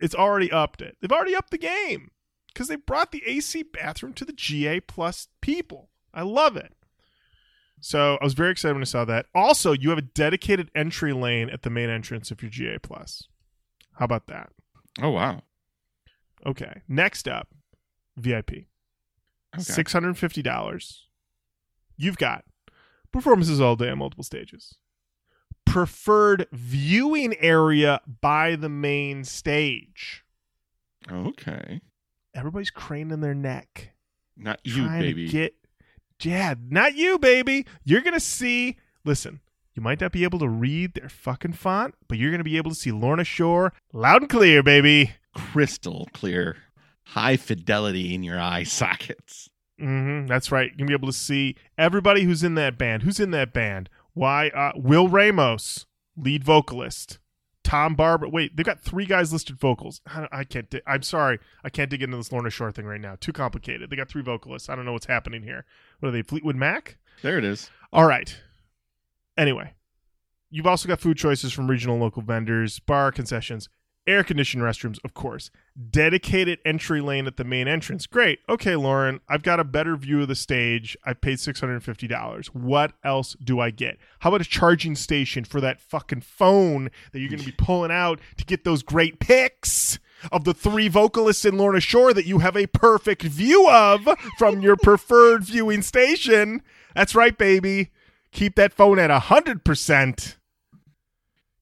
it's 0.00 0.14
already 0.14 0.50
upped 0.50 0.80
it. 0.80 0.96
They've 0.98 1.12
already 1.12 1.36
upped 1.36 1.50
the 1.50 1.58
game 1.58 2.12
because 2.46 2.68
they 2.68 2.76
brought 2.76 3.12
the 3.12 3.22
AC 3.26 3.62
bathroom 3.62 4.14
to 4.14 4.24
the 4.24 4.32
GA 4.32 4.80
plus 4.80 5.28
people. 5.42 5.90
I 6.14 6.22
love 6.22 6.56
it. 6.56 6.72
So 7.82 8.16
I 8.22 8.24
was 8.24 8.32
very 8.32 8.52
excited 8.52 8.72
when 8.72 8.84
I 8.84 8.86
saw 8.86 9.04
that. 9.04 9.26
Also, 9.34 9.72
you 9.72 9.90
have 9.90 9.98
a 9.98 10.00
dedicated 10.00 10.70
entry 10.74 11.12
lane 11.12 11.50
at 11.50 11.60
the 11.60 11.68
main 11.68 11.90
entrance 11.90 12.30
if 12.30 12.42
you're 12.42 12.50
GA 12.50 12.78
plus. 12.78 13.28
How 13.98 14.06
about 14.06 14.28
that? 14.28 14.48
Oh, 15.02 15.10
wow. 15.10 15.42
Okay. 16.46 16.80
Next 16.88 17.28
up, 17.28 17.48
VIP. 18.16 18.50
Okay. 19.54 19.62
Six 19.62 19.92
hundred 19.92 20.08
and 20.08 20.18
fifty 20.18 20.42
dollars. 20.42 21.06
You've 21.96 22.18
got 22.18 22.44
performances 23.12 23.60
all 23.60 23.76
day 23.76 23.90
on 23.90 23.98
multiple 23.98 24.24
stages. 24.24 24.76
Preferred 25.64 26.46
viewing 26.52 27.34
area 27.38 28.00
by 28.20 28.56
the 28.56 28.68
main 28.68 29.24
stage. 29.24 30.24
Okay. 31.10 31.80
Everybody's 32.34 32.70
craning 32.70 33.20
their 33.20 33.34
neck. 33.34 33.92
Not 34.36 34.60
you, 34.64 34.88
baby. 34.88 35.28
get 35.28 35.54
yeah, 36.22 36.54
not 36.68 36.94
you, 36.94 37.18
baby. 37.18 37.66
You're 37.84 38.00
gonna 38.00 38.20
see. 38.20 38.76
Listen, 39.04 39.40
you 39.74 39.82
might 39.82 40.00
not 40.00 40.12
be 40.12 40.24
able 40.24 40.38
to 40.40 40.48
read 40.48 40.94
their 40.94 41.08
fucking 41.08 41.52
font, 41.52 41.94
but 42.08 42.18
you're 42.18 42.30
gonna 42.30 42.44
be 42.44 42.56
able 42.56 42.70
to 42.70 42.76
see 42.76 42.90
Lorna 42.92 43.24
Shore 43.24 43.72
loud 43.92 44.22
and 44.22 44.30
clear, 44.30 44.62
baby. 44.62 45.12
Crystal 45.34 46.08
clear, 46.12 46.56
high 47.06 47.36
fidelity 47.36 48.14
in 48.14 48.22
your 48.22 48.40
eye 48.40 48.62
sockets. 48.64 49.48
hmm 49.78 50.26
that's 50.26 50.50
right. 50.52 50.70
You're 50.70 50.78
gonna 50.78 50.88
be 50.88 50.94
able 50.94 51.08
to 51.08 51.18
see 51.18 51.56
everybody 51.78 52.24
who's 52.24 52.42
in 52.42 52.54
that 52.56 52.78
band. 52.78 53.02
Who's 53.02 53.20
in 53.20 53.30
that 53.32 53.52
band? 53.52 53.88
Why? 54.14 54.48
Uh, 54.50 54.72
Will 54.76 55.08
Ramos, 55.08 55.86
lead 56.16 56.44
vocalist. 56.44 57.18
Tom 57.64 57.94
Barber. 57.94 58.28
Wait, 58.28 58.54
they've 58.54 58.66
got 58.66 58.80
three 58.82 59.06
guys 59.06 59.32
listed 59.32 59.58
vocals. 59.58 60.02
I, 60.06 60.28
I 60.30 60.44
can't. 60.44 60.68
Di- 60.68 60.82
I'm 60.86 61.02
sorry, 61.02 61.38
I 61.64 61.70
can't 61.70 61.88
dig 61.90 62.02
into 62.02 62.16
this 62.18 62.30
Lorna 62.30 62.50
Shore 62.50 62.70
thing 62.70 62.84
right 62.84 63.00
now. 63.00 63.16
Too 63.18 63.32
complicated. 63.32 63.88
They 63.88 63.96
got 63.96 64.08
three 64.10 64.22
vocalists. 64.22 64.68
I 64.68 64.76
don't 64.76 64.84
know 64.84 64.92
what's 64.92 65.06
happening 65.06 65.42
here. 65.42 65.64
What 66.00 66.10
are 66.10 66.12
they? 66.12 66.20
Fleetwood 66.22 66.56
Mac? 66.56 66.98
There 67.22 67.38
it 67.38 67.44
is. 67.44 67.70
All 67.92 68.06
right. 68.06 68.36
Anyway, 69.38 69.72
you've 70.50 70.66
also 70.66 70.86
got 70.88 71.00
food 71.00 71.16
choices 71.16 71.52
from 71.52 71.68
regional 71.68 71.94
and 71.96 72.02
local 72.04 72.22
vendors, 72.22 72.78
bar 72.80 73.10
concessions, 73.10 73.68
air 74.06 74.24
conditioned 74.24 74.62
restrooms, 74.62 74.98
of 75.04 75.14
course, 75.14 75.50
dedicated 75.90 76.58
entry 76.64 77.00
lane 77.00 77.26
at 77.26 77.36
the 77.36 77.44
main 77.44 77.68
entrance. 77.68 78.06
Great. 78.06 78.40
Okay, 78.48 78.76
Lorin, 78.76 79.20
I've 79.28 79.42
got 79.42 79.60
a 79.60 79.64
better 79.64 79.96
view 79.96 80.22
of 80.22 80.28
the 80.28 80.34
stage. 80.34 80.96
I 81.04 81.14
paid 81.14 81.38
$650. 81.38 82.46
What 82.48 82.92
else 83.02 83.36
do 83.42 83.60
I 83.60 83.70
get? 83.70 83.98
How 84.20 84.30
about 84.30 84.40
a 84.40 84.44
charging 84.44 84.96
station 84.96 85.44
for 85.44 85.60
that 85.60 85.80
fucking 85.80 86.22
phone 86.22 86.90
that 87.12 87.20
you're 87.20 87.30
going 87.30 87.40
to 87.40 87.46
be 87.46 87.52
pulling 87.52 87.90
out 87.90 88.20
to 88.36 88.44
get 88.44 88.64
those 88.64 88.82
great 88.82 89.20
pics? 89.20 89.98
Of 90.32 90.44
the 90.44 90.54
three 90.54 90.88
vocalists 90.88 91.44
in 91.44 91.58
Lorna 91.58 91.80
Shore 91.80 92.14
that 92.14 92.24
you 92.24 92.38
have 92.38 92.56
a 92.56 92.66
perfect 92.68 93.20
view 93.20 93.68
of 93.68 94.08
from 94.38 94.62
your 94.62 94.74
preferred 94.74 95.44
viewing 95.44 95.82
station. 95.82 96.62
That's 96.94 97.14
right, 97.14 97.36
baby 97.36 97.90
keep 98.34 98.56
that 98.56 98.72
phone 98.72 98.98
at 98.98 99.10
100% 99.10 100.36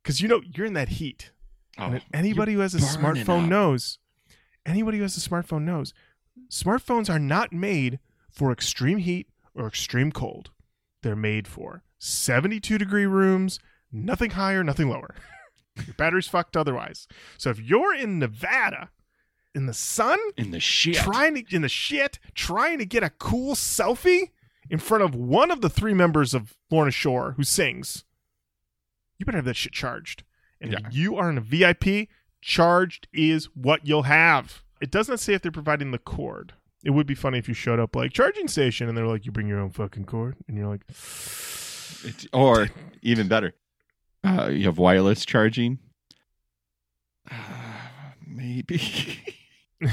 because 0.03 0.21
you 0.21 0.27
know 0.27 0.43
you're 0.53 0.67
in 0.67 0.73
that 0.73 0.89
heat 0.89 1.31
Oh, 1.79 1.85
and 1.85 2.03
anybody 2.13 2.53
who 2.53 2.61
has 2.61 2.75
a 2.75 2.79
smartphone 2.79 3.45
up. 3.45 3.49
knows 3.49 3.99
anybody 4.67 4.99
who 4.99 5.03
has 5.05 5.17
a 5.17 5.29
smartphone 5.29 5.63
knows 5.63 5.95
smartphones 6.51 7.09
are 7.09 7.19
not 7.19 7.53
made 7.53 7.99
for 8.31 8.53
extreme 8.53 8.99
heat 8.99 9.29
or 9.55 9.67
extreme 9.67 10.13
cold 10.13 10.51
they're 11.03 11.17
made 11.17 11.49
for 11.49 11.83
72 11.99 12.77
degree 12.79 13.07
rooms 13.07 13.59
nothing 13.91 14.31
higher 14.31 14.63
nothing 14.63 14.89
lower 14.89 15.15
your 15.87 15.95
battery's 15.95 16.29
fucked 16.29 16.57
otherwise 16.57 17.09
so 17.39 17.49
if 17.49 17.59
you're 17.59 17.95
in 17.95 18.19
nevada 18.19 18.91
in 19.55 19.67
the 19.67 19.75
sun 19.75 20.19
in 20.37 20.51
the 20.51 20.61
shit. 20.61 20.95
trying 20.97 21.35
to 21.35 21.55
in 21.55 21.63
the 21.63 21.69
shit, 21.69 22.19
trying 22.35 22.79
to 22.79 22.87
get 22.87 23.03
a 23.03 23.11
cool 23.11 23.55
selfie 23.55 24.31
in 24.71 24.79
front 24.79 25.05
of 25.05 25.15
one 25.15 25.51
of 25.51 25.61
the 25.61 25.69
three 25.69 25.95
members 25.95 26.35
of 26.35 26.57
Lorna 26.71 26.91
Shore 26.91 27.35
who 27.37 27.45
sings. 27.45 28.05
You 29.19 29.27
better 29.27 29.39
have 29.39 29.45
that 29.45 29.57
shit 29.57 29.73
charged. 29.73 30.25
And 30.63 30.75
if 30.75 30.95
you 30.95 31.17
are 31.17 31.29
in 31.29 31.39
a 31.39 31.41
VIP, 31.41 32.09
charged 32.41 33.09
is 33.13 33.47
what 33.55 33.87
you'll 33.87 34.05
have. 34.05 34.63
It 34.81 34.91
does 34.91 35.09
not 35.09 35.21
say 35.21 35.35
if 35.35 35.43
they're 35.43 35.53
providing 35.53 35.91
the 35.91 35.99
cord. 35.99 36.55
It 36.85 36.91
would 36.91 37.07
be 37.07 37.15
funny 37.15 37.39
if 37.39 37.49
you 37.49 37.55
showed 37.55 37.79
up 37.79 37.95
like 37.95 38.13
charging 38.13 38.49
station 38.49 38.89
and 38.89 38.97
they're 38.97 39.07
like, 39.07 39.25
you 39.25 39.33
bring 39.33 39.47
your 39.47 39.61
own 39.61 39.71
fucking 39.71 40.05
cord, 40.05 40.37
and 40.49 40.57
you're 40.57 40.69
like, 40.69 40.83
It's, 40.89 42.27
or 42.33 42.71
even 43.03 43.29
better, 43.29 43.55
uh, 44.25 44.49
you 44.51 44.65
have 44.65 44.79
wireless 44.79 45.25
charging. 45.25 45.79
Uh, 47.31 47.37
maybe. 48.27 49.21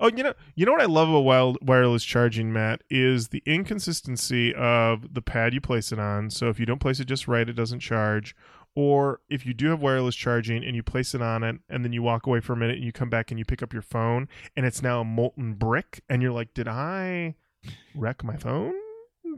oh, 0.00 0.08
you 0.08 0.22
know, 0.22 0.32
you 0.54 0.64
know 0.64 0.72
what 0.72 0.80
I 0.80 0.86
love 0.86 1.10
about 1.10 1.20
wild 1.20 1.58
wireless 1.60 2.04
charging, 2.04 2.52
Matt, 2.52 2.82
is 2.88 3.28
the 3.28 3.42
inconsistency 3.44 4.54
of 4.54 5.12
the 5.12 5.22
pad 5.22 5.52
you 5.52 5.60
place 5.60 5.92
it 5.92 5.98
on. 5.98 6.30
So 6.30 6.48
if 6.48 6.58
you 6.58 6.66
don't 6.66 6.80
place 6.80 7.00
it 7.00 7.06
just 7.06 7.28
right, 7.28 7.48
it 7.48 7.54
doesn't 7.54 7.80
charge. 7.80 8.34
Or 8.74 9.20
if 9.28 9.44
you 9.44 9.52
do 9.52 9.68
have 9.68 9.80
wireless 9.82 10.16
charging 10.16 10.64
and 10.64 10.74
you 10.74 10.82
place 10.82 11.14
it 11.14 11.20
on 11.20 11.42
it, 11.42 11.56
and 11.68 11.84
then 11.84 11.92
you 11.92 12.02
walk 12.02 12.26
away 12.26 12.40
for 12.40 12.54
a 12.54 12.56
minute 12.56 12.76
and 12.76 12.84
you 12.84 12.92
come 12.92 13.10
back 13.10 13.30
and 13.30 13.38
you 13.38 13.44
pick 13.44 13.62
up 13.62 13.72
your 13.72 13.82
phone, 13.82 14.28
and 14.56 14.64
it's 14.64 14.82
now 14.82 15.00
a 15.00 15.04
molten 15.04 15.54
brick, 15.54 16.02
and 16.08 16.22
you're 16.22 16.32
like, 16.32 16.54
"Did 16.54 16.68
I 16.68 17.34
wreck 17.94 18.24
my 18.24 18.36
phone? 18.36 18.72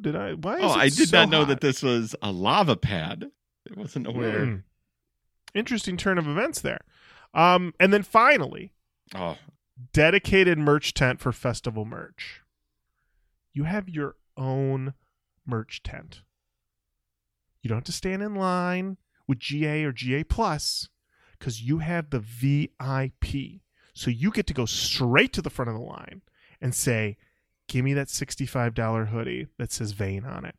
Did 0.01 0.15
I? 0.15 0.35
Why?" 0.35 0.59
Is 0.59 0.63
oh, 0.65 0.69
I 0.71 0.89
did 0.89 1.09
so 1.09 1.19
not 1.19 1.31
know 1.31 1.39
hot?" 1.41 1.49
that 1.49 1.61
this 1.61 1.83
was 1.83 2.15
a 2.23 2.31
lava 2.31 2.77
pad. 2.77 3.31
It 3.67 3.77
wasn't 3.77 4.07
aware. 4.07 4.45
Hmm. 4.45 4.57
Interesting 5.55 5.97
turn 5.97 6.19
of 6.19 6.29
events 6.29 6.61
there. 6.61 6.83
Um, 7.33 7.75
and 7.81 7.93
then 7.93 8.03
finally, 8.03 8.73
Oh, 9.15 9.37
dedicated 9.93 10.59
merch 10.59 10.95
tent 10.95 11.21
for 11.21 11.33
festival 11.33 11.85
merch. 11.85 12.43
You 13.53 13.65
have 13.65 13.89
your 13.89 14.17
own 14.37 14.95
merch 15.47 15.83
tent. 15.83 16.23
You 17.63 17.69
don't 17.69 17.79
have 17.79 17.85
to 17.85 17.93
stand 17.93 18.23
in 18.23 18.35
line 18.35 18.97
with 19.27 19.39
GA 19.39 19.85
or 19.85 19.93
GA 19.93 20.25
Plus 20.25 20.89
because 21.39 21.63
you 21.63 21.79
have 21.79 22.11
the 22.11 22.21
VIP. 22.21 23.61
So 23.95 24.11
you 24.11 24.31
get 24.31 24.47
to 24.49 24.55
go 24.55 24.67
straight 24.67 25.33
to 25.35 25.43
the 25.43 25.51
front 25.51 25.69
of 25.69 25.75
the 25.75 25.83
line 25.83 26.23
and 26.61 26.75
say, 26.75 27.17
Give 27.69 27.85
me 27.85 27.95
that 27.95 28.09
$65 28.09 29.09
hoodie 29.09 29.47
that 29.59 29.73
says 29.73 29.93
Vane 29.93 30.25
on 30.25 30.45
it. 30.45 30.55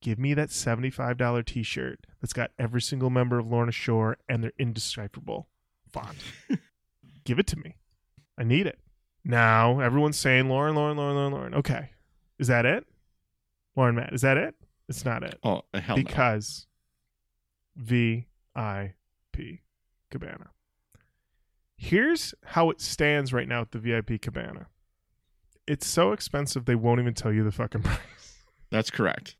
Give 0.00 0.18
me 0.18 0.32
that 0.34 0.48
$75 0.48 1.44
t 1.44 1.62
shirt 1.62 2.06
that's 2.20 2.32
got 2.32 2.52
every 2.58 2.80
single 2.80 3.10
member 3.10 3.38
of 3.38 3.46
Lorna 3.46 3.72
Shore 3.72 4.16
and 4.28 4.42
their 4.42 4.52
indescribable 4.58 5.48
font. 5.90 6.16
Give 7.24 7.38
it 7.38 7.46
to 7.48 7.58
me. 7.58 7.76
I 8.38 8.44
need 8.44 8.66
it. 8.66 8.78
Now 9.24 9.80
everyone's 9.80 10.16
saying 10.16 10.48
Lorin, 10.48 10.74
Lorin, 10.74 10.96
Lorin, 10.96 11.16
Lorin, 11.16 11.32
Lorin. 11.32 11.54
Okay. 11.54 11.90
Is 12.38 12.46
that 12.46 12.64
it? 12.64 12.86
Lorin 13.76 13.96
Matt, 13.96 14.14
is 14.14 14.22
that 14.22 14.38
it? 14.38 14.54
It's 14.88 15.04
not 15.04 15.22
it. 15.22 15.38
oh, 15.44 15.62
hell 15.74 15.96
because 15.96 16.66
VIP 17.76 18.94
Cabana. 20.10 20.50
Here's 21.76 22.34
how 22.44 22.70
it 22.70 22.80
stands 22.80 23.32
right 23.32 23.48
now 23.48 23.62
at 23.62 23.72
the 23.72 23.78
VIP 23.78 24.20
Cabana. 24.20 24.66
It's 25.66 25.86
so 25.86 26.12
expensive 26.12 26.64
they 26.64 26.74
won't 26.74 27.00
even 27.00 27.14
tell 27.14 27.32
you 27.32 27.42
the 27.44 27.52
fucking 27.52 27.82
price. 27.84 28.36
That's 28.70 28.90
correct. 28.90 29.36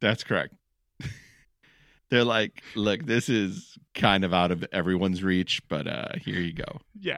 That's 0.00 0.22
correct. 0.24 0.54
They're 2.10 2.24
like, 2.24 2.62
look, 2.74 3.06
this 3.06 3.28
is 3.28 3.78
kind 3.94 4.24
of 4.24 4.34
out 4.34 4.50
of 4.50 4.64
everyone's 4.72 5.22
reach, 5.22 5.62
but 5.68 5.86
uh 5.86 6.08
here 6.20 6.40
you 6.40 6.52
go. 6.52 6.80
Yeah. 6.98 7.16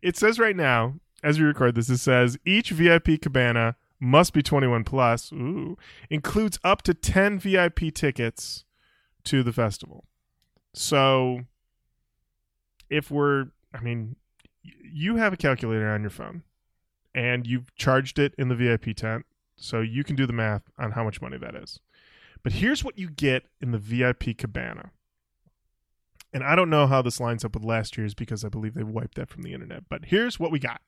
It 0.00 0.16
says 0.16 0.38
right 0.38 0.56
now, 0.56 0.94
as 1.22 1.38
we 1.38 1.44
record 1.44 1.74
this, 1.74 1.90
it 1.90 1.98
says 1.98 2.38
each 2.46 2.70
VIP 2.70 3.20
cabana 3.20 3.76
must 4.00 4.32
be 4.32 4.42
21 4.42 4.84
plus. 4.84 5.30
Ooh. 5.32 5.76
Includes 6.10 6.58
up 6.64 6.82
to 6.82 6.94
10 6.94 7.38
VIP 7.38 7.94
tickets 7.94 8.64
to 9.24 9.42
the 9.42 9.52
festival. 9.52 10.04
So 10.74 11.42
if 12.88 13.10
we're, 13.10 13.46
I 13.74 13.80
mean, 13.80 14.16
you 14.62 15.16
have 15.16 15.32
a 15.32 15.36
calculator 15.36 15.90
on 15.90 16.02
your 16.02 16.10
phone 16.10 16.42
and 17.14 17.46
you've 17.46 17.74
charged 17.74 18.18
it 18.18 18.34
in 18.38 18.48
the 18.48 18.54
VIP 18.54 18.96
tent. 18.96 19.26
So 19.56 19.80
you 19.80 20.02
can 20.02 20.16
do 20.16 20.26
the 20.26 20.32
math 20.32 20.62
on 20.78 20.92
how 20.92 21.04
much 21.04 21.20
money 21.20 21.38
that 21.38 21.54
is. 21.54 21.78
But 22.42 22.54
here's 22.54 22.82
what 22.82 22.98
you 22.98 23.08
get 23.08 23.44
in 23.60 23.70
the 23.70 23.78
VIP 23.78 24.36
cabana. 24.36 24.90
And 26.32 26.42
I 26.42 26.56
don't 26.56 26.70
know 26.70 26.86
how 26.86 27.02
this 27.02 27.20
lines 27.20 27.44
up 27.44 27.54
with 27.54 27.64
last 27.64 27.96
year's 27.96 28.14
because 28.14 28.44
I 28.44 28.48
believe 28.48 28.74
they 28.74 28.82
wiped 28.82 29.16
that 29.16 29.28
from 29.28 29.42
the 29.42 29.52
internet. 29.52 29.84
But 29.88 30.06
here's 30.06 30.40
what 30.40 30.50
we 30.50 30.58
got 30.58 30.80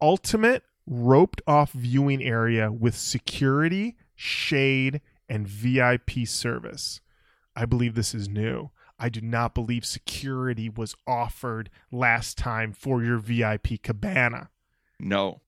ultimate 0.00 0.62
roped 0.86 1.42
off 1.46 1.72
viewing 1.72 2.22
area 2.22 2.72
with 2.72 2.96
security, 2.96 3.96
shade, 4.14 5.00
and 5.28 5.46
VIP 5.46 6.26
service. 6.26 7.00
I 7.60 7.64
believe 7.66 7.96
this 7.96 8.14
is 8.14 8.28
new. 8.28 8.70
I 9.00 9.08
do 9.08 9.20
not 9.20 9.52
believe 9.52 9.84
security 9.84 10.68
was 10.68 10.94
offered 11.08 11.70
last 11.90 12.38
time 12.38 12.72
for 12.72 13.02
your 13.02 13.18
VIP 13.18 13.82
cabana. 13.82 14.50
No. 15.00 15.40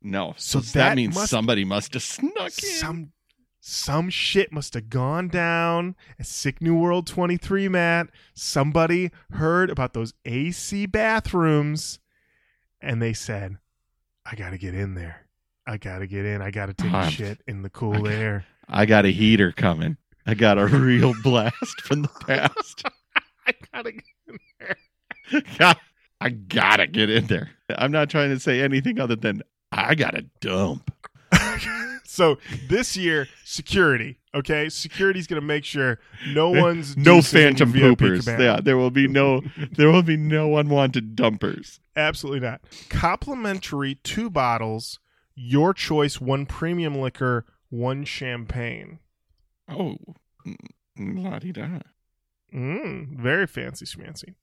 No. 0.00 0.34
So 0.36 0.60
that, 0.60 0.72
that 0.74 0.96
means 0.96 1.16
must- 1.16 1.30
somebody 1.30 1.64
must 1.64 1.94
have 1.94 2.02
snuck 2.04 2.52
in. 2.62 2.70
Some 2.70 3.12
some 3.60 4.08
shit 4.08 4.52
must 4.52 4.74
have 4.74 4.88
gone 4.88 5.26
down 5.28 5.96
at 6.18 6.26
Sick 6.26 6.62
New 6.62 6.78
World 6.78 7.06
23, 7.08 7.68
Matt. 7.68 8.08
Somebody 8.32 9.10
heard 9.32 9.68
about 9.68 9.94
those 9.94 10.14
AC 10.24 10.86
bathrooms 10.86 11.98
and 12.80 13.02
they 13.02 13.12
said, 13.12 13.58
I 14.24 14.36
got 14.36 14.50
to 14.50 14.58
get 14.58 14.74
in 14.74 14.94
there. 14.94 15.26
I 15.66 15.76
got 15.76 15.98
to 15.98 16.06
get 16.06 16.24
in. 16.24 16.40
I 16.40 16.50
got 16.52 16.66
to 16.66 16.72
take 16.74 16.92
a 16.92 17.10
shit 17.10 17.42
in 17.48 17.62
the 17.62 17.68
cool 17.70 18.06
I- 18.06 18.12
air. 18.12 18.46
I 18.68 18.86
got 18.86 19.04
a 19.06 19.10
heater 19.10 19.50
coming. 19.50 19.96
I 20.28 20.34
got 20.34 20.58
a 20.58 20.66
real 20.66 21.14
blast 21.22 21.80
from 21.80 22.02
the 22.02 22.08
past. 22.08 22.82
I 23.46 23.54
got 23.72 23.86
to 23.86 23.92
get 23.92 24.04
in 24.28 24.38
there. 24.60 25.42
God, 25.58 25.76
I 26.20 26.28
gotta 26.28 26.86
get 26.86 27.08
in 27.08 27.28
there. 27.28 27.50
I'm 27.70 27.92
not 27.92 28.10
trying 28.10 28.28
to 28.28 28.38
say 28.38 28.60
anything 28.60 29.00
other 29.00 29.16
than 29.16 29.42
I 29.72 29.94
gotta 29.94 30.26
dump. 30.40 30.92
so 32.04 32.36
this 32.68 32.94
year, 32.94 33.26
security. 33.44 34.18
Okay, 34.34 34.68
security's 34.68 35.26
gonna 35.26 35.40
make 35.40 35.64
sure 35.64 35.98
no 36.28 36.50
one's 36.50 36.94
no 36.94 37.22
phantom 37.22 37.72
poopers. 37.72 38.26
cabana. 38.26 38.44
Yeah, 38.44 38.60
there 38.60 38.76
will 38.76 38.90
be 38.90 39.08
no 39.08 39.40
there 39.72 39.90
will 39.90 40.02
be 40.02 40.18
no 40.18 40.58
unwanted 40.58 41.16
dumpers. 41.16 41.80
Absolutely 41.96 42.40
not. 42.40 42.60
Complimentary 42.90 43.94
two 43.96 44.28
bottles, 44.28 44.98
your 45.34 45.72
choice, 45.72 46.20
one 46.20 46.44
premium 46.44 46.94
liquor, 46.96 47.46
one 47.70 48.04
champagne. 48.04 48.98
Oh, 49.68 49.96
la 50.96 51.38
di 51.38 51.52
da. 51.52 51.80
Mm, 52.54 53.16
very 53.18 53.46
fancy 53.46 53.84
schmancy. 53.84 54.34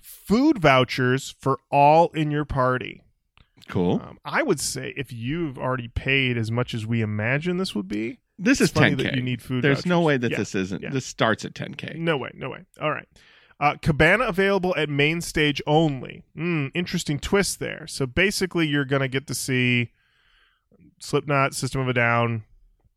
Food 0.00 0.58
vouchers 0.58 1.34
for 1.38 1.58
all 1.70 2.08
in 2.14 2.30
your 2.30 2.44
party. 2.46 3.02
Cool. 3.68 4.00
Um, 4.02 4.18
I 4.24 4.42
would 4.42 4.58
say 4.58 4.94
if 4.96 5.12
you've 5.12 5.58
already 5.58 5.88
paid 5.88 6.38
as 6.38 6.50
much 6.50 6.72
as 6.74 6.86
we 6.86 7.02
imagine 7.02 7.58
this 7.58 7.74
would 7.74 7.86
be, 7.88 8.18
This 8.38 8.60
is 8.62 8.70
funny 8.70 8.92
10k. 8.96 9.02
that 9.02 9.14
you 9.16 9.22
need 9.22 9.42
food. 9.42 9.62
There's 9.62 9.84
no 9.84 10.00
way 10.00 10.16
that 10.16 10.30
Yeah. 10.30 10.38
this 10.38 10.54
isn't. 10.54 10.82
yeah. 10.82 10.88
This 10.90 11.04
starts 11.04 11.44
at 11.44 11.52
10k. 11.54 11.96
No 11.98 12.16
way, 12.16 12.30
no 12.34 12.48
way. 12.48 12.64
All 12.80 12.90
right. 12.90 13.06
Uh, 13.60 13.74
Cabana 13.82 14.24
available 14.24 14.74
at 14.76 14.88
main 14.88 15.20
stage 15.20 15.60
only. 15.66 16.22
Mm, 16.34 16.70
interesting 16.74 17.18
twist 17.18 17.60
there. 17.60 17.86
So 17.86 18.06
basically, 18.06 18.66
you're 18.66 18.86
going 18.86 19.02
to 19.02 19.08
get 19.08 19.26
to 19.26 19.34
see 19.34 19.90
Slipknot, 20.98 21.54
System 21.54 21.82
of 21.82 21.88
a 21.88 21.92
Down, 21.92 22.44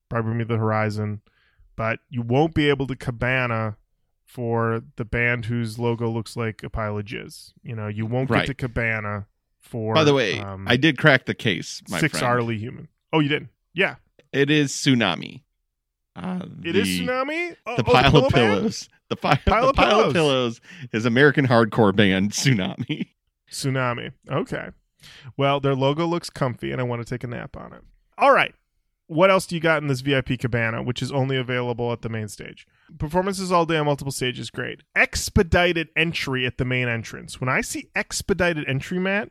probably 0.08 0.30
Bring 0.30 0.38
Me 0.38 0.44
the 0.46 0.58
Horizon, 0.58 1.20
but 1.76 2.00
you 2.10 2.22
won't 2.22 2.54
be 2.54 2.70
able 2.70 2.88
to 2.88 2.96
Cabana 2.96 3.78
for 4.26 4.82
the 4.96 5.06
band 5.06 5.46
whose 5.46 5.78
logo 5.78 6.10
looks 6.10 6.36
like 6.36 6.64
a 6.64 6.70
pile 6.70 6.98
of 6.98 7.06
jizz. 7.06 7.54
You 7.64 7.76
know, 7.76 7.88
you 7.88 8.06
won't 8.06 8.30
Right. 8.30 8.42
get 8.42 8.48
to 8.48 8.54
Cabana 8.68 9.28
for. 9.62 9.94
By 9.94 10.04
the 10.04 10.14
way, 10.14 10.40
um, 10.40 10.66
I 10.68 10.76
did 10.78 10.98
crack 10.98 11.26
the 11.26 11.34
case, 11.36 11.82
my 11.90 12.00
six 12.00 12.20
friend. 12.20 12.26
hourly 12.32 12.58
human. 12.58 12.88
Oh, 13.12 13.20
you 13.20 13.30
didn't? 13.30 13.50
Yeah, 13.74 13.96
It 14.32 14.50
is 14.50 14.72
tsunami. 14.72 15.44
Uh, 16.16 16.42
it 16.64 16.74
the, 16.74 16.80
is 16.82 16.88
tsunami. 16.88 17.56
Oh, 17.66 17.76
The 17.76 17.84
oh, 17.88 17.92
pile 17.92 18.12
pillow 18.12 18.26
of 18.28 18.34
band? 18.34 18.52
pillows. 18.60 18.90
The, 19.10 19.16
fi- 19.16 19.36
Pile 19.36 19.64
the 19.64 19.70
of 19.70 19.76
pile 19.76 19.90
pillows. 19.90 20.08
of 20.08 20.14
pillows 20.14 20.62
is 20.92 21.06
American 21.06 21.48
hardcore 21.48 21.96
band 21.96 22.32
Tsunami. 22.32 23.08
Tsunami. 23.52 24.12
Okay. 24.30 24.70
Well, 25.38 25.60
their 25.60 25.76
logo 25.76 26.06
looks 26.08 26.30
comfy, 26.30 26.72
and 26.72 26.80
I 26.82 26.84
want 26.84 27.06
to 27.06 27.08
take 27.08 27.24
a 27.24 27.28
nap 27.28 27.56
on 27.58 27.74
it. 27.74 27.82
All 28.18 28.32
right. 28.34 28.54
What 29.08 29.30
else 29.30 29.46
do 29.46 29.56
you 29.56 29.62
got 29.62 29.82
in 29.82 29.90
this 29.90 30.02
VIP 30.02 30.40
cabana, 30.40 30.82
which 30.82 31.02
is 31.02 31.12
only 31.12 31.38
available 31.38 31.92
at 31.92 32.02
the 32.02 32.10
main 32.10 32.28
stage? 32.30 32.66
Performances 32.98 33.52
all 33.52 33.66
day 33.66 33.78
on 33.78 33.86
multiple 33.86 34.12
stages, 34.12 34.50
great. 34.50 34.82
Expedited 34.96 35.90
entry 35.96 36.46
at 36.46 36.58
the 36.58 36.66
main 36.66 36.88
entrance. 36.88 37.40
When 37.40 37.50
I 37.50 37.62
see 37.62 37.90
expedited 37.96 38.68
entry, 38.68 39.00
Matt, 39.00 39.30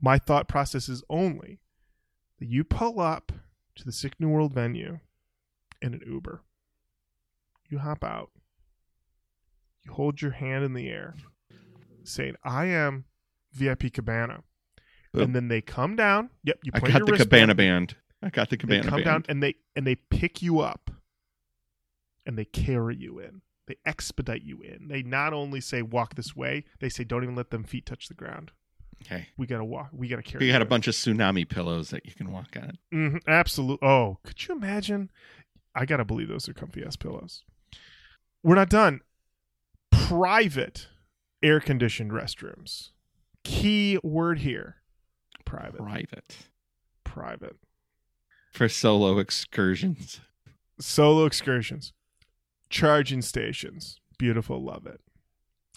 my 0.00 0.18
thought 0.18 0.48
process 0.48 0.88
is 0.88 1.02
only 1.10 1.60
that 2.38 2.48
you 2.48 2.62
pull 2.62 3.00
up 3.00 3.32
to 3.74 3.84
the 3.84 3.92
Sick 3.92 4.14
New 4.20 4.28
World 4.28 4.54
venue 4.54 5.00
in 5.82 5.94
an 5.94 6.02
Uber. 6.06 6.42
You 7.68 7.78
hop 7.78 8.04
out. 8.04 8.30
You 9.84 9.92
hold 9.92 10.22
your 10.22 10.32
hand 10.32 10.64
in 10.64 10.74
the 10.74 10.88
air, 10.88 11.14
saying, 12.04 12.36
I 12.44 12.66
am 12.66 13.04
VIP 13.52 13.92
Cabana. 13.92 14.42
Boop. 15.14 15.22
And 15.22 15.34
then 15.34 15.48
they 15.48 15.60
come 15.60 15.96
down. 15.96 16.30
Yep, 16.44 16.58
you 16.62 16.72
I 16.74 16.80
got 16.80 16.86
the 16.86 17.12
wristband. 17.12 17.30
Cabana 17.30 17.54
band. 17.54 17.96
I 18.22 18.30
got 18.30 18.50
the 18.50 18.56
They 18.56 18.80
come 18.80 18.90
band. 18.90 19.04
down 19.04 19.24
and 19.28 19.42
they 19.42 19.54
and 19.76 19.86
they 19.86 19.94
pick 19.94 20.42
you 20.42 20.60
up, 20.60 20.90
and 22.26 22.36
they 22.38 22.44
carry 22.44 22.96
you 22.96 23.18
in. 23.18 23.42
They 23.66 23.76
expedite 23.84 24.42
you 24.42 24.60
in. 24.62 24.88
They 24.88 25.02
not 25.02 25.32
only 25.32 25.60
say 25.60 25.82
walk 25.82 26.14
this 26.14 26.34
way, 26.34 26.64
they 26.80 26.88
say 26.88 27.04
don't 27.04 27.22
even 27.22 27.36
let 27.36 27.50
them 27.50 27.64
feet 27.64 27.84
touch 27.86 28.08
the 28.08 28.14
ground. 28.14 28.50
okay. 29.02 29.28
We 29.36 29.46
gotta 29.46 29.64
walk. 29.64 29.90
We 29.92 30.08
gotta 30.08 30.22
carry. 30.22 30.40
We 30.42 30.46
you 30.46 30.52
got 30.52 30.62
a 30.62 30.64
in. 30.64 30.68
bunch 30.68 30.88
of 30.88 30.94
tsunami 30.94 31.48
pillows 31.48 31.90
that 31.90 32.06
you 32.06 32.12
can 32.14 32.32
walk 32.32 32.56
on. 32.56 32.78
Mhm, 32.92 33.20
absolute. 33.28 33.78
Oh, 33.82 34.18
could 34.24 34.46
you 34.48 34.54
imagine? 34.56 35.10
I 35.74 35.84
gotta 35.84 36.04
believe 36.04 36.28
those 36.28 36.48
are 36.48 36.54
comfy 36.54 36.82
ass 36.84 36.96
pillows. 36.96 37.44
We're 38.42 38.54
not 38.56 38.70
done. 38.70 39.00
Private 39.92 40.88
air 41.42 41.60
conditioned 41.60 42.10
restrooms. 42.10 42.90
Key 43.44 43.98
word 44.02 44.40
here. 44.40 44.76
Private. 45.44 45.76
Private. 45.78 46.36
Private. 47.04 47.56
For 48.58 48.68
solo 48.68 49.18
excursions. 49.20 50.20
Solo 50.80 51.26
excursions. 51.26 51.92
Charging 52.68 53.22
stations. 53.22 54.00
Beautiful. 54.18 54.60
Love 54.60 54.84
it. 54.84 55.00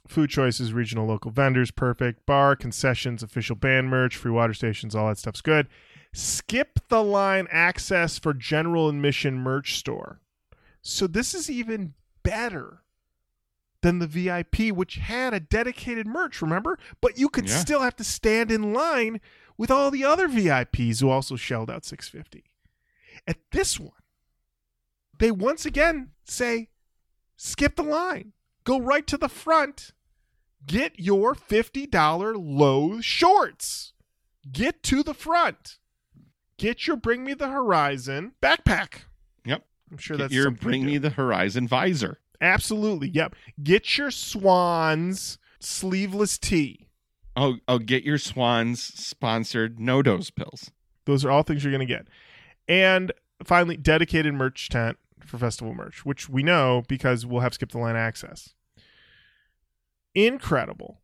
Food 0.07 0.31
choices, 0.31 0.73
regional 0.73 1.05
local 1.05 1.29
vendors, 1.29 1.69
perfect. 1.69 2.25
Bar, 2.25 2.55
concessions, 2.55 3.21
official 3.21 3.55
band 3.55 3.91
merch, 3.91 4.17
free 4.17 4.31
water 4.31 4.55
stations, 4.55 4.95
all 4.95 5.09
that 5.09 5.19
stuff's 5.19 5.41
good. 5.41 5.67
Skip 6.11 6.79
the 6.89 7.03
line 7.03 7.47
access 7.51 8.17
for 8.17 8.33
general 8.33 8.89
admission 8.89 9.37
merch 9.37 9.75
store. 9.77 10.19
So 10.81 11.05
this 11.05 11.35
is 11.35 11.51
even 11.51 11.93
better 12.23 12.79
than 13.83 13.99
the 13.99 14.07
VIP, 14.07 14.71
which 14.71 14.95
had 14.95 15.35
a 15.35 15.39
dedicated 15.39 16.07
merch, 16.07 16.41
remember? 16.41 16.79
But 16.99 17.19
you 17.19 17.29
could 17.29 17.47
Yeah. 17.47 17.59
still 17.59 17.81
have 17.81 17.95
to 17.97 18.03
stand 18.03 18.49
in 18.49 18.73
line 18.73 19.21
with 19.55 19.69
all 19.69 19.91
the 19.91 20.03
other 20.03 20.27
VIPs 20.27 20.99
who 20.99 21.09
also 21.09 21.35
shelled 21.35 21.69
out 21.69 21.85
650. 21.85 22.43
At 23.27 23.37
this 23.51 23.79
one, 23.79 23.91
they 25.17 25.31
once 25.31 25.65
again 25.65 26.11
say, 26.25 26.69
skip 27.37 27.75
the 27.75 27.83
line. 27.83 28.33
Go 28.63 28.79
right 28.79 29.05
to 29.07 29.17
the 29.17 29.29
front. 29.29 29.91
Get 30.65 30.99
your 30.99 31.33
$50 31.33 32.35
Lowe's 32.37 33.05
shorts. 33.05 33.93
Get 34.51 34.83
to 34.83 35.03
the 35.03 35.13
front. 35.13 35.77
Get 36.57 36.85
your 36.85 36.95
Bring 36.95 37.23
Me 37.23 37.33
the 37.33 37.49
Horizon 37.49 38.33
backpack. 38.41 39.05
Yep. 39.45 39.65
I'm 39.91 39.97
sure 39.97 40.17
Get 40.17 40.23
that's 40.23 40.33
your 40.33 40.51
bring 40.51 40.85
me 40.85 40.97
the 40.97 41.09
horizon 41.09 41.67
visor. 41.67 42.19
Absolutely. 42.39 43.09
Yep. 43.09 43.35
Get 43.61 43.97
your 43.97 44.11
Swans 44.11 45.37
sleeveless 45.59 46.37
tee. 46.37 46.87
Oh, 47.35 47.57
oh, 47.67 47.79
get 47.79 48.03
your 48.03 48.17
Swans 48.17 48.81
sponsored 48.81 49.77
NoDoz 49.77 50.33
pills. 50.33 50.71
Those 51.05 51.25
are 51.25 51.31
all 51.31 51.43
things 51.43 51.63
you're 51.63 51.71
going 51.71 51.87
to 51.87 51.93
get. 51.93 52.07
And 52.71 53.11
finally, 53.43 53.75
dedicated 53.75 54.33
merch 54.33 54.69
tent 54.69 54.97
for 55.25 55.37
festival 55.37 55.73
merch, 55.73 56.05
which 56.05 56.29
we 56.29 56.41
know 56.41 56.83
because 56.87 57.25
we'll 57.25 57.41
have 57.41 57.53
skip 57.53 57.71
the 57.71 57.77
line 57.77 57.97
access. 57.97 58.53
Incredible. 60.15 61.01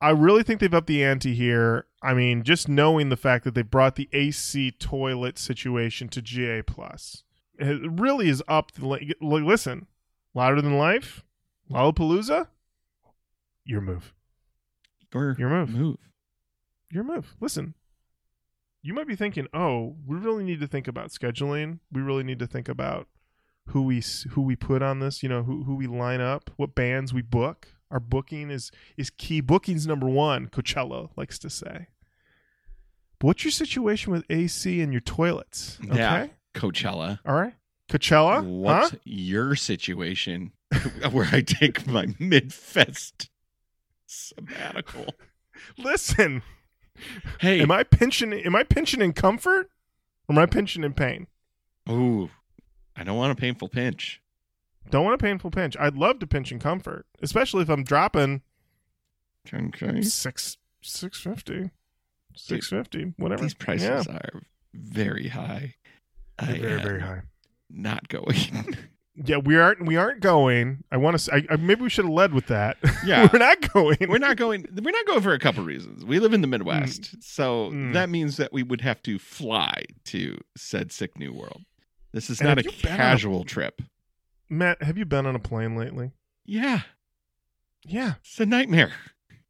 I 0.00 0.10
really 0.10 0.42
think 0.42 0.60
they've 0.60 0.72
upped 0.72 0.86
the 0.86 1.04
ante 1.04 1.34
here. 1.34 1.84
I 2.02 2.14
mean, 2.14 2.42
just 2.42 2.68
knowing 2.68 3.10
the 3.10 3.18
fact 3.18 3.44
that 3.44 3.54
they 3.54 3.60
brought 3.60 3.96
the 3.96 4.08
AC 4.14 4.70
toilet 4.72 5.38
situation 5.38 6.08
to 6.08 6.22
GA 6.22 6.62
Plus, 6.62 7.22
it 7.58 7.78
really 8.00 8.30
is 8.30 8.42
up. 8.48 8.72
The, 8.72 8.88
li- 8.88 9.12
li- 9.20 9.42
listen, 9.42 9.88
louder 10.32 10.62
than 10.62 10.78
life, 10.78 11.22
Lollapalooza, 11.70 12.48
your 13.66 13.82
move, 13.82 14.14
Your, 15.12 15.36
Your 15.38 15.50
move. 15.50 15.68
Move. 15.74 15.96
your 16.90 17.04
move. 17.04 17.36
Listen, 17.40 17.74
you 18.82 18.94
might 18.94 19.06
be 19.06 19.16
thinking, 19.16 19.46
oh, 19.52 19.96
we 20.06 20.16
really 20.16 20.44
need 20.44 20.60
to 20.60 20.66
think 20.66 20.88
about 20.88 21.08
scheduling. 21.10 21.80
We 21.92 22.00
really 22.00 22.22
need 22.24 22.38
to 22.38 22.46
think 22.46 22.68
about 22.68 23.08
who 23.68 23.82
we 23.82 24.02
who 24.30 24.42
we 24.42 24.56
put 24.56 24.82
on 24.82 25.00
this. 25.00 25.22
You 25.22 25.28
know, 25.28 25.42
who 25.42 25.64
who 25.64 25.74
we 25.76 25.86
line 25.86 26.20
up, 26.20 26.50
what 26.56 26.74
bands 26.74 27.12
we 27.14 27.22
book. 27.22 27.68
Our 27.90 28.00
booking 28.00 28.50
is 28.50 28.70
is 28.96 29.10
key. 29.10 29.40
Booking's 29.40 29.86
number 29.86 30.08
one. 30.08 30.48
Coachella 30.48 31.10
likes 31.16 31.38
to 31.40 31.50
say. 31.50 31.88
But 33.18 33.26
what's 33.26 33.44
your 33.44 33.50
situation 33.50 34.12
with 34.12 34.24
AC 34.30 34.80
and 34.80 34.92
your 34.92 35.00
toilets? 35.02 35.78
Okay, 35.84 35.96
Yeah. 35.98 36.26
Coachella. 36.54 37.18
all 37.26 37.34
right. 37.34 37.54
Coachella, 37.90 38.42
What's 38.44 38.90
huh? 38.92 38.96
your 39.04 39.56
situation 39.56 40.52
where 41.10 41.28
I 41.32 41.42
take 41.42 41.86
my 41.86 42.06
mid 42.18 42.54
fest 42.54 43.28
sabbatical? 44.06 45.06
Listen, 45.76 46.42
Hey, 47.40 47.60
am 47.60 47.70
I 47.70 47.82
pinching? 47.82 48.32
Am 48.32 48.54
I 48.56 48.62
pinching 48.62 49.00
in 49.00 49.12
comfort, 49.12 49.70
or 50.28 50.34
am 50.34 50.38
I 50.38 50.46
pinching 50.46 50.84
in 50.84 50.92
pain? 50.94 51.26
ooh, 51.88 52.30
I 52.96 53.02
don't 53.04 53.16
want 53.16 53.32
a 53.32 53.40
painful 53.40 53.68
pinch. 53.68 54.20
Don't 54.90 55.04
want 55.04 55.14
a 55.14 55.24
painful 55.24 55.50
pinch. 55.50 55.76
I'd 55.78 55.96
love 55.96 56.18
to 56.20 56.26
pinch 56.26 56.50
in 56.52 56.58
comfort, 56.58 57.06
especially 57.22 57.62
if 57.62 57.68
I'm 57.68 57.84
dropping 57.84 58.42
Okay. 59.52 60.02
six 60.02 60.56
six 60.82 61.18
fifty, 61.20 61.70
six 62.34 62.68
fifty, 62.68 63.12
whatever. 63.16 63.42
These 63.42 63.54
prices 63.54 64.06
Yeah. 64.06 64.16
are 64.16 64.42
very 64.74 65.28
high. 65.28 65.74
I 66.38 66.46
They're 66.46 66.56
very 66.60 66.72
am 66.74 66.82
very 66.82 67.00
high. 67.00 67.22
Not 67.68 68.08
going. 68.08 68.36
Yeah, 69.16 69.38
we 69.38 69.56
aren't 69.58 69.84
we 69.84 69.96
aren't 69.96 70.20
going. 70.20 70.84
I 70.90 70.96
want 70.96 71.18
to. 71.18 71.34
I, 71.34 71.44
I, 71.50 71.56
maybe 71.56 71.82
we 71.82 71.90
should 71.90 72.04
have 72.04 72.14
led 72.14 72.32
with 72.32 72.46
that. 72.46 72.76
Yeah. 73.04 73.28
we're 73.32 73.38
not 73.40 73.72
going. 73.72 73.96
we're 74.08 74.18
not 74.18 74.36
going. 74.36 74.66
We're 74.72 74.90
not 74.92 75.06
going 75.06 75.20
for 75.20 75.32
a 75.34 75.38
couple 75.38 75.64
reasons. 75.64 76.04
We 76.04 76.20
live 76.20 76.32
in 76.32 76.40
the 76.42 76.46
Midwest, 76.46 77.16
so 77.22 77.70
Mm. 77.70 77.92
that 77.92 78.08
means 78.08 78.36
that 78.38 78.52
we 78.52 78.62
would 78.62 78.80
have 78.82 79.02
to 79.02 79.18
fly 79.18 79.84
to 80.06 80.38
said 80.56 80.92
sick 80.92 81.18
new 81.18 81.32
world. 81.32 81.62
This 82.12 82.30
is 82.30 82.40
And 82.40 82.48
not 82.48 82.58
a 82.58 82.62
have 82.62 82.66
you 82.74 82.82
been 82.82 82.90
on 82.92 82.94
a- 82.94 82.98
casual 82.98 83.44
trip. 83.44 83.82
Matt, 84.48 84.82
have 84.82 84.96
you 84.96 85.04
been 85.04 85.26
on 85.26 85.34
a 85.36 85.40
plane 85.40 85.76
lately? 85.76 86.12
Yeah, 86.44 86.80
Yeah, 87.84 88.14
it's 88.20 88.38
a 88.40 88.46
nightmare. 88.46 88.92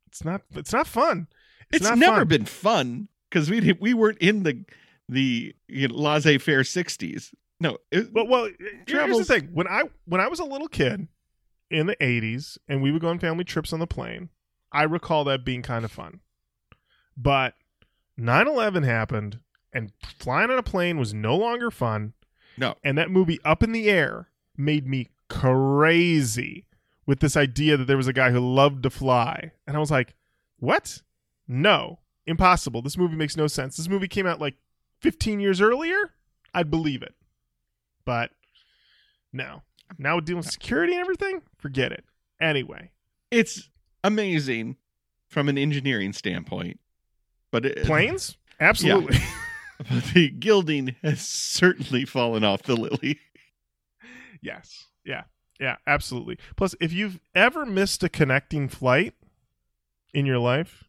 it's 0.08 0.24
not. 0.24 0.42
It's 0.54 0.72
not 0.72 0.86
fun. 0.86 1.28
It's, 1.72 1.84
not 1.84 1.98
never 1.98 2.18
fun. 2.20 2.28
been 2.28 2.44
fun 2.46 3.08
because 3.30 3.48
we 3.50 3.72
we 3.80 3.94
weren't 3.94 4.18
in 4.18 4.42
the 4.42 4.64
the 5.08 5.54
you 5.68 5.88
know, 5.88 5.94
laissez-faire 5.94 6.60
'60s. 6.62 7.32
No, 7.60 7.76
it, 7.90 8.12
Well, 8.12 8.26
well, 8.26 8.50
here's 8.86 9.18
the 9.18 9.24
thing. 9.24 9.50
When 9.52 9.68
I 9.68 9.84
when 10.06 10.20
I 10.20 10.28
was 10.28 10.40
a 10.40 10.44
little 10.44 10.68
kid 10.68 11.08
in 11.70 11.86
the 11.86 11.96
'80s, 11.96 12.56
and 12.66 12.82
we 12.82 12.90
would 12.90 13.02
go 13.02 13.08
on 13.08 13.18
family 13.18 13.44
trips 13.44 13.72
on 13.72 13.80
the 13.80 13.86
plane, 13.86 14.30
I 14.72 14.84
recall 14.84 15.24
that 15.24 15.44
being 15.44 15.62
kind 15.62 15.84
of 15.84 15.92
fun. 15.92 16.20
But 17.16 17.54
9/11 18.18 18.84
happened, 18.84 19.40
and 19.72 19.92
flying 20.18 20.50
on 20.50 20.58
a 20.58 20.62
plane 20.62 20.98
was 20.98 21.12
no 21.12 21.36
longer 21.36 21.70
fun. 21.70 22.14
no, 22.56 22.74
And 22.82 22.96
that 22.98 23.10
movie 23.10 23.38
Up 23.44 23.62
in 23.62 23.72
the 23.72 23.90
Air 23.90 24.28
made 24.56 24.86
me 24.86 25.10
crazy 25.28 26.66
with 27.06 27.20
this 27.20 27.36
idea 27.36 27.76
that 27.76 27.84
there 27.86 27.96
was 27.96 28.08
a 28.08 28.12
guy 28.12 28.30
who 28.30 28.40
loved 28.40 28.82
to 28.84 28.90
fly, 28.90 29.52
and 29.66 29.76
I 29.76 29.80
was 29.80 29.90
like, 29.90 30.14
"What? 30.58 31.02
No, 31.46 32.00
impossible. 32.26 32.80
This 32.82 32.96
movie 32.96 33.16
makes 33.16 33.36
no 33.36 33.46
sense. 33.46 33.76
This 33.76 33.88
movie 33.88 34.08
came 34.08 34.26
out 34.26 34.40
like 34.40 34.56
15 35.00 35.40
years 35.40 35.60
earlier. 35.60 36.14
I'd 36.54 36.70
believe 36.70 37.02
it." 37.02 37.14
But 38.04 38.30
no. 39.32 39.62
Now 39.98 40.14
we're 40.16 40.20
dealing 40.22 40.38
with 40.38 40.50
security 40.50 40.92
and 40.94 41.00
everything? 41.00 41.42
Forget 41.58 41.92
it. 41.92 42.04
Anyway, 42.40 42.90
it's 43.30 43.68
amazing 44.04 44.76
from 45.28 45.48
an 45.48 45.58
engineering 45.58 46.12
standpoint, 46.12 46.80
but 47.50 47.66
it, 47.66 47.84
planes? 47.84 48.36
Absolutely. 48.60 49.18
but 49.78 50.04
the 50.14 50.28
gilding 50.30 50.94
has 51.02 51.20
certainly 51.26 52.04
fallen 52.04 52.44
off 52.44 52.62
the 52.64 52.76
lily. 52.76 53.18
yes. 54.42 54.86
Yeah. 55.04 55.22
Yeah, 55.58 55.76
absolutely. 55.86 56.38
Plus, 56.56 56.74
if 56.80 56.92
you've 56.92 57.20
ever 57.34 57.66
missed 57.66 58.02
a 58.02 58.08
connecting 58.08 58.68
flight 58.68 59.14
in 60.14 60.24
your 60.26 60.38
life, 60.38 60.84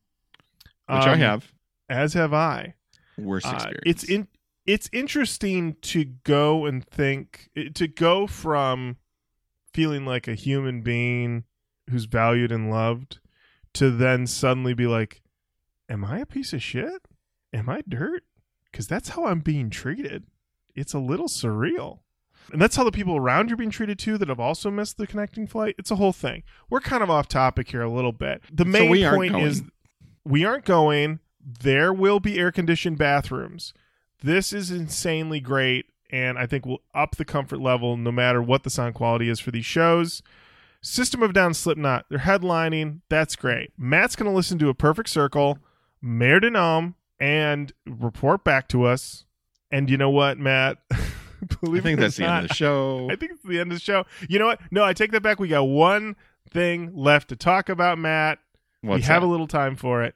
Which 0.88 1.04
I 1.04 1.14
um, 1.14 1.20
have. 1.20 1.54
as 1.90 2.14
have 2.14 2.34
I. 2.34 2.76
Worst 3.18 3.48
Uh, 3.48 3.52
experience. 3.52 3.82
it's 3.86 4.04
in 4.06 4.28
it's 4.66 4.90
interesting 4.94 5.76
to 5.82 6.06
go 6.06 6.66
and 6.66 6.86
think 6.86 7.50
to 7.74 7.88
go 7.88 8.28
from 8.28 8.98
feeling 9.74 10.06
like 10.06 10.28
a 10.28 10.36
human 10.36 10.82
being 10.82 11.44
who's 11.90 12.06
valued 12.06 12.52
and 12.52 12.70
loved 12.70 13.20
to 13.74 13.90
then 13.90 14.28
suddenly 14.28 14.74
be 14.74 14.88
like 14.88 15.22
am 15.90 16.06
i 16.06 16.20
a 16.20 16.26
piece 16.26 16.54
of 16.54 16.62
shit? 16.62 17.02
Am 17.54 17.70
i 17.70 17.82
dirt? 17.88 18.24
Because 18.72 18.88
that's 18.88 19.10
how 19.10 19.26
i'm 19.26 19.40
being 19.40 19.70
treated. 19.70 20.26
It's 20.76 20.94
a 20.94 21.00
little 21.00 21.28
surreal. 21.28 22.00
And 22.52 22.62
that's 22.62 22.76
how 22.76 22.84
the 22.84 22.92
people 22.92 23.16
around 23.18 23.50
you 23.50 23.54
are 23.54 23.58
being 23.58 23.70
treated 23.72 24.00
too 24.00 24.18
that 24.18 24.28
have 24.28 24.40
also 24.40 24.72
missed 24.72 24.98
the 24.98 25.08
connecting 25.08 25.48
flight. 25.48 25.76
It's 25.78 25.92
a 25.92 25.96
whole 25.96 26.14
thing. 26.14 26.44
We're 26.70 26.80
kind 26.80 27.04
of 27.04 27.10
off 27.10 27.28
topic 27.28 27.70
here 27.70 27.82
a 27.82 27.90
little 27.90 28.12
bit. 28.12 28.42
The 28.52 28.66
main 28.66 29.04
aren't 29.04 29.18
point 29.18 29.32
going. 29.34 29.46
is 29.46 29.64
we 30.26 30.44
aren't 30.44 30.66
going. 30.66 31.20
There 31.40 31.94
will 31.94 32.20
be 32.20 32.40
air 32.40 32.52
conditioned 32.52 32.98
bathrooms. 32.98 33.74
This 34.22 34.54
is 34.54 34.72
insanely 34.72 35.40
great, 35.40 35.86
and 36.12 36.38
I 36.38 36.46
think 36.46 36.66
will 36.66 36.82
up 36.94 37.16
the 37.16 37.26
comfort 37.26 37.60
level 37.60 37.98
no 37.98 38.12
matter 38.12 38.42
what 38.42 38.64
the 38.64 38.70
sound 38.70 38.96
quality 38.96 39.30
is 39.30 39.40
for 39.40 39.52
these 39.52 39.66
shows. 39.66 40.22
System 40.82 41.22
of 41.22 41.34
Down 41.34 41.54
Slipknot, 41.54 42.06
they're 42.10 42.20
headlining. 42.20 43.02
That's 43.10 43.36
great. 43.36 43.72
Matt's 43.78 44.16
going 44.16 44.30
to 44.30 44.36
listen 44.36 44.58
to 44.60 44.70
a 44.70 44.74
perfect 44.74 45.10
circle, 45.10 45.60
Mer 46.02 46.40
de 46.40 46.50
Nom, 46.50 46.96
and 47.20 47.72
report 47.86 48.44
back 48.44 48.68
to 48.70 48.86
us. 48.86 49.26
And 49.72 49.90
you 49.90 49.98
know 49.98 50.10
what, 50.10 50.38
Matt? 50.40 50.78
I 50.92 51.80
think 51.80 52.00
that's 52.00 52.18
the 52.18 52.26
end 52.26 52.44
of 52.44 52.50
the 52.50 52.56
show. 52.56 53.10
I 53.12 53.16
think 53.16 53.34
it's 53.34 53.44
the 53.44 53.60
end 53.60 53.72
of 53.72 53.78
the 53.78 53.84
show. 53.84 54.06
You 54.28 54.40
know 54.40 54.48
what? 54.48 54.60
No, 54.72 54.84
I 54.84 54.94
take 54.94 55.12
that 55.12 55.22
back. 55.22 55.40
We 55.40 55.48
got 55.48 55.64
one 55.64 56.16
thing 56.50 56.92
left 56.96 57.30
to 57.30 57.36
talk 57.36 57.70
about, 57.70 57.98
Matt 57.98 58.40
What's 58.82 59.02
we 59.02 59.06
have 59.06 59.22
that? 59.22 59.28
a 59.28 59.30
little 59.30 59.48
time 59.48 59.76
for 59.76 60.04
it. 60.04 60.16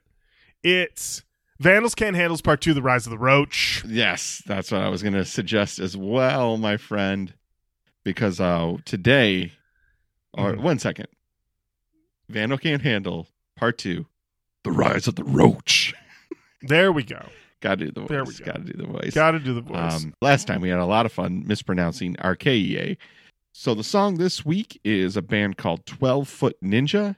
It's 0.64 1.24
Vandals 1.60 1.96
Can't 1.96 2.16
Handles 2.16 2.42
Part 2.42 2.62
2 2.62 2.74
The 2.74 2.82
Rise 2.82 3.06
of 3.06 3.12
the 3.12 3.18
Roach. 3.18 3.84
Yes, 3.88 4.42
that's 4.46 4.72
what 4.72 4.82
I 4.82 4.90
was 4.90 5.02
going 5.02 5.14
to 5.14 5.26
suggest 5.26 5.80
as 5.80 5.96
well, 5.96 6.58
my 6.58 6.78
friend. 6.78 7.34
Because 8.04 8.40
uh, 8.40 8.78
today, 8.86 9.54
or 10.34 10.54
Mhm. 10.54 10.60
one 10.62 10.80
second, 10.80 11.08
Vandal 12.30 12.58
can't 12.58 12.82
handle 12.82 13.28
part 13.56 13.78
two, 13.78 14.06
the 14.64 14.72
rise 14.72 15.08
of 15.08 15.16
the 15.16 15.24
roach. 15.24 15.94
There 16.62 16.92
we 16.92 17.04
go. 17.04 17.24
Got 17.62 17.78
to 17.78 17.86
do 17.86 17.92
the 17.92 18.00
voice. 18.02 18.10
There 18.10 18.24
we 18.24 18.34
go. 18.34 18.46
Got 18.46 18.56
to 18.56 18.74
do 18.74 18.74
the 18.74 18.88
voice. 18.88 19.14
Got 19.14 19.32
to 19.32 19.40
do 19.40 19.54
the 19.54 19.62
voice. 19.62 20.04
Um, 20.04 20.14
last 20.20 20.48
time 20.48 20.62
we 20.62 20.70
had 20.70 20.80
a 20.80 20.86
lot 20.86 21.06
of 21.06 21.12
fun 21.12 21.44
mispronouncing 21.46 22.16
RKEA. 22.16 22.98
So 23.54 23.76
the 23.76 23.84
song 23.84 24.16
this 24.18 24.44
week 24.44 24.82
is 24.84 25.16
a 25.16 25.22
band 25.22 25.58
called 25.58 25.86
12 25.86 26.28
Foot 26.28 26.58
Ninja, 26.64 27.18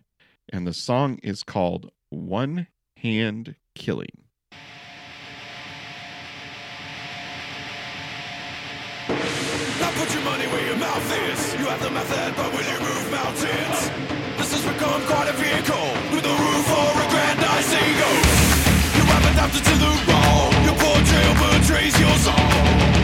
and 0.52 0.68
the 0.68 0.74
song 0.74 1.18
is 1.24 1.44
called 1.44 1.92
One 2.10 2.68
Hand 2.98 3.56
Killing. 3.74 4.10
Put 9.98 10.14
your 10.14 10.24
money 10.24 10.46
where 10.48 10.66
your 10.66 10.78
mouth 10.78 11.10
is. 11.26 11.40
You 11.58 11.66
have 11.66 11.82
the 11.82 11.90
method, 11.90 12.36
but 12.38 12.48
will 12.54 12.68
you 12.72 12.80
move 12.80 13.06
mountains. 13.12 13.80
This 14.38 14.50
has 14.54 14.64
become 14.74 15.02
quite 15.10 15.28
a 15.28 15.34
vehicle 15.34 15.90
with 16.14 16.26
a 16.26 16.36
roof 16.46 16.68
or 16.82 16.92
a 17.02 17.08
grandiose 17.10 17.74
ego. 17.74 18.10
You 18.98 19.04
have 19.14 19.26
adapted 19.34 19.64
to 19.66 19.76
the 19.86 19.94
role. 20.12 20.50
Your 20.68 20.78
portrayal 20.78 21.36
betrays 21.42 21.96
your 22.00 22.16
soul. 22.26 22.97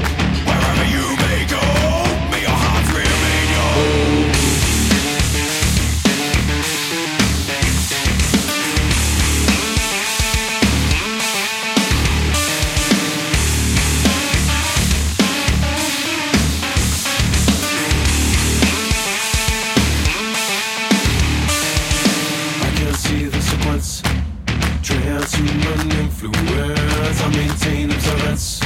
Maintain 27.54 27.92
observance. 27.92 28.63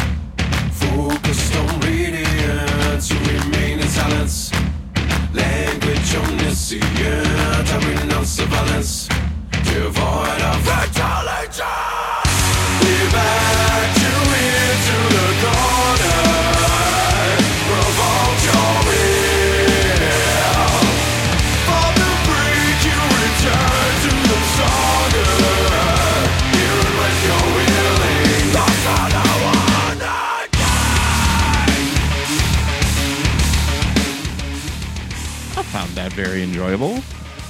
Very 36.18 36.42
enjoyable. 36.42 37.00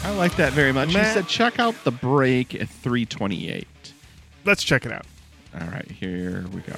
I 0.03 0.11
like 0.11 0.36
that 0.36 0.51
very 0.51 0.74
much. 0.74 0.93
Matt- 0.93 1.07
He 1.07 1.13
said, 1.13 1.28
check 1.30 1.57
out 1.57 1.74
the 1.86 1.91
break 1.91 2.53
at 2.53 2.68
328. 2.68 3.65
Let's 4.43 4.61
check 4.63 4.86
it 4.86 4.91
out. 4.91 5.05
All 5.59 5.68
right, 5.68 5.89
here 5.89 6.43
we 6.53 6.59
go. 6.61 6.74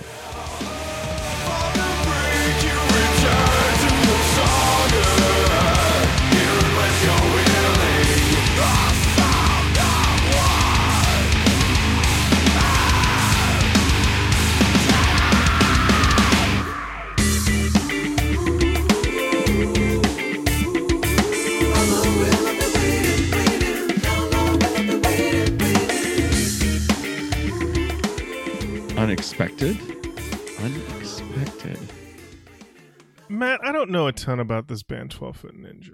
Don't 33.89 34.01
know 34.01 34.07
a 34.07 34.11
ton 34.13 34.39
about 34.39 34.67
this 34.67 34.83
band 34.83 35.09
12 35.11 35.37
Foot 35.37 35.55
Ninja, 35.57 35.93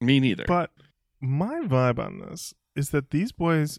Me 0.00 0.20
neither. 0.20 0.44
but 0.46 0.70
my 1.20 1.60
vibe 1.62 1.98
on 1.98 2.18
this 2.20 2.52
is 2.76 2.90
that 2.90 3.10
these 3.10 3.32
boys 3.32 3.78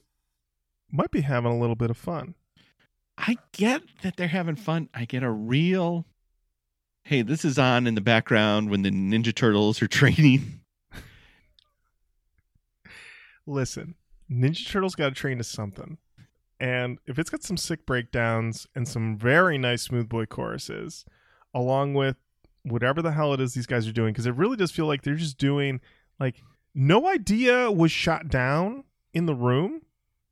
might 0.91 1.11
be 1.11 1.21
having 1.21 1.51
a 1.51 1.59
little 1.59 1.75
bit 1.75 1.91
of 1.91 1.97
fun. 1.97 2.33
I 3.15 3.37
get 3.51 3.83
that 4.01 4.17
they're 4.17 4.27
having 4.27 4.55
fun. 4.55 4.89
I 4.93 5.05
get 5.05 5.21
a 5.21 5.29
real. 5.29 6.07
Hey, 7.03 7.21
this 7.21 7.45
is 7.45 7.59
on 7.59 7.85
in 7.85 7.93
the 7.95 8.01
background 8.01 8.71
when 8.71 8.81
the 8.81 8.89
Ninja 8.89 9.35
Turtles 9.35 9.81
are 9.83 9.87
training. 9.99 10.61
Listen, 13.45 13.95
Ninja 14.31 14.67
Turtles 14.67 14.95
got 14.95 15.09
to 15.09 15.15
train 15.15 15.37
to 15.37 15.43
something. 15.43 15.97
And 16.59 16.97
if 17.05 17.19
it's 17.19 17.29
got 17.29 17.43
some 17.43 17.57
sick 17.57 17.85
breakdowns 17.85 18.67
and 18.73 18.87
some 18.87 19.17
very 19.17 19.57
nice 19.59 19.83
smooth 19.83 20.07
boy 20.09 20.25
choruses, 20.25 21.03
along 21.53 21.93
with 21.93 22.15
whatever 22.63 23.01
the 23.01 23.11
hell 23.11 23.33
it 23.33 23.39
is 23.39 23.53
these 23.53 23.67
guys 23.67 23.87
are 23.87 23.93
doing, 23.93 24.13
because 24.13 24.25
it 24.25 24.35
really 24.35 24.57
does 24.57 24.71
feel 24.71 24.85
like 24.85 25.03
they're 25.03 25.15
just 25.15 25.37
doing 25.37 25.81
like 26.19 26.41
no 26.73 27.07
idea 27.07 27.71
was 27.71 27.91
shot 27.91 28.29
down 28.29 28.83
in 29.13 29.25
the 29.25 29.35
room. 29.35 29.81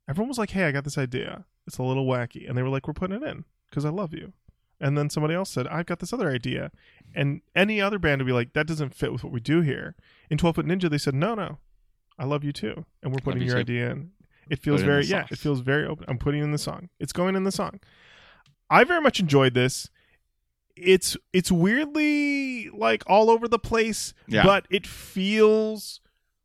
Everyone 0.08 0.30
was 0.30 0.38
like, 0.38 0.52
"Hey, 0.52 0.66
I 0.66 0.72
got 0.72 0.84
this 0.84 0.98
idea. 0.98 1.46
It's 1.68 1.78
a 1.78 1.84
little 1.84 2.06
wacky," 2.06 2.48
and 2.48 2.58
they 2.58 2.64
were 2.64 2.70
like, 2.70 2.88
"We're 2.88 2.94
putting 2.94 3.22
it 3.22 3.24
in 3.24 3.46
because 3.70 3.86
I 3.86 3.90
love 3.90 4.14
you." 4.14 4.34
And 4.80 4.98
then 4.98 5.10
somebody 5.10 5.36
else 5.36 5.52
said, 5.52 5.68
"I've 5.68 5.86
got 5.86 6.00
this 6.00 6.12
other 6.14 6.30
idea," 6.30 6.72
and 7.14 7.42
any 7.56 7.80
other 7.80 8.00
band 8.00 8.22
would 8.22 8.26
be 8.28 8.34
like, 8.34 8.54
"That 8.54 8.68
doesn't 8.68 8.96
fit 8.96 9.12
with 9.12 9.24
what 9.24 9.32
we 9.32 9.40
do 9.40 9.62
here." 9.62 9.96
In 10.30 10.38
Twelve 10.38 10.56
Foot 10.56 10.66
Ninja, 10.66 10.90
they 10.90 10.98
said, 10.98 11.14
"No, 11.14 11.36
no, 11.36 11.60
I 12.18 12.26
love 12.26 12.44
you 12.44 12.52
too, 12.52 12.86
and 13.04 13.14
we're 13.14 13.20
putting 13.20 13.42
you 13.42 13.48
your 13.48 13.58
too. 13.58 13.62
idea 13.62 13.92
in." 13.92 14.12
It 14.50 14.60
feels 14.60 14.82
it 14.82 14.86
very 14.86 15.06
yeah, 15.06 15.28
it 15.30 15.38
feels 15.38 15.60
very 15.62 15.86
open. 15.86 16.06
I'm 16.08 16.18
putting 16.18 16.44
in 16.44 16.52
the 16.52 16.58
song. 16.58 16.90
It's 17.00 17.14
going 17.14 17.36
in 17.36 17.44
the 17.44 17.52
song. 17.52 17.80
I 18.70 18.84
very 18.84 19.02
much 19.02 19.20
enjoyed 19.20 19.54
this. 19.54 19.90
It's 20.76 21.18
it's 21.34 21.52
weirdly 21.52 22.70
like 22.70 23.04
all 23.08 23.30
over 23.30 23.48
the 23.48 23.60
place, 23.60 24.14
Yeah. 24.28 24.44
but 24.44 24.66
it 24.70 24.86
feels 24.88 26.00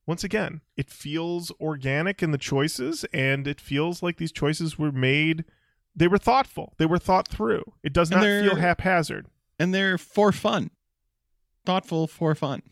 once 0.07 0.23
again, 0.23 0.61
it 0.77 0.89
feels 0.89 1.51
organic 1.61 2.23
in 2.23 2.31
the 2.31 2.39
choices 2.39 3.05
and 3.13 3.47
it 3.49 3.61
feels 3.61 4.03
like 4.03 4.19
these 4.19 4.33
choices 4.33 4.79
were 4.79 4.93
made 4.93 5.45
they 5.99 6.07
were 6.09 6.19
thoughtful. 6.19 6.75
They 6.77 6.85
were 6.85 6.99
thought 6.99 7.27
through. 7.27 7.65
It 7.83 7.95
does 7.95 8.11
And 8.11 8.21
not 8.21 8.27
feel 8.51 8.57
haphazard. 8.61 9.27
and 9.59 9.73
they're 9.75 9.97
for 9.97 10.31
fun. 10.31 10.71
Thoughtful 11.65 12.07
for 12.07 12.35
fun. 12.35 12.63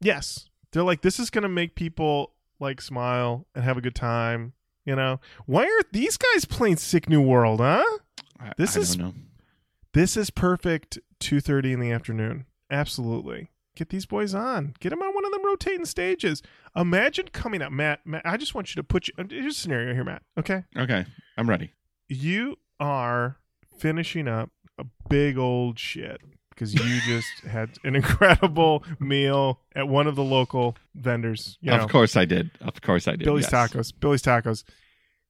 Yes. 0.00 0.48
They're 0.70 0.82
like 0.82 1.00
this 1.02 1.18
is 1.18 1.30
going 1.30 1.42
to 1.42 1.48
make 1.48 1.74
people 1.74 2.34
like 2.60 2.80
smile 2.80 3.46
and 3.54 3.64
have 3.64 3.76
a 3.76 3.80
good 3.80 3.94
time, 3.94 4.52
you 4.84 4.94
know. 4.94 5.18
Why 5.46 5.62
aren't 5.64 5.92
these 5.92 6.16
guys 6.16 6.44
playing 6.44 6.76
Sick 6.76 7.08
New 7.08 7.22
World, 7.22 7.60
huh? 7.60 7.84
I, 8.38 8.52
This 8.56 8.76
I 8.76 8.80
is- 8.80 8.96
don't 8.96 9.06
know. 9.06 9.14
This 9.94 10.16
is 10.16 10.30
perfect 10.30 10.98
2:30 11.20 11.72
in 11.72 11.80
the 11.80 11.90
afternoon. 11.92 12.46
Absolutely. 12.70 13.50
Get 13.74 13.88
these 13.88 14.04
boys 14.06 14.34
on. 14.34 14.74
Get 14.80 14.90
them 14.90 15.00
on 15.02 15.14
one 15.14 15.24
of 15.24 15.32
them 15.32 15.44
rotating 15.44 15.86
stages. 15.86 16.42
Imagine 16.76 17.28
coming 17.32 17.62
up, 17.62 17.72
Matt. 17.72 18.06
Matt, 18.06 18.22
I 18.24 18.36
just 18.36 18.54
want 18.54 18.74
you 18.74 18.80
to 18.80 18.84
put 18.86 19.08
you. 19.08 19.14
Uh, 19.18 19.24
here's 19.28 19.56
a 19.56 19.58
scenario 19.60 19.94
here, 19.94 20.04
Matt. 20.04 20.22
Okay, 20.38 20.64
Okay, 20.76 21.06
I'm 21.38 21.48
ready. 21.48 21.72
you 22.08 22.56
are 22.80 23.38
finishing 23.78 24.28
up 24.28 24.50
a 24.78 24.84
big 25.08 25.38
old 25.38 25.78
shit 25.78 26.20
because 26.50 26.74
you 26.74 27.00
just 27.06 27.28
had 27.48 27.70
an 27.84 27.96
incredible 27.96 28.84
meal 28.98 29.60
at 29.74 29.88
one 29.88 30.06
of 30.06 30.16
the 30.16 30.24
local 30.24 30.76
vendors. 30.94 31.56
You 31.60 31.70
know, 31.70 31.78
of 31.84 31.90
course 31.90 32.14
I 32.16 32.24
did. 32.26 32.50
Of 32.60 32.80
course 32.82 33.08
I 33.08 33.12
did. 33.12 33.24
Billy's 33.24 33.48
yes. 33.50 33.72
Tacos. 33.72 33.92
Billy's 33.98 34.22
Tacos. 34.22 34.64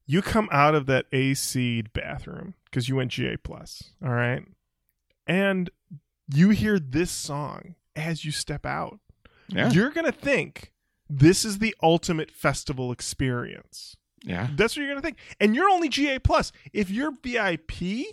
You 0.07 0.21
come 0.23 0.49
out 0.53 0.75
of 0.75 0.87
that 0.87 1.07
AC'd 1.13 1.93
bathroom 1.93 2.55
because 2.65 2.89
you 2.89 2.97
went 2.97 3.13
GA 3.13 3.37
plus. 3.37 3.93
All 4.05 4.11
right. 4.13 4.43
And 5.27 5.71
you 6.33 6.51
hear 6.51 6.79
this 6.79 7.11
song 7.11 7.75
as 7.95 8.25
you 8.25 8.33
step 8.33 8.67
out. 8.67 8.99
Yeah. 9.49 9.71
You're 9.71 9.91
gonna 9.91 10.13
think 10.13 10.73
this 11.09 11.45
is 11.45 11.59
the 11.59 11.75
ultimate 11.83 12.31
festival 12.31 12.91
experience. 12.91 13.97
Yeah. 14.25 14.49
That's 14.57 14.75
what 14.77 14.83
you're 14.83 14.91
gonna 14.91 15.03
think. 15.03 15.19
And 15.41 15.55
you're 15.55 15.69
only 15.69 15.89
GA 15.89 16.19
plus. 16.19 16.53
If 16.73 16.91
you're 16.91 17.13
VIP 17.23 18.07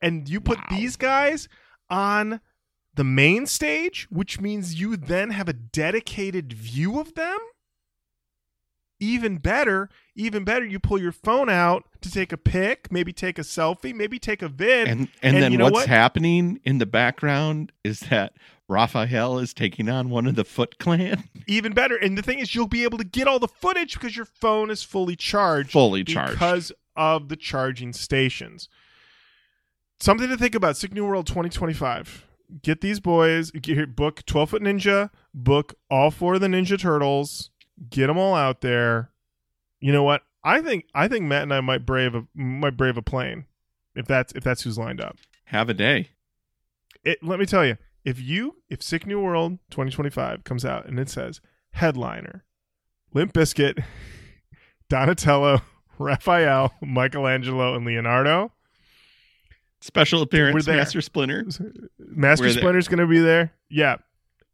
and 0.00 0.28
you 0.28 0.40
put 0.40 0.58
Wow. 0.58 0.66
these 0.70 0.96
guys 0.96 1.48
on 1.88 2.40
the 2.94 3.04
main 3.04 3.46
stage, 3.46 4.06
which 4.10 4.40
means 4.40 4.80
you 4.80 4.96
then 4.96 5.30
have 5.30 5.48
a 5.48 5.52
dedicated 5.52 6.52
view 6.52 6.98
of 7.00 7.14
them. 7.14 7.38
Even 9.00 9.38
better, 9.38 9.88
even 10.14 10.44
better, 10.44 10.64
you 10.66 10.78
pull 10.78 11.00
your 11.00 11.12
phone 11.12 11.48
out 11.48 11.84
to 12.02 12.10
take 12.10 12.32
a 12.32 12.36
pic, 12.36 12.92
maybe 12.92 13.12
take 13.12 13.38
a 13.38 13.42
selfie, 13.42 13.94
maybe 13.94 14.18
take 14.18 14.42
a 14.42 14.48
vid. 14.48 14.88
And 14.88 15.00
and, 15.00 15.34
And 15.34 15.42
then 15.42 15.52
you 15.52 15.58
know 15.58 15.64
what's 15.64 15.74
what? 15.74 15.88
happening 15.88 16.60
in 16.64 16.78
the 16.78 16.86
background 16.86 17.72
is 17.82 18.00
that 18.00 18.34
Raphael 18.68 19.38
is 19.38 19.52
taking 19.54 19.88
on 19.88 20.10
one 20.10 20.26
of 20.26 20.36
the 20.36 20.44
Foot 20.44 20.78
Clan, 20.78 21.24
even 21.46 21.72
better. 21.72 21.96
And 21.96 22.16
the 22.16 22.22
thing 22.22 22.38
is, 22.38 22.54
you'll 22.54 22.68
be 22.68 22.84
able 22.84 22.98
to 22.98 23.04
get 23.04 23.26
all 23.26 23.38
the 23.38 23.48
footage 23.48 23.94
because 23.94 24.14
your 24.16 24.26
phone 24.26 24.70
is 24.70 24.82
fully 24.82 25.16
charged. 25.16 25.72
fully 25.72 26.04
charged. 26.04 26.32
because 26.32 26.70
of 26.94 27.28
the 27.28 27.36
charging 27.36 27.92
stations. 27.92 28.68
Something 29.98 30.28
to 30.28 30.36
think 30.36 30.54
about. 30.54 30.76
Sick 30.76 30.92
New 30.92 31.06
World 31.06 31.26
2025. 31.26 32.26
Get 32.62 32.80
these 32.80 33.00
boys. 33.00 33.50
Get 33.50 33.94
book 33.94 34.24
12 34.26 34.50
Foot 34.50 34.62
Ninja. 34.62 35.10
Book 35.34 35.74
all 35.90 36.10
four 36.10 36.34
of 36.34 36.40
the 36.40 36.46
Ninja 36.48 36.78
Turtles. 36.78 37.50
Get 37.88 38.08
them 38.08 38.18
all 38.18 38.34
out 38.34 38.60
there. 38.60 39.10
You 39.80 39.92
know 39.92 40.02
what? 40.02 40.22
I 40.42 40.60
think 40.60 40.86
I 40.94 41.08
think 41.08 41.26
Matt 41.26 41.42
and 41.42 41.54
I 41.54 41.60
might 41.60 41.86
brave 41.86 42.14
a 42.14 42.26
might 42.34 42.76
brave 42.76 42.96
a 42.96 43.02
plane 43.02 43.46
if 43.94 44.06
that's 44.06 44.32
if 44.32 44.44
that's 44.44 44.62
who's 44.62 44.78
lined 44.78 45.00
up. 45.00 45.16
Have 45.44 45.68
a 45.68 45.74
day. 45.74 46.10
It, 47.02 47.22
let 47.22 47.38
me 47.38 47.46
tell 47.46 47.64
you, 47.64 47.76
if 48.04 48.20
you 48.20 48.56
if 48.68 48.82
Sick 48.82 49.06
New 49.06 49.20
World 49.20 49.58
2025 49.70 50.44
comes 50.44 50.64
out 50.64 50.86
and 50.86 50.98
it 50.98 51.08
says 51.08 51.40
headliner. 51.72 52.44
Limp 53.12 53.32
Bizkit, 53.32 53.82
Donatello, 54.88 55.62
Raphael, 55.98 56.72
Michelangelo, 56.80 57.74
and 57.74 57.84
Leonardo. 57.84 58.52
Special 59.80 60.22
appearance. 60.22 60.66
Master 60.66 61.00
Splinter. 61.00 61.46
Master 61.98 62.46
We're. 62.46 62.52
Splinter's 62.52 62.86
going 62.86 62.98
to 62.98 63.06
be 63.06 63.18
there. 63.18 63.52
Yeah. 63.70 63.96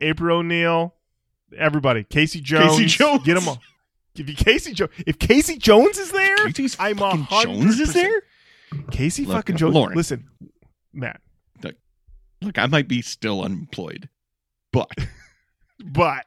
April 0.01 0.39
O'Neil, 0.39 0.95
everybody. 1.57 2.05
Casey 2.05 2.41
Jones. 2.41 2.95
Jones. 2.95 3.25
Get 3.25 3.37
all. 3.47 3.59
If 4.15 4.29
you 4.29 4.35
Casey 4.35 4.73
Jones, 4.73 4.91
if 5.07 5.19
Casey 5.19 5.57
Jones 5.59 5.99
is 5.99 6.11
there, 6.11 6.37
Casey's 6.47 6.77
I'm 6.81 6.99
a 7.01 7.27
Jones 7.43 7.79
is 7.81 7.93
there. 7.93 8.23
Casey 8.91 9.25
Look, 9.27 9.37
fucking 9.37 9.57
Jones. 9.59 9.75
Lorin. 9.75 9.97
Listen, 9.97 10.29
Matt, 10.93 11.21
Look, 12.43 12.59
I 12.59 12.67
might 12.67 12.87
be 12.87 13.01
still 13.03 13.43
unemployed, 13.43 14.09
but 14.73 14.91
but 15.85 16.25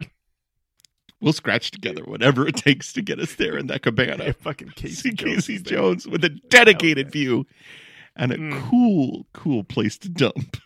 we'll 1.22 1.34
scratch 1.34 1.70
together 1.72 2.04
whatever 2.04 2.48
it 2.48 2.56
takes 2.56 2.92
to 2.94 3.02
get 3.02 3.20
us 3.20 3.36
there 3.36 3.58
in 3.58 3.68
that 3.68 3.84
cabana. 3.84 4.34
fucking 4.34 4.70
Casey 4.76 5.12
Jones, 5.12 5.48
Casey 5.48 5.60
Jones 5.60 6.08
with 6.08 6.24
a 6.24 6.30
dedicated 6.30 7.12
view 7.12 7.46
and 8.16 8.32
a 8.32 8.38
Mm. 8.38 8.70
cool, 8.70 9.28
cool 9.34 9.64
place 9.64 9.98
to 10.00 10.10
dump. 10.10 10.58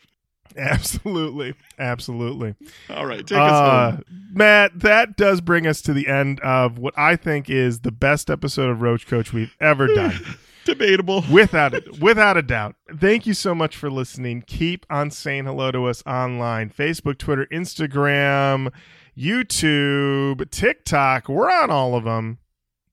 Absolutely, 0.58 1.54
absolutely. 1.80 2.56
All 2.89 3.06
right, 3.06 3.26
take 3.26 3.38
us 3.38 3.51
Uh, 3.51 3.91
home. 3.91 4.04
Matt, 4.34 4.80
that 4.80 5.16
does 5.18 5.41
bring 5.41 5.66
us 5.68 5.82
to 5.84 5.93
the 5.93 6.08
end 6.08 6.39
of 6.41 6.78
what 6.78 6.93
I 6.97 7.16
think 7.16 7.49
is 7.49 7.80
the 7.82 7.91
best 7.91 8.30
episode 8.30 8.70
of 8.70 8.82
Roach 8.82 9.08
Koach 9.08 9.34
we've 9.34 9.56
ever 9.60 9.88
done. 9.88 10.20
Debatable. 10.66 11.26
without 11.30 11.74
it, 11.74 11.99
without 11.99 12.38
a 12.38 12.41
doubt. 12.41 12.76
Thank 12.97 13.28
you 13.28 13.34
so 13.34 13.54
much 13.54 13.76
for 13.76 13.91
listening. 13.91 14.43
Keep 14.47 14.86
on 14.89 15.12
saying 15.12 15.43
hello 15.45 15.72
to 15.72 15.86
us 15.86 16.01
online: 16.06 16.70
Facebook, 16.70 17.18
Twitter, 17.18 17.45
Instagram, 17.51 18.72
YouTube, 19.18 20.49
TikTok. 20.49 21.28
We're 21.28 21.51
on 21.51 21.70
all 21.70 21.95
of 21.95 22.06
them. 22.06 22.38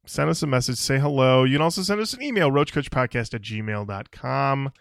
Send 0.06 0.28
us 0.30 0.42
a 0.42 0.46
message, 0.48 0.78
say 0.78 0.98
hello. 0.98 1.44
You 1.44 1.54
can 1.58 1.62
also 1.62 1.82
send 1.82 2.00
us 2.00 2.12
an 2.12 2.22
email, 2.22 2.50
roachkoachpodcast 2.50 3.34
at 3.34 3.42
gmail.com. 3.42 4.72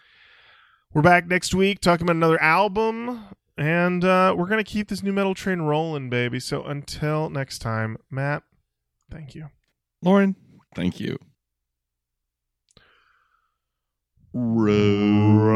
We're 0.92 1.02
back 1.02 1.28
next 1.28 1.54
week 1.54 1.78
talking 1.78 2.04
about 2.04 2.16
another 2.16 2.42
album, 2.42 3.28
and 3.56 4.04
uh, 4.04 4.34
we're 4.36 4.48
going 4.48 4.58
to 4.58 4.68
keep 4.68 4.88
this 4.88 5.04
nu 5.04 5.12
metal 5.12 5.36
train 5.36 5.60
rolling, 5.60 6.10
baby. 6.10 6.40
So 6.40 6.64
until 6.64 7.30
next 7.30 7.60
time, 7.60 7.96
Matt, 8.10 8.42
thank 9.08 9.36
you. 9.36 9.50
Lorin, 10.02 10.34
thank 10.74 10.98
you. 10.98 11.16
Road 14.32 15.54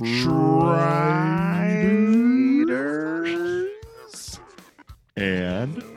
Riders. 0.00 1.20
And 5.16 5.80
and 5.82 5.91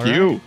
thank 0.00 0.06
All 0.06 0.12
right. 0.12 0.30
you. 0.32 0.38
Bye. 0.38 0.45